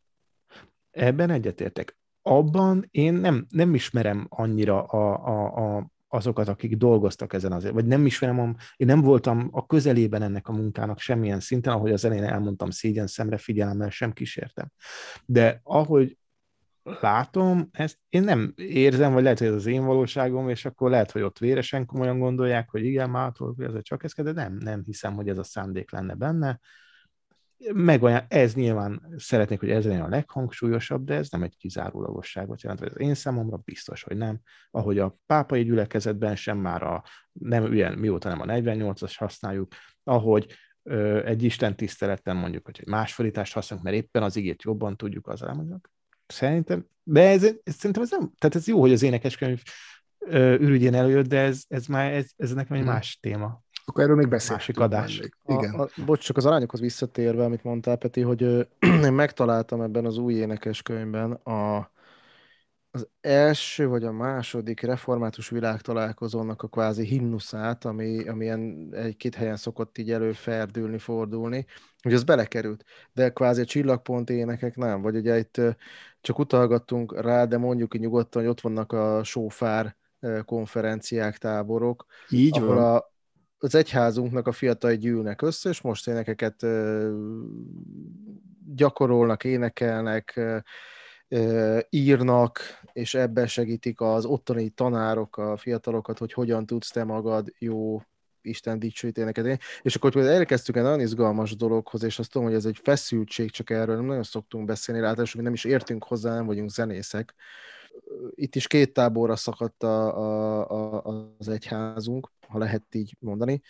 ebben 0.90 1.30
egyetértek. 1.30 1.98
Abban 2.22 2.86
én 2.90 3.14
nem, 3.14 3.46
nem 3.48 3.74
ismerem 3.74 4.26
annyira 4.28 4.84
a, 4.84 5.26
a, 5.26 5.76
a, 5.76 5.90
azokat, 6.08 6.48
akik 6.48 6.76
dolgoztak 6.76 7.32
ezen 7.32 7.52
azért, 7.52 7.74
vagy 7.74 7.86
nem 7.86 8.06
ismerem, 8.06 8.56
én 8.76 8.86
nem 8.86 9.00
voltam 9.00 9.48
a 9.52 9.66
közelében 9.66 10.22
ennek 10.22 10.48
a 10.48 10.52
munkának 10.52 10.98
semmilyen 10.98 11.40
szinten, 11.40 11.72
ahogy 11.72 11.92
az 11.92 12.04
elején 12.04 12.24
elmondtam, 12.24 12.70
szégyen 12.70 13.06
szemre 13.06 13.36
figyelemmel 13.36 13.90
sem 13.90 14.12
kísértem. 14.12 14.72
De 15.26 15.60
ahogy 15.62 16.18
látom, 17.00 17.68
ezt 17.72 17.98
én 18.08 18.22
nem 18.22 18.52
érzem, 18.56 19.12
vagy 19.12 19.22
lehet, 19.22 19.38
hogy 19.38 19.48
ez 19.48 19.54
az 19.54 19.66
én 19.66 19.84
valóságom, 19.84 20.48
és 20.48 20.64
akkor 20.64 20.90
lehet, 20.90 21.10
hogy 21.10 21.22
ott 21.22 21.38
véresen 21.38 21.86
komolyan 21.86 22.18
gondolják, 22.18 22.70
hogy 22.70 22.84
igen, 22.84 23.10
már 23.10 23.32
ez 23.58 23.82
csak 23.82 24.04
ez, 24.04 24.12
de 24.12 24.32
nem, 24.32 24.56
nem 24.56 24.82
hiszem, 24.84 25.14
hogy 25.14 25.28
ez 25.28 25.38
a 25.38 25.42
szándék 25.42 25.90
lenne 25.90 26.14
benne. 26.14 26.60
Meg 27.72 28.02
olyan, 28.02 28.24
ez 28.28 28.54
nyilván 28.54 29.14
szeretnék, 29.16 29.60
hogy 29.60 29.70
ez 29.70 29.84
legyen 29.84 30.02
a 30.02 30.08
leghangsúlyosabb, 30.08 31.04
de 31.04 31.14
ez 31.14 31.30
nem 31.30 31.42
egy 31.42 31.56
kizárólagosságot 31.56 32.62
jelent, 32.62 32.80
vagy 32.80 32.90
az 32.90 33.00
én 33.00 33.14
számomra 33.14 33.56
biztos, 33.56 34.02
hogy 34.02 34.16
nem. 34.16 34.40
Ahogy 34.70 34.98
a 34.98 35.16
pápai 35.26 35.64
gyülekezetben 35.64 36.36
sem 36.36 36.58
már 36.58 36.82
a, 36.82 37.04
nem 37.32 37.72
ilyen, 37.72 37.98
mióta 37.98 38.28
nem 38.28 38.40
a 38.40 38.44
48-as 38.44 39.14
használjuk, 39.16 39.72
ahogy 40.04 40.54
egy 41.24 41.42
Isten 41.42 41.76
tiszteleten 41.76 42.36
mondjuk, 42.36 42.64
hogy 42.64 42.78
egy 42.80 42.86
más 42.86 43.14
fordítást 43.14 43.52
használunk, 43.52 43.88
mert 43.88 44.02
éppen 44.02 44.22
az 44.22 44.36
igét 44.36 44.62
jobban 44.62 44.96
tudjuk 44.96 45.28
az 45.28 45.42
elmondani. 45.42 45.80
Szerintem, 46.30 46.86
de 47.02 47.28
ez, 47.28 47.42
ez, 47.42 47.54
szerintem 47.64 48.02
ez 48.02 48.10
nem, 48.10 48.32
tehát 48.38 48.56
ez 48.56 48.66
jó, 48.66 48.80
hogy 48.80 48.92
az 48.92 49.02
énekeskönyv 49.02 49.62
ürügyén 50.32 50.94
előjött, 50.94 51.26
de 51.26 51.38
ez, 51.38 51.62
ez 51.68 51.86
már, 51.86 52.12
ez, 52.12 52.26
ez 52.36 52.52
nekem 52.52 52.76
egy 52.76 52.82
hmm. 52.82 52.92
más 52.92 53.18
téma. 53.20 53.62
Akkor 53.84 54.02
erről 54.02 54.16
még 54.16 54.28
beszélünk. 54.28 54.58
Másik 54.58 54.78
adás. 54.78 55.20
Igen. 55.46 55.74
A, 55.74 55.82
a, 55.82 55.88
bocs, 56.04 56.24
csak 56.24 56.36
az 56.36 56.46
arányokhoz 56.46 56.80
visszatérve, 56.80 57.44
amit 57.44 57.64
mondtál, 57.64 57.96
Peti, 57.96 58.20
hogy 58.20 58.42
ö, 58.42 58.62
én 59.04 59.12
megtaláltam 59.12 59.80
ebben 59.80 60.04
az 60.04 60.18
új 60.18 60.34
énekeskönyvben 60.34 61.32
a, 61.32 61.90
az 62.90 63.08
első 63.20 63.88
vagy 63.88 64.04
a 64.04 64.12
második 64.12 64.80
református 64.80 65.48
világtalálkozónak 65.48 66.62
a 66.62 66.68
kvázi 66.68 67.04
himnuszát, 67.04 67.84
ami, 67.84 68.28
ami 68.28 68.44
ilyen 68.44 68.88
egy-két 68.92 69.34
helyen 69.34 69.56
szokott 69.56 69.98
így 69.98 70.10
előferdülni, 70.10 70.98
fordulni, 70.98 71.66
hogy 72.02 72.14
az 72.14 72.24
belekerült, 72.24 72.84
de 73.12 73.30
kvázi 73.30 73.60
a 73.60 73.64
csillagpont 73.64 74.30
énekek 74.30 74.76
nem, 74.76 75.02
vagy 75.02 75.16
ugye 75.16 75.38
itt 75.38 75.60
csak 76.20 76.38
utalgattunk 76.38 77.20
rá, 77.20 77.44
de 77.44 77.58
mondjuk 77.58 77.94
így 77.94 78.00
nyugodtan, 78.00 78.42
hogy 78.42 78.50
ott 78.50 78.60
vannak 78.60 78.92
a 78.92 79.24
sófár 79.24 79.96
konferenciák, 80.44 81.38
táborok, 81.38 82.06
így 82.28 82.58
ahol 82.58 82.74
van. 82.74 82.94
A, 82.94 83.12
az 83.58 83.74
egyházunknak 83.74 84.46
a 84.46 84.52
fiatal 84.52 84.94
gyűlnek 84.94 85.42
össze, 85.42 85.68
és 85.68 85.80
most 85.80 86.08
énekeket 86.08 86.66
gyakorolnak, 88.74 89.44
énekelnek, 89.44 90.40
írnak, 91.90 92.60
és 92.92 93.14
ebben 93.14 93.46
segítik 93.46 94.00
az 94.00 94.24
ottani 94.24 94.68
tanárok 94.68 95.36
a 95.36 95.56
fiatalokat, 95.56 96.18
hogy 96.18 96.32
hogyan 96.32 96.66
tudsz 96.66 96.90
te 96.90 97.04
magad 97.04 97.54
jó 97.58 98.02
Isten 98.42 98.78
dicsőít 98.78 99.18
énekedni. 99.18 99.58
És 99.82 99.94
akkor 99.94 100.12
hogy 100.12 100.26
elkezdtük 100.26 100.76
egy 100.76 100.82
nagyon 100.82 101.00
izgalmas 101.00 101.56
dologhoz, 101.56 102.02
és 102.02 102.18
azt 102.18 102.30
tudom, 102.30 102.46
hogy 102.46 102.56
ez 102.56 102.64
egy 102.64 102.80
feszültség, 102.82 103.50
csak 103.50 103.70
erről 103.70 103.96
nem 103.96 104.04
nagyon 104.04 104.22
szoktunk 104.22 104.64
beszélni, 104.64 105.00
ráadásul 105.00 105.40
mi 105.40 105.46
nem 105.46 105.54
is 105.54 105.64
értünk 105.64 106.04
hozzá, 106.04 106.34
nem 106.34 106.46
vagyunk 106.46 106.70
zenészek. 106.70 107.34
Itt 108.34 108.54
is 108.54 108.66
két 108.66 108.92
táborra 108.92 109.36
szakadt 109.36 109.82
a, 109.82 110.16
a, 110.16 110.70
a, 110.70 111.34
az 111.38 111.48
egyházunk, 111.48 112.30
ha 112.48 112.58
lehet 112.58 112.94
így 112.94 113.16
mondani. 113.18 113.62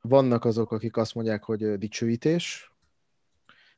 Vannak 0.00 0.44
azok, 0.44 0.72
akik 0.72 0.96
azt 0.96 1.14
mondják, 1.14 1.44
hogy 1.44 1.78
dicsőítés, 1.78 2.71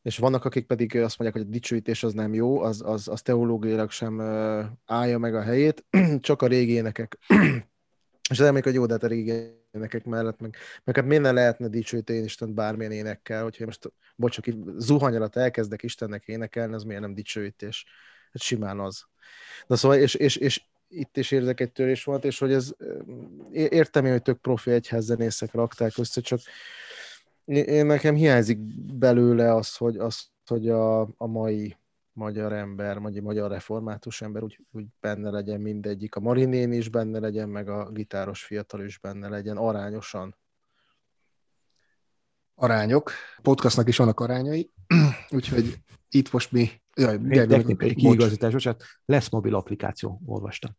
és 0.05 0.19
vannak, 0.19 0.45
akik 0.45 0.67
pedig 0.67 0.97
azt 0.97 1.19
mondják, 1.19 1.43
hogy 1.43 1.53
a 1.53 1.57
dicsőítés 1.59 2.03
az 2.03 2.13
nem 2.13 2.35
jó, 2.35 2.61
az, 2.61 2.83
az, 2.85 3.09
az 3.09 3.23
teológiailag 3.23 3.91
sem 3.91 4.21
állja 4.85 5.19
meg 5.19 5.35
a 5.35 5.43
helyét, 5.43 5.85
csak 6.21 6.43
a 6.43 6.47
régi 6.47 6.73
énekek. 6.73 7.19
és 8.31 8.41
az 8.41 8.47
emlék, 8.47 8.65
hogy 8.65 8.75
jó, 8.75 8.87
de 8.87 8.93
hát 8.93 9.03
a 9.03 9.07
régi 9.07 9.33
énekek 9.73 10.05
mellett, 10.05 10.41
meg, 10.41 10.57
meg 10.85 10.97
hát 10.97 11.05
minden 11.05 11.35
lehetne 11.35 11.69
dicsőíteni 11.69 12.19
Isten 12.19 12.55
bármilyen 12.55 12.93
énekkel, 12.93 13.43
hogyha 13.43 13.65
most, 13.65 13.93
bocs, 14.17 14.41
csak 14.41 14.45
zuhany 14.77 15.17
alatt 15.17 15.37
elkezdek 15.37 15.83
Istennek 15.83 16.27
énekelni, 16.27 16.75
az 16.75 16.83
miért 16.83 17.01
nem 17.01 17.15
dicsőítés? 17.15 17.85
Hát 18.33 18.43
simán 18.43 18.81
az. 18.81 19.05
Na 19.67 19.77
szóval, 19.77 19.99
és, 19.99 20.15
és, 20.15 20.37
és 20.37 20.63
itt 20.89 21.17
is 21.17 21.31
érzek 21.31 21.61
egy 21.61 21.73
törés 21.73 22.05
volt, 22.05 22.25
és 22.25 22.39
hogy 22.39 22.53
ez, 22.53 22.73
értem 23.53 24.05
én, 24.05 24.13
hogy 24.13 24.23
tök 24.23 24.41
profi 24.41 24.71
egyházzenészek 24.71 25.53
rakták 25.53 25.99
össze, 25.99 26.21
csak 26.21 26.41
én 27.45 27.87
nekem 27.87 28.15
hiányzik 28.15 28.59
belőle 28.95 29.55
az, 29.55 29.77
hogy, 29.77 29.97
az, 29.97 30.27
hogy 30.47 30.69
a, 30.69 31.01
a 31.01 31.27
mai 31.27 31.77
magyar 32.13 32.53
ember, 32.53 33.01
vagy 33.01 33.23
magyar 33.23 33.51
református 33.51 34.23
ember 34.23 34.43
úgy, 34.43 34.59
úgy 34.73 34.87
benne 35.01 35.31
legyen 35.31 35.61
mindegyik. 35.61 36.15
A 36.15 36.21
Marinén 36.21 36.73
is 36.73 36.89
benne 36.89 37.19
legyen, 37.19 37.49
meg 37.49 37.69
a 37.69 37.91
gitáros 37.91 38.45
fiatal 38.45 38.85
is 38.85 38.99
benne 38.99 39.29
legyen, 39.29 39.57
arányosan. 39.57 40.37
Arányok. 42.55 43.11
Podcastnak 43.43 43.89
is 43.89 43.97
vannak 43.97 44.21
arányai, 44.21 44.71
úgyhogy 45.31 45.79
itt 46.09 46.33
most 46.33 46.53
mi... 46.53 46.71
Jaj, 46.97 47.19
Egy 47.29 47.49
technikai 47.49 47.95
kiigazítás, 47.95 48.53
bocsánat, 48.53 48.83
lesz 49.05 49.29
mobil 49.29 49.55
applikáció, 49.55 50.21
olvastam. 50.27 50.71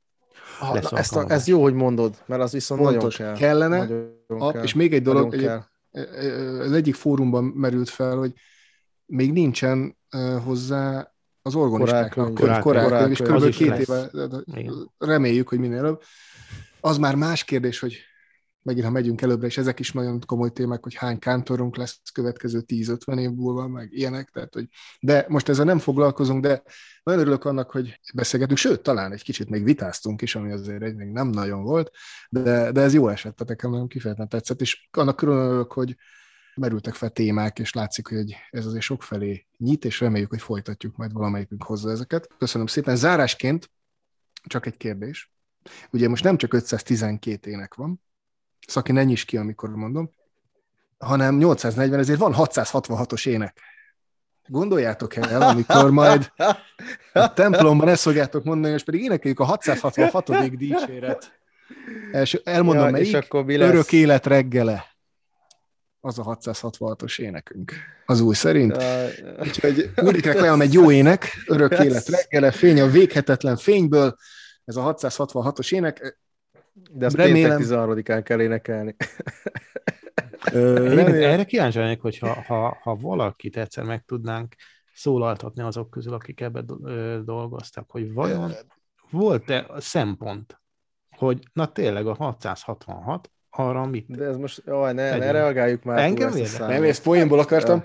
Lesz 0.74 0.89
na, 0.89 0.97
ezt 0.97 1.16
a, 1.16 1.30
ez 1.30 1.47
jó, 1.47 1.61
hogy 1.61 1.74
mondod, 1.74 2.24
mert 2.26 2.41
az 2.41 2.51
viszont 2.51 2.82
Fontos, 2.82 3.18
nagyon 3.18 3.36
kell. 3.36 3.47
Kellene, 3.47 3.78
nagyon 3.78 4.16
a, 4.28 4.51
kell. 4.51 4.63
és 4.63 4.74
még 4.74 4.93
egy 4.93 5.01
dolog, 5.01 5.34
egy, 5.34 5.49
az 6.60 6.72
egyik 6.72 6.96
fórumban 6.96 7.43
merült 7.43 7.89
fel, 7.89 8.18
hogy 8.18 8.34
még 9.06 9.32
nincsen 9.32 9.98
hozzá 10.43 11.12
az 11.41 11.56
orgonistáknak 11.56 12.34
korák, 12.34 12.62
korák, 12.62 12.84
korák, 12.84 13.10
és 13.10 13.20
kb. 13.20 13.50
két 13.50 13.78
éve 13.78 14.10
reméljük, 14.98 15.50
hogy 15.50 15.60
minél 15.60 15.78
előbb. 15.78 16.02
Az 16.80 16.98
már 16.98 17.16
más 17.16 17.43
kérdés, 17.43 17.80
hogy 17.80 17.98
megint, 18.66 18.86
ha 18.86 18.91
megyünk 18.91 19.22
előbbre, 19.22 19.47
és 19.47 19.57
ezek 19.57 19.80
is 19.80 19.91
nagyon 19.91 20.22
komoly 20.26 20.51
témák, 20.51 20.84
hogy 20.84 20.95
hány 20.95 21.20
kántorunk 21.20 21.76
lesz 21.78 22.01
következő 22.13 22.63
10-50 22.68 23.20
év 23.20 23.30
múlva, 23.30 23.68
meg 23.68 23.93
ilyenek, 23.93 24.30
tehát, 24.30 24.53
hogy 24.53 24.68
de 24.99 25.26
most 25.28 25.49
ezzel 25.49 25.66
nem 25.66 25.80
foglalkozunk, 25.80 26.41
de 26.41 26.63
nagyon 27.03 27.22
örülök 27.22 27.45
annak, 27.45 27.72
hogy 27.72 27.99
beszélgetünk, 28.13 28.57
sőt, 28.57 28.82
talán 28.82 29.11
egy 29.11 29.24
kicsit 29.24 29.49
még 29.49 29.63
vitáztunk 29.63 30.22
is, 30.22 30.36
ami 30.36 30.51
azért 30.51 30.82
egy 30.82 30.95
még 30.95 31.07
nem 31.07 31.28
nagyon 31.28 31.63
volt, 31.63 31.91
de, 32.30 32.72
de 32.72 32.82
ez 32.82 32.93
jó 32.93 33.07
esett, 33.07 33.36
tehát 33.36 33.47
nekem 33.47 33.72
nagyon 33.72 33.88
kifejezetten 33.88 34.30
tetszett, 34.30 34.61
és 34.61 34.88
annak 34.91 35.16
külön 35.16 35.38
örülök, 35.38 35.72
hogy 35.72 35.95
merültek 36.55 36.93
fel 36.93 37.09
témák, 37.09 37.59
és 37.59 37.74
látszik, 37.74 38.07
hogy 38.07 38.36
ez 38.49 38.66
azért 38.66 38.84
sok 38.84 39.03
felé 39.03 39.45
nyit, 39.57 39.86
és 39.86 39.99
reméljük, 39.99 40.30
hogy 40.30 40.41
folytatjuk 40.41 40.95
majd 40.95 41.13
valamelyikünk 41.13 41.63
hozzá 41.63 41.91
ezeket. 41.91 42.28
Köszönöm 42.38 42.68
szépen. 42.68 42.95
Zárásként 42.95 43.72
csak 44.43 44.66
egy 44.66 44.78
kérdés. 44.78 45.32
Ugye 45.91 46.07
most 46.09 46.24
nem 46.24 46.38
csak 46.38 46.53
512 46.53 47.49
ének 47.49 47.74
van, 47.74 48.03
Szaki, 48.68 48.91
ne 48.91 49.03
nyis 49.03 49.26
ki, 49.26 49.38
amikor 49.38 49.70
mondom, 49.70 50.09
hanem 50.97 51.38
840, 51.38 51.99
ezért 51.99 52.20
van 52.20 52.34
666-os 52.36 53.28
ének. 53.28 53.61
Gondoljátok 54.47 55.16
el, 55.16 55.41
amikor 55.41 55.91
majd 55.91 56.32
a 57.13 57.34
templomban 57.34 57.88
ezt 57.88 58.01
fogjátok 58.01 58.43
mondani, 58.43 58.74
és 58.74 58.84
pedig 58.84 59.01
énekeljük 59.01 59.39
a 59.39 59.43
666. 59.43 60.57
dicséret. 60.57 61.39
És 62.11 62.34
elmondom, 62.34 62.86
ja, 62.86 62.91
melyik? 62.91 63.07
És 63.07 63.13
akkor 63.13 63.45
mi 63.45 63.57
lesz? 63.57 63.70
Örök 63.70 63.91
élet 63.91 64.26
reggele 64.26 64.86
az 66.05 66.20
a 66.20 66.38
666-os 66.41 67.20
énekünk. 67.20 67.74
Az 68.05 68.20
új 68.20 68.36
szerint. 68.36 68.84
Úgyhogy 69.39 69.91
Úriknek 69.95 70.39
leám 70.39 70.61
egy 70.61 70.74
jó 70.74 70.91
ének, 70.91 71.28
örök 71.47 71.80
élet 71.80 72.07
reggele, 72.07 72.51
fény 72.51 72.82
a 72.82 72.88
véghetetlen 72.88 73.57
fényből, 73.57 74.16
ez 74.66 74.76
a 74.76 74.95
666-os 74.95 75.74
ének. 75.74 76.20
De 76.91 77.05
ezt 77.05 77.15
remélem... 77.15 77.57
péntek 77.57 77.78
13-án 77.78 78.21
kell 78.23 78.41
énekelni. 78.41 78.95
Ö, 80.51 80.99
erre 81.32 81.43
kíváncsi 81.43 81.78
lennék, 81.78 82.01
hogy 82.01 82.17
ha, 82.17 82.43
ha, 82.47 82.78
ha 82.82 82.95
valakit 82.95 83.57
egyszer 83.57 83.84
meg 83.84 84.03
tudnánk 84.05 84.55
szólaltatni 84.93 85.61
azok 85.61 85.89
közül, 85.89 86.13
akik 86.13 86.41
ebben 86.41 86.65
dolgoztak, 87.26 87.91
hogy 87.91 88.13
vajon 88.13 88.51
volt-e 89.09 89.65
szempont, 89.78 90.61
hogy 91.09 91.39
na 91.53 91.71
tényleg 91.71 92.07
a 92.07 92.13
666 92.13 93.32
arra 93.49 93.86
mit? 93.86 94.05
De 94.15 94.26
ez 94.26 94.38
most, 94.38 94.61
jaj, 94.65 94.93
ne, 94.93 95.03
ne 95.03 95.09
Tegyünk. 95.09 95.32
reagáljuk 95.32 95.84
már. 95.84 95.97
Engem 95.97 96.36
érdekel. 96.36 96.67
Nem, 96.67 96.84
ezt 96.84 97.03
poénból 97.03 97.39
akartam. 97.39 97.84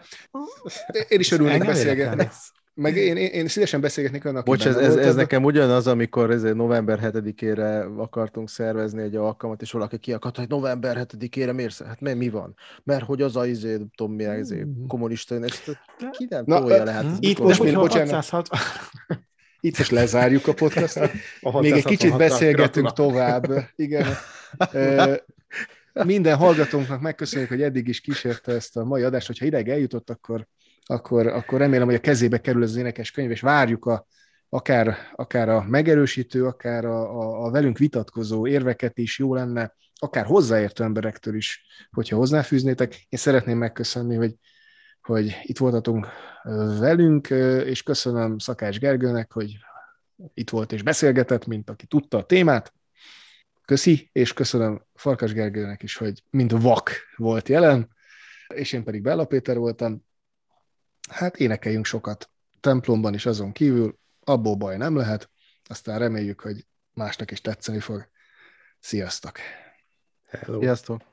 Én 1.08 1.18
is 1.18 1.30
örülnék 1.30 1.64
beszélgetni. 1.64 2.28
Meg 2.74 2.96
én, 2.96 3.16
én, 3.16 3.26
én 3.26 3.48
szívesen 3.48 3.80
beszélgetnék 3.80 4.24
önnek. 4.24 4.44
Bocs, 4.44 4.66
ez, 4.66 4.76
ez, 4.76 4.96
ez 4.96 5.14
nekem 5.14 5.44
ugyanaz, 5.44 5.86
amikor 5.86 6.30
ez 6.30 6.42
november 6.42 6.98
7-ére 7.02 7.96
akartunk 7.96 8.48
szervezni 8.48 9.02
egy 9.02 9.16
alkalmat, 9.16 9.62
és 9.62 9.72
valaki 9.72 9.98
kiakadta, 9.98 10.40
hogy 10.40 10.48
november 10.48 11.06
7-ére 11.18 11.54
miért? 11.54 11.82
Hát 11.82 12.00
mert 12.00 12.16
mi 12.16 12.28
van? 12.28 12.54
Mert 12.84 13.04
hogy 13.04 13.22
az 13.22 13.36
a 13.36 13.46
izé, 13.46 13.78
tudom 13.96 14.12
mi, 14.12 14.24
izé, 14.24 14.60
Hmm. 14.60 14.86
kommunista, 14.86 15.34
és 15.34 15.70
ki 16.10 16.26
nem 16.28 16.42
Na, 16.46 16.60
tolja 16.60 16.80
ö, 16.80 16.84
le, 16.84 16.92
hát 16.92 17.04
ez 17.04 17.16
Itt 17.18 17.38
most 17.38 17.62
még 17.62 17.74
bocsánat. 17.74 18.10
660. 18.10 18.60
Itt 19.60 19.78
most 19.78 19.90
lezárjuk 19.90 20.46
a 20.46 20.54
podcastot. 20.54 21.10
A 21.40 21.60
Még 21.60 21.72
egy 21.72 21.84
kicsit 21.84 22.12
666-ra 22.12 22.18
beszélgetünk 22.18 22.86
gratulálok. 22.86 23.46
tovább. 23.46 23.68
Igen. 23.76 24.06
Minden 25.92 26.36
hallgatónknak 26.36 27.00
megköszönjük, 27.00 27.48
hogy 27.48 27.62
eddig 27.62 27.88
is 27.88 28.00
kísérte 28.00 28.52
ezt 28.52 28.76
a 28.76 28.84
mai 28.84 29.02
adást. 29.02 29.26
Hogyha 29.26 29.46
ideig 29.46 29.68
eljutott, 29.68 30.10
akkor, 30.10 30.46
akkor, 30.90 31.26
akkor 31.26 31.58
remélem, 31.58 31.86
hogy 31.86 31.94
a 31.94 32.00
kezébe 32.00 32.40
kerül 32.40 32.62
az 32.62 32.76
énekes 32.76 33.10
könyv, 33.10 33.30
és 33.30 33.40
várjuk 33.40 33.86
a, 33.86 34.06
akár, 34.48 34.96
akár 35.14 35.48
a 35.48 35.64
megerősítő, 35.68 36.46
akár 36.46 36.84
a, 36.84 37.20
a, 37.20 37.44
a 37.44 37.50
velünk 37.50 37.78
vitatkozó 37.78 38.46
érveket 38.46 38.98
is 38.98 39.18
jó 39.18 39.34
lenne, 39.34 39.76
akár 39.94 40.24
hozzáértő 40.24 40.84
emberektől 40.84 41.34
is, 41.34 41.64
hogyha 41.90 42.16
hozzáfűznétek. 42.16 42.94
Én 43.08 43.18
szeretném 43.18 43.58
megköszönni, 43.58 44.14
hogy, 44.14 44.34
hogy 45.00 45.36
itt 45.42 45.58
voltatunk 45.58 46.06
ö, 46.44 46.76
velünk, 46.78 47.30
és 47.64 47.82
köszönöm 47.82 48.38
Szakács 48.38 48.78
Gergőnek, 48.78 49.32
hogy 49.32 49.56
itt 50.34 50.50
volt 50.50 50.72
és 50.72 50.82
beszélgetett, 50.82 51.46
mint 51.46 51.70
aki 51.70 51.86
tudta 51.86 52.18
a 52.18 52.24
témát. 52.26 52.72
Köszi, 53.64 54.08
és 54.12 54.32
köszönöm 54.32 54.84
Farkas 54.94 55.32
Gergőnek 55.32 55.82
is, 55.82 55.96
hogy 55.96 56.22
mint 56.30 56.52
vak 56.52 56.90
volt 57.16 57.48
jelen, 57.48 57.88
és 58.54 58.72
én 58.72 58.84
pedig 58.84 59.02
Bella 59.02 59.24
Péter 59.24 59.56
voltam. 59.56 60.08
Hát 61.10 61.36
énekeljünk 61.36 61.84
sokat 61.84 62.30
templomban 62.60 63.14
is 63.14 63.26
azon 63.26 63.52
kívül, 63.52 63.98
abból 64.20 64.54
baj 64.54 64.76
nem 64.76 64.96
lehet, 64.96 65.30
aztán 65.64 65.98
reméljük, 65.98 66.40
hogy 66.40 66.66
másnak 66.94 67.30
is 67.30 67.40
tetszeni 67.40 67.80
fog. 67.80 68.08
Sziasztok! 68.78 69.38
Hello. 70.28 70.60
Sziasztok! 70.60 71.09